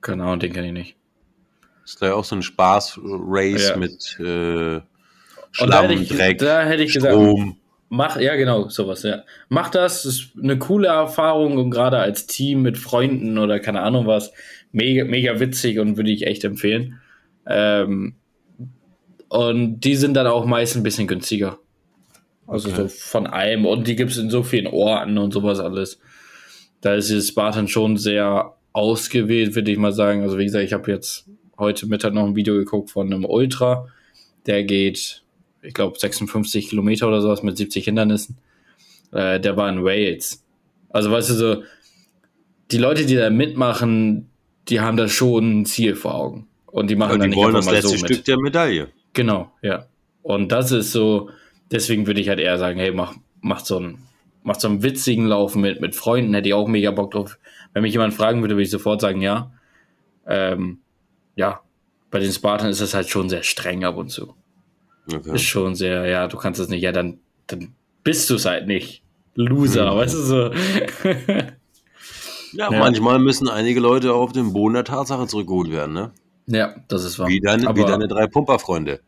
Genau, 0.00 0.36
den 0.36 0.52
kenne 0.52 0.68
ich 0.68 0.72
nicht. 0.72 0.96
Ist 1.88 2.02
da 2.02 2.06
ja 2.08 2.14
auch 2.14 2.24
so 2.24 2.36
ein 2.36 2.42
Spaß-Race 2.42 3.70
Ja. 3.70 3.76
mit 3.78 4.16
äh, 4.20 4.22
Und 4.22 4.82
da 4.82 4.82
Schlamm, 5.52 5.86
hätte 5.88 6.02
ich, 6.02 6.08
Dreck, 6.10 6.38
da 6.38 6.62
hätte 6.64 6.82
ich 6.82 6.92
gesagt, 6.92 7.14
Strom. 7.14 7.56
Mach, 7.88 8.20
ja, 8.20 8.36
genau, 8.36 8.68
sowas, 8.68 9.02
ja. 9.02 9.22
Mach 9.48 9.70
das, 9.70 10.04
ist 10.04 10.32
eine 10.40 10.58
coole 10.58 10.88
Erfahrung 10.88 11.56
und 11.56 11.70
gerade 11.70 11.96
als 11.98 12.26
Team 12.26 12.60
mit 12.60 12.76
Freunden 12.76 13.38
oder 13.38 13.58
keine 13.60 13.80
Ahnung 13.80 14.06
was, 14.06 14.30
mega, 14.72 15.04
mega 15.06 15.40
witzig 15.40 15.78
und 15.78 15.96
würde 15.96 16.10
ich 16.10 16.26
echt 16.26 16.44
empfehlen. 16.44 17.00
Ähm, 17.46 18.16
und 19.30 19.80
die 19.80 19.96
sind 19.96 20.12
dann 20.14 20.26
auch 20.26 20.44
meist 20.44 20.76
ein 20.76 20.82
bisschen 20.82 21.06
günstiger. 21.06 21.58
Also 22.46 22.68
Okay. 22.68 22.82
so 22.82 22.88
von 22.88 23.26
allem. 23.26 23.64
Und 23.64 23.86
die 23.88 23.96
gibt 23.96 24.10
es 24.10 24.18
in 24.18 24.28
so 24.28 24.42
vielen 24.42 24.66
Orten 24.66 25.16
und 25.16 25.32
sowas 25.32 25.58
alles. 25.58 25.98
Da 26.82 26.94
ist 26.94 27.08
dieses 27.08 27.28
Spartan 27.28 27.68
schon 27.68 27.96
sehr 27.96 28.52
ausgewählt, 28.74 29.54
würde 29.54 29.70
ich 29.70 29.78
mal 29.78 29.92
sagen. 29.92 30.22
Also 30.22 30.36
wie 30.36 30.44
gesagt, 30.44 30.64
ich 30.64 30.74
habe 30.74 30.90
jetzt 30.92 31.26
heute 31.58 31.86
Mittag 31.86 32.14
noch 32.14 32.24
ein 32.24 32.36
Video 32.36 32.54
geguckt 32.54 32.90
von 32.90 33.12
einem 33.12 33.24
Ultra. 33.24 33.88
Der 34.46 34.64
geht, 34.64 35.22
ich 35.62 35.74
glaube, 35.74 35.98
56 35.98 36.68
Kilometer 36.68 37.08
oder 37.08 37.20
sowas 37.20 37.42
mit 37.42 37.56
70 37.56 37.84
Hindernissen. 37.84 38.38
Äh, 39.12 39.40
der 39.40 39.56
war 39.56 39.68
in 39.68 39.84
Wales. 39.84 40.44
Also 40.90 41.10
weißt 41.10 41.30
du 41.30 41.34
so, 41.34 41.62
die 42.70 42.78
Leute, 42.78 43.06
die 43.06 43.16
da 43.16 43.30
mitmachen, 43.30 44.28
die 44.68 44.80
haben 44.80 44.96
da 44.96 45.08
schon 45.08 45.60
ein 45.60 45.66
Ziel 45.66 45.94
vor 45.94 46.14
Augen. 46.14 46.46
Und 46.66 46.90
die 46.90 46.96
machen 46.96 47.12
Ja, 47.12 47.18
dann 47.18 47.30
die 47.30 47.36
nicht 47.36 47.44
wollen 47.44 47.54
das 47.54 47.70
letzte 47.70 47.96
so 47.96 48.06
Stück 48.06 48.24
der 48.24 48.38
Medaille. 48.38 48.88
Genau, 49.14 49.50
ja. 49.62 49.86
Und 50.22 50.52
das 50.52 50.70
ist 50.70 50.92
so, 50.92 51.30
deswegen 51.70 52.06
würde 52.06 52.20
ich 52.20 52.28
halt 52.28 52.38
eher 52.38 52.58
sagen, 52.58 52.78
hey, 52.78 52.92
mach, 52.92 53.14
macht 53.40 53.66
so 53.66 53.78
einen, 53.78 54.06
macht 54.42 54.60
so 54.60 54.68
einen 54.68 54.82
witzigen 54.82 55.26
Lauf 55.26 55.56
mit, 55.56 55.80
mit 55.80 55.94
Freunden, 55.94 56.34
hätte 56.34 56.48
ich 56.48 56.54
auch 56.54 56.68
mega 56.68 56.90
Bock 56.90 57.12
drauf. 57.12 57.38
Wenn 57.72 57.82
mich 57.82 57.92
jemand 57.92 58.14
fragen 58.14 58.42
würde, 58.42 58.54
würde 58.54 58.64
ich 58.64 58.70
sofort 58.70 59.00
sagen, 59.00 59.22
ja. 59.22 59.50
Ähm, 60.26 60.80
ja, 61.38 61.60
bei 62.10 62.18
den 62.18 62.32
Spartan 62.32 62.68
ist 62.70 62.80
es 62.80 62.92
halt 62.94 63.08
schon 63.08 63.28
sehr 63.30 63.42
streng 63.42 63.84
ab 63.84 63.96
und 63.96 64.10
zu. 64.10 64.34
Okay. 65.12 65.34
Ist 65.36 65.42
schon 65.44 65.74
sehr, 65.74 66.04
ja, 66.06 66.26
du 66.26 66.36
kannst 66.36 66.60
es 66.60 66.68
nicht, 66.68 66.82
ja, 66.82 66.92
dann, 66.92 67.20
dann 67.46 67.74
bist 68.04 68.28
du 68.28 68.34
es 68.34 68.44
halt 68.44 68.66
nicht. 68.66 69.02
Loser, 69.34 69.92
Mhm. 69.92 69.96
weißt 69.96 70.14
du 70.14 70.18
so. 70.18 70.50
Ja, 72.52 72.72
Ja. 72.72 72.78
manchmal 72.78 73.18
müssen 73.18 73.48
einige 73.48 73.78
Leute 73.80 74.14
auf 74.14 74.32
den 74.32 74.52
Boden 74.52 74.74
der 74.74 74.84
Tatsache 74.84 75.26
zurückgeholt 75.26 75.70
werden, 75.70 75.92
ne? 75.94 76.12
ja, 76.46 76.74
das 76.88 77.04
ist 77.04 77.18
wahr. 77.18 77.28
Wie 77.28 77.40
deine, 77.40 77.62
wie 77.64 77.66
Aber- 77.68 77.84
deine 77.84 78.08
drei 78.08 78.26
Pumperfreunde. 78.26 79.00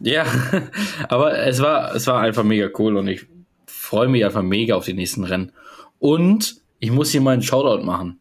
Ja, 0.00 0.24
aber 1.08 1.38
es 1.38 1.60
war, 1.62 1.94
es 1.94 2.06
war 2.06 2.20
einfach 2.20 2.42
mega 2.42 2.68
cool 2.78 2.96
und 2.96 3.06
ich 3.08 3.26
freue 3.66 4.08
mich 4.08 4.24
einfach 4.24 4.42
mega 4.42 4.74
auf 4.74 4.84
die 4.86 4.94
nächsten 4.94 5.24
Rennen. 5.24 5.52
Und 5.98 6.56
ich 6.78 6.90
muss 6.90 7.10
hier 7.10 7.20
mal 7.20 7.32
einen 7.32 7.42
Shoutout 7.42 7.84
machen. 7.84 8.18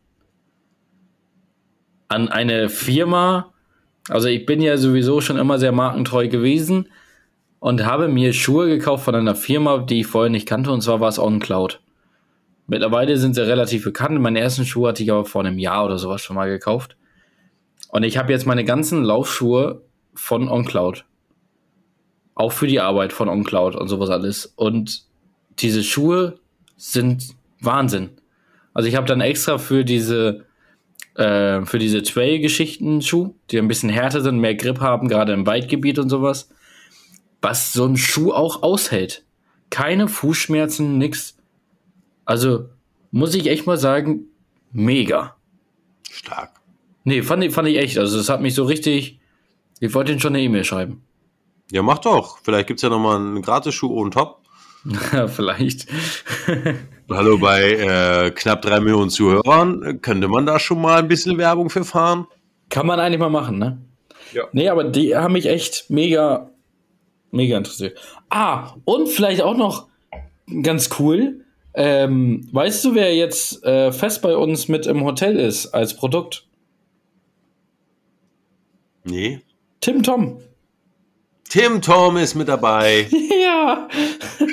An 2.10 2.28
eine 2.28 2.70
Firma, 2.70 3.54
also 4.10 4.28
ich 4.28 4.46
bin 4.46 4.62
ja 4.62 4.78
sowieso 4.78 5.22
schon 5.22 5.38
immer 5.38 5.60
sehr 5.60 5.72
markentreu 5.72 6.28
gewesen 6.28 6.90
und 7.60 7.86
habe 7.86 8.08
mir 8.08 8.34
Schuhe 8.34 8.68
gekauft 8.68 9.06
von 9.06 9.16
einer 9.16 9.36
Firma, 9.36 9.78
die 9.78 10.02
ich 10.02 10.08
vorher 10.08 10.30
nicht 10.30 10.48
kannte, 10.48 10.72
und 10.72 10.82
zwar 10.82 11.00
war 11.00 11.10
es 11.10 11.20
OnCloud. 11.20 11.80
Mittlerweile 12.68 13.18
sind 13.18 13.36
sie 13.36 13.48
relativ 13.48 13.84
bekannt. 13.84 14.20
Meinen 14.20 14.36
ersten 14.36 14.66
Schuh 14.66 14.88
hatte 14.88 15.02
ich 15.02 15.12
aber 15.12 15.26
vor 15.26 15.44
einem 15.44 15.58
Jahr 15.58 15.86
oder 15.86 15.98
sowas 15.98 16.22
schon 16.22 16.36
mal 16.36 16.50
gekauft. 16.50 16.98
Und 17.90 18.04
ich 18.04 18.18
habe 18.18 18.32
jetzt 18.32 18.46
meine 18.46 18.66
ganzen 18.66 19.04
Laufschuhe 19.04 19.82
von 20.14 20.50
OnCloud 20.50 21.06
auch 22.40 22.54
für 22.54 22.68
die 22.68 22.80
Arbeit 22.80 23.12
von 23.12 23.28
OnCloud 23.28 23.76
und 23.76 23.90
sowas 23.90 24.10
alles. 24.10 24.46
Und 24.56 25.04
diese 25.60 25.84
Schuhe 25.84 26.40
sind 26.78 27.36
Wahnsinn. 27.60 28.12
Also 28.74 28.88
ich 28.88 28.96
habe 28.96 29.08
dann 29.08 29.20
extra 29.20 29.58
für 29.58 29.84
diese 29.84 30.46
äh, 31.16 31.66
für 31.66 31.80
diese 31.80 32.04
Trail-Geschichten 32.04 33.02
Schuh, 33.02 33.36
die 33.52 33.58
ein 33.58 33.68
bisschen 33.68 33.90
härter 33.90 34.22
sind, 34.22 34.40
mehr 34.40 34.56
Grip 34.56 34.80
haben, 34.80 35.08
gerade 35.08 35.34
im 35.34 35.46
Waldgebiet 35.46 36.00
und 36.00 36.10
sowas. 36.10 36.50
Was 37.42 37.74
so 37.74 37.86
ein 37.86 37.98
Schuh 37.98 38.32
auch 38.32 38.64
aushält. 38.64 39.24
Keine 39.70 40.08
Fußschmerzen, 40.08 40.98
nix. 40.98 41.38
Also 42.26 42.70
muss 43.12 43.34
ich 43.36 43.48
echt 43.48 43.66
mal 43.66 43.78
sagen, 43.78 44.26
mega. 44.72 45.36
Stark. 46.10 46.60
Nee, 47.04 47.24
fand 47.24 47.44
ich, 47.44 47.54
fand 47.54 47.68
ich 47.68 47.78
echt. 47.78 47.98
Also 47.98 48.18
das 48.18 48.30
hat 48.30 48.42
mich 48.42 48.54
so 48.54 48.66
richtig. 48.66 49.20
Ich 49.80 49.94
wollte 49.94 50.12
ihnen 50.12 50.20
schon 50.20 50.36
eine 50.36 50.44
E-Mail 50.44 50.64
schreiben. 50.64 51.04
Ja, 51.72 51.82
mach 51.82 52.00
doch. 52.00 52.40
Vielleicht 52.44 52.68
gibt's 52.68 52.84
ja 52.84 52.90
nochmal 52.90 53.18
einen 53.18 53.42
Gratis-Schuh 53.42 53.96
on 53.96 54.12
top. 54.12 54.42
Vielleicht. 55.28 55.88
Hallo, 57.12 57.40
bei 57.40 57.72
äh, 57.72 58.32
knapp 58.32 58.62
drei 58.62 58.80
Millionen 58.80 59.10
Zuhörern 59.10 60.00
könnte 60.02 60.28
man 60.28 60.46
da 60.46 60.60
schon 60.60 60.80
mal 60.80 61.00
ein 61.00 61.08
bisschen 61.08 61.40
Werbung 61.40 61.72
für 61.72 61.84
fahren? 61.84 62.28
Kann 62.70 62.86
man 62.86 63.00
eigentlich 63.00 63.20
mal 63.20 63.32
machen, 63.32 63.58
ne? 63.58 63.82
Ja. 64.32 64.44
Nee, 64.52 64.70
aber 64.70 64.84
die 64.84 65.16
haben 65.16 65.34
mich 65.34 65.48
echt 65.48 65.90
mega, 65.90 66.52
mega 67.32 67.58
interessiert. 67.58 67.98
Ah, 68.30 68.76
und 68.86 69.10
vielleicht 69.10 69.42
auch 69.42 69.58
noch 69.58 69.88
ganz 70.62 70.92
cool. 71.00 71.46
Ähm, 71.74 72.48
weißt 72.52 72.86
du, 72.86 72.94
wer 72.94 73.16
jetzt 73.16 73.64
äh, 73.64 73.92
fest 73.92 74.22
bei 74.22 74.38
uns 74.38 74.68
mit 74.68 74.86
im 74.86 75.04
Hotel 75.04 75.36
ist 75.36 75.74
als 75.74 75.96
Produkt? 75.96 76.46
Nee. 79.04 79.42
Tim 79.82 80.04
Tom. 80.04 80.38
Tim 81.50 81.82
Tom 81.82 82.18
ist 82.18 82.36
mit 82.36 82.48
dabei. 82.48 83.08
ja. 83.42 83.88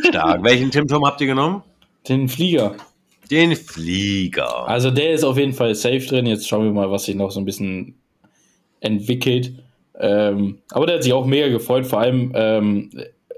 Stark. 0.08 0.42
Welchen 0.42 0.70
Tim 0.70 0.88
Tom 0.88 1.04
habt 1.04 1.20
ihr 1.20 1.26
genommen? 1.26 1.62
Den 2.08 2.28
Flieger. 2.28 2.76
Den 3.30 3.56
Flieger. 3.56 4.68
Also 4.68 4.90
der 4.90 5.12
ist 5.12 5.24
auf 5.24 5.36
jeden 5.36 5.52
Fall 5.52 5.74
safe 5.74 6.00
drin. 6.00 6.26
Jetzt 6.26 6.48
schauen 6.48 6.64
wir 6.64 6.72
mal, 6.72 6.90
was 6.90 7.04
sich 7.04 7.16
noch 7.16 7.30
so 7.30 7.40
ein 7.40 7.44
bisschen 7.44 7.96
entwickelt. 8.80 9.54
Ähm, 9.98 10.58
aber 10.70 10.86
der 10.86 10.96
hat 10.96 11.02
sich 11.02 11.12
auch 11.12 11.26
mega 11.26 11.48
gefreut. 11.48 11.86
Vor 11.86 12.00
allem, 12.00 12.32
ähm, 12.34 12.90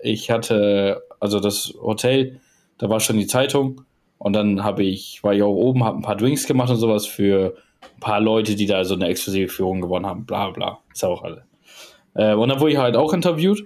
ich 0.03 0.31
hatte, 0.31 1.03
also 1.21 1.41
das 1.41 1.75
Hotel, 1.81 2.41
da 2.77 2.91
war 2.91 3.01
schon 3.01 3.17
die 3.17 3.27
Zeitung. 3.27 3.83
Und 4.19 4.33
dann 4.33 4.65
habe 4.65 4.83
ich, 4.83 5.23
war 5.23 5.33
ich 5.35 5.43
auch 5.43 5.55
oben, 5.55 5.85
habe 5.85 5.99
ein 5.99 6.03
paar 6.03 6.17
Drinks 6.17 6.47
gemacht 6.47 6.71
und 6.71 6.77
sowas 6.77 7.07
für 7.07 7.55
ein 7.83 8.01
paar 8.01 8.21
Leute, 8.21 8.57
die 8.57 8.67
da 8.67 8.85
so 8.85 8.95
eine 8.95 9.07
exklusive 9.07 9.49
Führung 9.49 9.81
gewonnen 9.81 10.07
haben. 10.07 10.27
Bla 10.27 10.51
bla. 10.51 10.81
Ist 10.93 11.05
auch 11.05 11.23
alle. 11.23 11.45
Äh, 12.15 12.35
und 12.35 12.49
dann 12.49 12.61
wurde 12.61 12.73
ich 12.73 12.79
halt 12.79 12.97
auch 12.97 13.13
interviewt. 13.13 13.61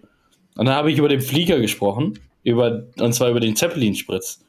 Und 0.57 0.67
dann 0.67 0.75
habe 0.75 0.93
ich 0.93 0.99
über 0.99 1.09
den 1.09 1.23
Flieger 1.23 1.59
gesprochen. 1.59 2.19
Über, 2.45 2.85
und 3.01 3.13
zwar 3.15 3.31
über 3.31 3.41
den 3.41 3.57
Zeppelin-Spritz. 3.57 4.45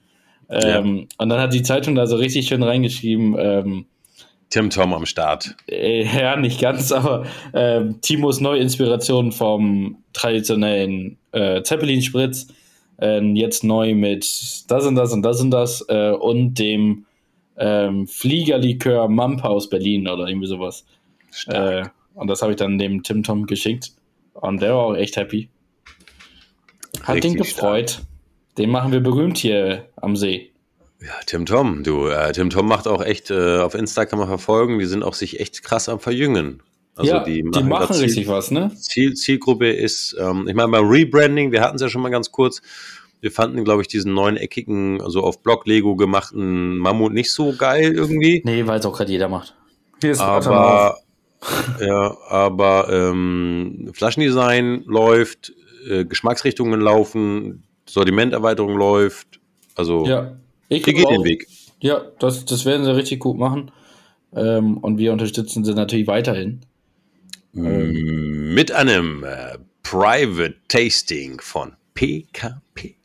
Ähm, 0.61 1.07
Und 1.17 1.29
dann 1.29 1.39
hat 1.39 1.53
die 1.53 1.63
Zeitung 1.63 1.95
da 1.95 2.05
so 2.07 2.15
richtig 2.15 2.47
schön 2.47 2.63
reingeschrieben, 2.63 3.35
ähm, 3.39 3.85
Tim 4.49 4.69
Tom 4.69 4.93
am 4.93 5.07
Start. 5.07 5.55
äh, 5.67 6.03
ja, 6.19 6.35
nicht 6.35 6.61
ganz, 6.61 6.91
aber 6.91 7.25
ähm, 7.53 7.99
Timos 8.01 8.39
neue 8.39 8.59
Inspiration 8.59 9.31
vom 9.31 10.03
traditionellen 10.13 11.17
äh, 11.31 11.63
Zeppelin-Spritz, 11.63 12.47
ähm, 12.99 13.35
jetzt 13.35 13.63
neu 13.63 13.95
mit 13.95 14.25
das 14.67 14.85
und 14.85 14.95
das 14.95 15.11
und 15.11 15.23
das 15.23 15.41
und 15.41 15.49
das 15.49 15.83
äh, 15.89 16.11
und 16.11 16.53
dem 16.59 17.05
ähm, 17.57 18.07
Fliegerlikör 18.07 19.07
Mampa 19.07 19.47
aus 19.47 19.69
Berlin 19.69 20.07
oder 20.07 20.27
irgendwie 20.27 20.47
sowas. 20.47 20.85
Stark. 21.31 21.87
Äh, 21.87 21.89
und 22.13 22.27
das 22.27 22.43
habe 22.43 22.51
ich 22.51 22.57
dann 22.57 22.77
dem 22.77 23.01
Tim 23.01 23.23
Tom 23.23 23.47
geschickt. 23.47 23.91
Und 24.33 24.61
der 24.61 24.75
war 24.75 24.83
auch 24.83 24.95
echt 24.95 25.17
happy. 25.17 25.49
Hat 27.01 27.15
Richtig 27.15 27.31
ihn 27.31 27.37
gefreut. 27.37 28.01
Den 28.57 28.69
machen 28.69 28.91
wir 28.91 28.99
berühmt 28.99 29.37
hier 29.37 29.89
am 29.95 30.15
See. 30.15 30.51
Ja, 31.01 31.13
Tim 31.25 31.45
Tom, 31.45 31.83
du, 31.83 32.07
äh, 32.07 32.31
Tim 32.31 32.49
Tom 32.49 32.67
macht 32.67 32.87
auch 32.87 33.03
echt, 33.03 33.29
äh, 33.29 33.57
auf 33.59 33.73
Insta 33.75 34.05
kann 34.05 34.19
man 34.19 34.27
verfolgen, 34.27 34.79
die 34.79 34.85
sind 34.85 35.03
auch 35.03 35.15
sich 35.15 35.39
echt 35.39 35.63
krass 35.63 35.89
am 35.89 35.99
Verjüngen. 35.99 36.61
Also 36.95 37.11
ja, 37.11 37.23
die 37.23 37.43
machen, 37.43 37.69
grad 37.69 37.93
Ziel- 37.95 38.03
richtig 38.05 38.27
was, 38.27 38.51
ne? 38.51 38.71
Ziel, 38.75 39.13
Zielgruppe 39.15 39.71
ist, 39.71 40.15
ähm, 40.19 40.47
ich 40.47 40.53
meine, 40.53 40.69
beim 40.69 40.87
Rebranding, 40.87 41.51
wir 41.51 41.61
hatten 41.61 41.75
es 41.75 41.81
ja 41.81 41.89
schon 41.89 42.01
mal 42.03 42.09
ganz 42.09 42.31
kurz, 42.31 42.61
wir 43.19 43.31
fanden, 43.31 43.63
glaube 43.65 43.81
ich, 43.81 43.87
diesen 43.87 44.13
neuneckigen, 44.13 45.01
also 45.01 45.21
auf 45.21 45.41
Block-Lego 45.41 45.95
gemachten 45.95 46.77
Mammut 46.77 47.13
nicht 47.13 47.31
so 47.33 47.53
geil 47.57 47.93
irgendwie. 47.93 48.41
Nee, 48.45 48.67
weil 48.67 48.79
es 48.79 48.85
auch 48.85 48.95
gerade 48.95 49.11
jeder 49.11 49.27
macht. 49.27 49.55
Hier 50.01 50.11
ist 50.11 50.19
Aber, 50.19 50.99
ja, 51.81 52.15
aber 52.29 52.87
ähm, 52.91 53.89
Flaschendesign 53.93 54.83
läuft, 54.85 55.53
äh, 55.89 56.05
Geschmacksrichtungen 56.05 56.79
laufen, 56.79 57.63
Sortimenterweiterung 57.93 58.75
läuft. 58.75 59.39
Also, 59.75 60.05
Ja, 60.07 60.35
ich 60.67 60.83
geht 60.83 60.97
den 60.97 61.23
Weg. 61.23 61.47
Ja, 61.79 62.01
das, 62.17 62.43
das 62.45 62.65
werden 62.65 62.85
sie 62.85 62.95
richtig 62.95 63.19
gut 63.19 63.37
machen. 63.37 63.71
Ähm, 64.35 64.77
und 64.77 64.97
wir 64.97 65.13
unterstützen 65.13 65.63
sie 65.63 65.75
natürlich 65.75 66.07
weiterhin. 66.07 66.61
Mit 67.51 68.71
einem 68.71 69.23
äh, 69.23 69.59
Private 69.83 70.55
Tasting 70.67 71.39
von 71.39 71.73
PKP. 71.93 72.95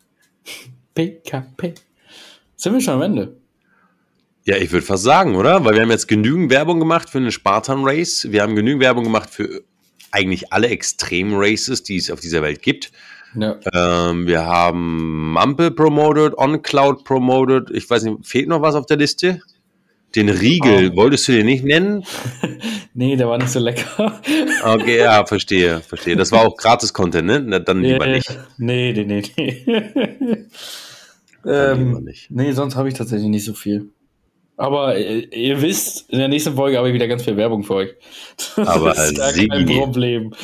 PKP. 0.95 1.75
Sind 2.57 2.73
wir 2.73 2.81
schon 2.81 2.95
am 2.95 3.03
Ende? 3.03 3.37
Ja, 4.47 4.57
ich 4.57 4.73
würde 4.73 4.87
fast 4.87 5.03
sagen, 5.05 5.37
oder? 5.37 5.67
Weil 5.67 5.75
wir 5.75 5.83
haben 5.83 5.91
jetzt 5.91 6.09
genügend 6.09 6.51
Werbung 6.51 6.79
gemacht 6.79 7.11
für 7.11 7.19
einen 7.19 7.31
Spartan 7.31 7.85
Race. 7.85 8.29
Wir 8.31 8.41
haben 8.41 8.57
genügend 8.57 8.81
Werbung 8.81 9.05
gemacht 9.05 9.29
für 9.29 9.63
eigentlich 10.13 10.51
alle 10.51 10.69
Extrem 10.69 11.35
Races, 11.35 11.83
die 11.83 11.99
es 11.99 12.11
auf 12.11 12.21
dieser 12.21 12.41
Welt 12.41 12.63
gibt. 12.63 12.91
Ja. 13.35 13.57
Ähm, 13.75 14.27
wir 14.27 14.45
haben 14.47 15.33
Mumble 15.33 15.71
promoted, 15.71 16.37
OnCloud 16.39 17.05
promoted. 17.05 17.71
Ich 17.71 17.89
weiß 17.89 18.03
nicht, 18.05 18.27
fehlt 18.27 18.49
noch 18.49 18.63
was 18.63 18.75
auf 18.75 18.87
der 18.87 18.97
Liste? 18.97 19.41
Den 20.17 20.31
Riegel, 20.31 20.91
Oh. 20.93 20.97
wolltest 20.97 21.29
du 21.29 21.33
den 21.33 21.47
nicht 21.47 21.65
nennen? 21.65 22.05
Nee, 22.95 23.15
der 23.15 23.29
war 23.29 23.39
nicht 23.39 23.51
so 23.51 23.61
lecker. 23.61 24.21
Okay, 24.65 24.99
ja, 24.99 25.25
verstehe, 25.25 25.81
verstehe. 25.81 26.17
Das 26.17 26.33
war 26.33 26.45
auch 26.45 26.57
Gratis-Content, 26.57 27.25
ne? 27.27 27.41
Na, 27.47 27.59
dann 27.61 27.81
lieber 27.81 28.07
Nee, 28.07 28.15
nicht. 28.17 28.39
Nee, 28.57 28.93
nee, 28.93 29.05
nee, 29.37 29.63
nee. 29.67 30.47
Dann 31.45 31.79
ähm, 31.97 32.05
nicht. 32.05 32.29
nee, 32.31 32.51
sonst 32.53 32.75
habe 32.75 32.89
ich 32.89 32.95
tatsächlich 32.95 33.29
nicht 33.29 33.45
so 33.45 33.55
viel. 33.55 33.91
Aber 34.57 34.97
äh, 34.97 35.21
ihr 35.21 35.63
wisst, 35.63 36.11
in 36.11 36.19
der 36.19 36.27
nächsten 36.27 36.57
Folge 36.57 36.77
habe 36.77 36.89
ich 36.89 36.95
wieder 36.95 37.07
ganz 37.07 37.23
viel 37.23 37.37
Werbung 37.37 37.63
für 37.63 37.75
euch. 37.75 37.91
Aber 38.57 38.91
das 38.95 39.13
ist 39.13 39.19
gar 39.19 39.33
kein. 39.33 39.67
Problem. 39.67 40.35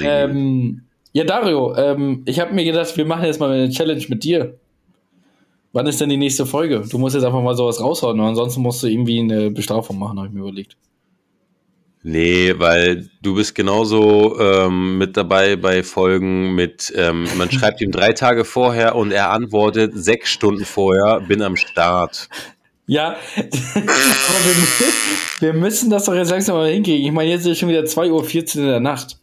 Ähm, 0.00 0.82
ja, 1.12 1.24
Dario, 1.24 1.74
ähm, 1.76 2.22
ich 2.26 2.40
habe 2.40 2.54
mir 2.54 2.64
gedacht, 2.64 2.96
wir 2.96 3.04
machen 3.04 3.24
jetzt 3.24 3.40
mal 3.40 3.50
eine 3.50 3.70
Challenge 3.70 4.04
mit 4.08 4.24
dir. 4.24 4.58
Wann 5.72 5.86
ist 5.86 6.00
denn 6.00 6.08
die 6.08 6.16
nächste 6.16 6.44
Folge? 6.44 6.84
Du 6.88 6.98
musst 6.98 7.14
jetzt 7.14 7.24
einfach 7.24 7.42
mal 7.42 7.56
sowas 7.56 7.80
raushauen, 7.80 8.20
ansonsten 8.20 8.60
musst 8.60 8.82
du 8.82 8.86
irgendwie 8.86 9.20
eine 9.20 9.50
Bestrafung 9.50 9.98
machen, 9.98 10.18
habe 10.18 10.28
ich 10.28 10.34
mir 10.34 10.40
überlegt. 10.40 10.76
Nee, 12.04 12.54
weil 12.58 13.08
du 13.22 13.36
bist 13.36 13.54
genauso 13.54 14.38
ähm, 14.40 14.98
mit 14.98 15.16
dabei 15.16 15.54
bei 15.56 15.84
Folgen 15.84 16.54
mit, 16.54 16.92
ähm, 16.96 17.28
man 17.36 17.50
schreibt 17.52 17.80
ihm 17.80 17.92
drei 17.92 18.12
Tage 18.12 18.44
vorher 18.44 18.96
und 18.96 19.12
er 19.12 19.30
antwortet 19.30 19.92
sechs 19.94 20.30
Stunden 20.30 20.64
vorher, 20.64 21.20
bin 21.20 21.42
am 21.42 21.56
Start. 21.56 22.28
Ja, 22.86 23.16
aber 23.36 23.46
wir, 24.44 24.88
wir 25.40 25.52
müssen 25.52 25.90
das 25.90 26.04
doch 26.04 26.14
jetzt 26.14 26.30
langsam 26.30 26.56
mal 26.56 26.70
hinkriegen. 26.70 27.06
Ich 27.06 27.12
meine, 27.12 27.30
jetzt 27.30 27.42
ist 27.42 27.52
es 27.52 27.58
schon 27.58 27.68
wieder 27.68 27.82
2.14 27.82 28.56
Uhr 28.56 28.62
in 28.64 28.68
der 28.68 28.80
Nacht. 28.80 29.18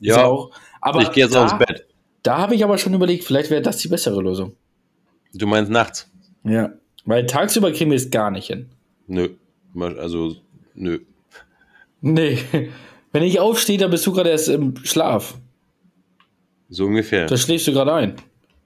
Ist 0.00 0.08
Ja, 0.08 0.24
auch, 0.24 0.50
aber 0.82 1.00
ich 1.00 1.12
gehe 1.12 1.24
jetzt 1.24 1.34
da, 1.34 1.44
ins 1.44 1.56
Bett. 1.56 1.86
Da 2.22 2.38
habe 2.38 2.54
ich 2.54 2.62
aber 2.62 2.76
schon 2.76 2.92
überlegt, 2.92 3.24
vielleicht 3.24 3.50
wäre 3.50 3.62
das 3.62 3.78
die 3.78 3.88
bessere 3.88 4.20
Lösung. 4.20 4.54
Du 5.32 5.46
meinst 5.46 5.70
nachts? 5.70 6.10
Ja. 6.44 6.72
Weil 7.04 7.26
tagsüber 7.26 7.72
kriegen 7.72 7.90
wir 7.90 7.96
es 7.96 8.10
gar 8.10 8.30
nicht 8.30 8.48
hin. 8.48 8.68
Nö. 9.06 9.30
Also, 9.98 10.36
nö. 10.74 11.00
Nee. 12.00 12.38
Wenn 13.12 13.22
ich 13.22 13.40
aufstehe, 13.40 13.78
dann 13.78 13.90
bist 13.90 14.06
du 14.06 14.12
gerade 14.12 14.30
erst 14.30 14.48
im 14.48 14.76
Schlaf. 14.84 15.38
So 16.68 16.86
ungefähr. 16.86 17.26
Da 17.26 17.36
schläfst 17.36 17.66
du 17.66 17.72
gerade 17.72 17.92
ein. 17.92 18.16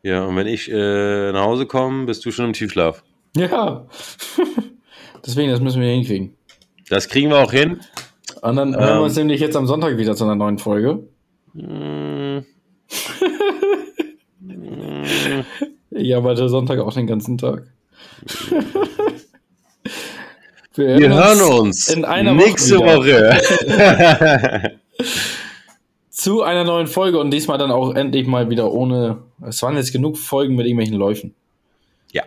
Ja, 0.03 0.25
und 0.25 0.37
wenn 0.37 0.47
ich 0.47 0.71
äh, 0.71 1.33
nach 1.33 1.45
Hause 1.45 1.67
komme, 1.67 2.07
bist 2.07 2.25
du 2.25 2.31
schon 2.31 2.45
im 2.47 2.53
Tiefschlaf. 2.53 3.03
Ja. 3.37 3.87
Deswegen, 5.27 5.51
das 5.51 5.59
müssen 5.59 5.81
wir 5.81 5.89
hinkriegen. 5.89 6.37
Das 6.89 7.09
kriegen 7.09 7.31
wir 7.31 7.39
auch 7.39 7.51
hin. 7.51 7.81
Und 8.43 8.55
dann 8.55 8.77
hören 8.77 8.99
wir 8.99 9.03
uns 9.03 9.17
nämlich 9.17 9.41
jetzt 9.41 9.57
am 9.57 9.67
Sonntag 9.67 9.97
wieder 9.97 10.15
zu 10.15 10.23
einer 10.23 10.37
neuen 10.37 10.59
Folge. 10.59 11.09
Mm, 11.57 12.45
Ja, 15.91 16.19
aber 16.19 16.35
der 16.35 16.49
Sonntag 16.49 16.79
auch 16.81 16.93
den 16.93 17.07
ganzen 17.07 17.39
Tag. 17.39 17.65
Wir 20.75 21.09
hören 21.09 21.41
uns 21.41 21.89
in 21.89 22.05
einer 22.05 22.35
nächste 22.35 22.79
Woche 22.79 23.41
zu 26.11 26.43
einer 26.43 26.65
neuen 26.65 26.87
Folge 26.87 27.19
und 27.19 27.31
diesmal 27.31 27.57
dann 27.57 27.71
auch 27.71 27.95
endlich 27.95 28.27
mal 28.27 28.51
wieder 28.51 28.71
ohne. 28.73 29.19
Es 29.47 29.63
waren 29.63 29.77
jetzt 29.77 29.93
genug 29.93 30.19
Folgen 30.19 30.55
mit 30.55 30.67
irgendwelchen 30.67 30.97
Läufen. 30.99 31.35
ja, 32.13 32.25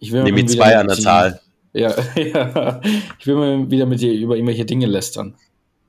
Ich 0.00 0.10
will 0.10 0.24
nämlich 0.24 0.46
mal 0.46 0.50
wieder 0.52 0.62
zwei 0.64 0.68
mit 0.70 0.76
an 0.80 0.86
der 0.88 0.96
dir- 0.96 1.02
Zahl. 1.02 1.40
Ja, 1.74 1.94
ja. 2.16 2.80
Ich 3.20 3.26
will 3.26 3.36
mal 3.36 3.70
wieder 3.70 3.86
mit 3.86 4.00
dir 4.00 4.12
über 4.12 4.34
irgendwelche 4.34 4.64
Dinge 4.64 4.86
lästern. 4.86 5.34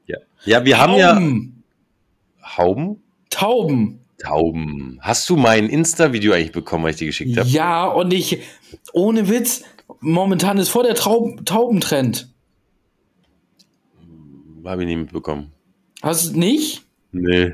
Ja, 0.05 0.17
ja 0.45 0.63
wir 0.63 0.77
haben 0.79 0.93
ja 0.95 1.13
Tauben. 1.15 1.62
Hauben? 2.57 3.01
Tauben. 3.29 3.99
Tauben. 4.23 4.99
Hast 5.01 5.29
du 5.29 5.35
mein 5.35 5.67
Insta-Video 5.67 6.33
eigentlich 6.33 6.51
bekommen, 6.51 6.85
was 6.85 6.91
ich 6.91 6.97
dir 6.97 7.07
geschickt 7.07 7.37
habe? 7.37 7.49
Ja, 7.49 7.85
und 7.87 8.13
ich, 8.13 8.39
ohne 8.93 9.27
Witz, 9.27 9.63
momentan 9.99 10.57
ist 10.57 10.69
vor 10.69 10.83
der 10.83 10.95
Traub 10.95 11.45
Taubentrend. 11.45 12.29
Habe 14.65 14.83
ich 14.83 14.87
nicht 14.87 14.97
mitbekommen. 14.97 15.51
Hast 16.01 16.33
du 16.33 16.39
nicht? 16.39 16.83
Nee. 17.11 17.53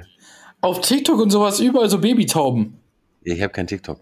Auf 0.62 0.82
TikTok 0.82 1.20
und 1.20 1.32
sowas 1.32 1.60
überall 1.60 1.90
so 1.90 2.00
Babytauben. 2.00 2.78
Ich 3.24 3.42
habe 3.42 3.52
kein 3.52 3.68
TikTok. 3.68 4.00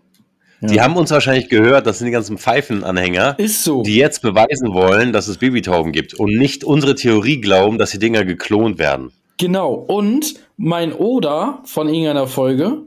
Ja. 0.62 0.68
Die 0.68 0.82
haben 0.82 0.98
uns 0.98 1.12
wahrscheinlich 1.12 1.50
gehört, 1.50 1.86
das 1.86 2.00
sind 2.00 2.08
die 2.08 2.12
ganzen 2.12 2.38
Pfeifenanhänger, 2.40 3.38
Ist 3.38 3.64
so. 3.64 3.84
die 3.84 3.96
jetzt 3.96 4.24
beweisen 4.24 4.74
wollen, 4.74 5.14
dass 5.14 5.28
es 5.28 5.38
Babytauben 5.38 5.92
gibt 5.92 6.16
und 6.16 6.36
nicht 6.36 6.64
unsere 6.64 6.96
Theorie 6.96 7.40
glauben, 7.40 7.78
dass 7.78 7.92
die 7.92 8.00
Dinger 8.00 8.26
geklont 8.26 8.80
werden. 8.80 9.12
Genau. 9.38 9.74
Und 9.74 10.36
mein 10.58 10.94
Oder 10.94 11.62
von 11.66 11.88
irgendeiner 11.90 12.28
Folge, 12.28 12.84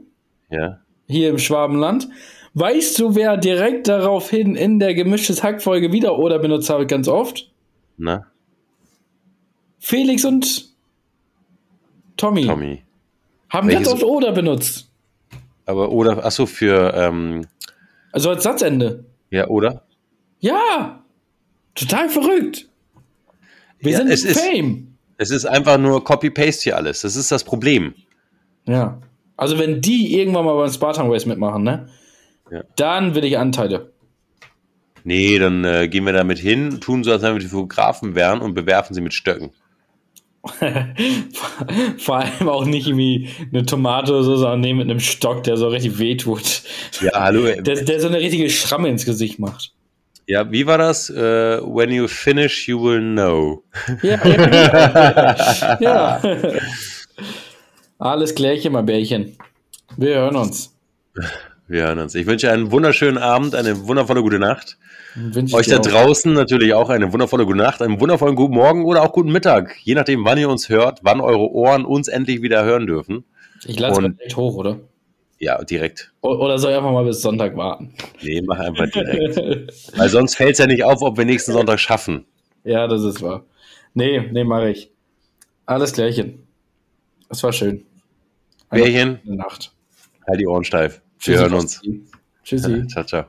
Ja. 0.49 0.79
hier 1.07 1.29
im 1.29 1.37
Schwabenland. 1.39 2.09
Weißt 2.53 2.99
du, 2.99 3.15
wer 3.15 3.37
direkt 3.37 3.87
daraufhin 3.87 4.55
in 4.55 4.79
der 4.79 4.93
gemischtes 4.93 5.41
Hack-Folge 5.41 5.93
wieder 5.93 6.17
Oder 6.19 6.37
benutzt 6.39 6.69
hat, 6.69 6.85
ganz 6.89 7.07
oft? 7.07 7.49
Na, 7.97 8.25
Felix 9.79 10.25
und 10.25 10.69
Tommy, 12.17 12.45
Tommy. 12.45 12.83
haben 13.49 13.67
Welches- 13.67 13.83
ganz 13.87 13.93
oft 13.93 14.03
Oder 14.03 14.31
benutzt. 14.33 14.89
Aber 15.65 15.91
oder, 15.91 16.23
achso, 16.25 16.45
für, 16.45 16.93
ähm, 16.95 17.47
Also 18.11 18.29
als 18.29 18.43
Satzende. 18.43 19.05
ja, 19.29 19.47
oder? 19.47 19.83
Ja, 20.39 21.03
total 21.75 22.09
verrückt. 22.09 22.67
Wir 23.79 23.91
Ja, 23.93 23.97
sind 23.99 24.09
es 24.09 24.23
ist- 24.25 24.39
Fame. 24.39 24.90
Es 25.21 25.29
ist 25.29 25.45
einfach 25.45 25.77
nur 25.77 26.03
Copy-Paste 26.03 26.63
hier 26.63 26.77
alles. 26.77 27.01
Das 27.01 27.15
ist 27.15 27.31
das 27.31 27.43
Problem. 27.43 27.93
Ja. 28.65 28.99
Also 29.37 29.59
wenn 29.59 29.79
die 29.79 30.17
irgendwann 30.17 30.45
mal 30.45 30.55
beim 30.55 30.71
Spartan 30.71 31.11
Race 31.11 31.27
mitmachen, 31.27 31.61
ne? 31.61 31.89
Ja. 32.49 32.63
Dann 32.75 33.13
will 33.13 33.23
ich 33.23 33.37
Anteile. 33.37 33.91
Nee, 35.03 35.37
dann 35.37 35.63
äh, 35.63 35.87
gehen 35.87 36.05
wir 36.07 36.13
damit 36.13 36.39
hin, 36.39 36.81
tun 36.81 37.03
so, 37.03 37.11
als 37.11 37.21
wenn 37.21 37.33
wir 37.35 37.39
die 37.39 37.45
Fotografen 37.45 38.15
wären 38.15 38.41
und 38.41 38.55
bewerfen 38.55 38.95
sie 38.95 39.01
mit 39.01 39.13
Stöcken. 39.13 39.51
Vor 41.99 42.17
allem 42.17 42.49
auch 42.49 42.65
nicht 42.65 42.87
irgendwie 42.87 43.29
eine 43.53 43.63
Tomate 43.63 44.13
oder 44.13 44.23
so, 44.23 44.37
sondern 44.37 44.61
nee, 44.61 44.73
mit 44.73 44.89
einem 44.89 44.99
Stock, 44.99 45.43
der 45.43 45.55
so 45.55 45.67
richtig 45.67 45.99
wehtut. 45.99 46.63
Ja, 46.99 47.11
hallo. 47.13 47.45
äh, 47.45 47.61
Der, 47.61 47.83
der 47.83 47.99
so 47.99 48.07
eine 48.07 48.19
richtige 48.19 48.49
Schramme 48.49 48.89
ins 48.89 49.05
Gesicht 49.05 49.37
macht. 49.37 49.71
Ja, 50.31 50.49
wie 50.49 50.65
war 50.65 50.77
das? 50.77 51.09
Äh, 51.09 51.59
when 51.61 51.91
you 51.91 52.07
finish, 52.07 52.65
you 52.65 52.81
will 52.81 53.01
know. 53.01 53.65
Ja, 54.01 54.25
ja. 54.25 55.77
ja. 55.81 56.21
Alles 57.99 58.33
klärchen, 58.33 58.71
mein 58.71 58.85
Bärchen. 58.85 59.35
Wir 59.97 60.15
hören 60.15 60.37
uns. 60.37 60.73
Wir 61.67 61.83
hören 61.83 61.99
uns. 61.99 62.15
Ich 62.15 62.27
wünsche 62.27 62.49
einen 62.49 62.71
wunderschönen 62.71 63.17
Abend, 63.17 63.55
eine 63.55 63.85
wundervolle 63.89 64.21
gute 64.21 64.39
Nacht. 64.39 64.77
Euch 65.51 65.67
da 65.67 65.79
auch. 65.79 65.81
draußen 65.81 66.31
natürlich 66.31 66.73
auch 66.75 66.89
eine 66.89 67.11
wundervolle 67.11 67.45
gute 67.45 67.57
Nacht, 67.57 67.81
einen 67.81 67.99
wundervollen 67.99 68.37
guten 68.37 68.53
Morgen 68.53 68.85
oder 68.85 69.01
auch 69.03 69.11
guten 69.11 69.33
Mittag. 69.33 69.75
Je 69.83 69.95
nachdem, 69.95 70.23
wann 70.23 70.37
ihr 70.37 70.47
uns 70.47 70.69
hört, 70.69 70.99
wann 71.03 71.19
eure 71.19 71.51
Ohren 71.51 71.83
uns 71.83 72.07
endlich 72.07 72.41
wieder 72.41 72.63
hören 72.63 72.87
dürfen. 72.87 73.25
Ich 73.65 73.77
lade 73.77 74.15
es 74.25 74.37
hoch, 74.37 74.55
oder? 74.55 74.79
Ja, 75.41 75.63
direkt. 75.63 76.13
Oder 76.21 76.59
soll 76.59 76.69
ich 76.71 76.77
einfach 76.77 76.91
mal 76.91 77.03
bis 77.03 77.19
Sonntag 77.23 77.57
warten? 77.57 77.95
Nee, 78.21 78.43
mach 78.43 78.59
einfach 78.59 78.87
direkt. 78.91 79.37
Weil 79.97 80.07
sonst 80.09 80.35
fällt 80.35 80.51
es 80.51 80.59
ja 80.59 80.67
nicht 80.67 80.83
auf, 80.83 81.01
ob 81.01 81.17
wir 81.17 81.25
nächsten 81.25 81.51
Sonntag 81.51 81.79
schaffen. 81.79 82.25
ja, 82.63 82.87
das 82.87 83.01
ist 83.03 83.23
wahr. 83.23 83.43
Nee, 83.95 84.19
nee, 84.31 84.43
mache 84.43 84.69
ich. 84.69 84.91
Alles 85.65 85.93
klärchen. 85.93 86.47
Es 87.27 87.41
war 87.43 87.51
schön. 87.53 87.83
Eine 88.69 88.83
Bärchen, 88.83 89.19
gute 89.23 89.35
Nacht. 89.35 89.73
halt 90.27 90.39
die 90.39 90.45
Ohren 90.47 90.63
steif. 90.63 91.01
Wir 91.01 91.19
Tschüssi, 91.19 91.37
hören 91.39 91.53
uns. 91.55 91.81
Tschüssi. 92.43 92.87
Ciao, 92.93 93.03
ciao. 93.03 93.25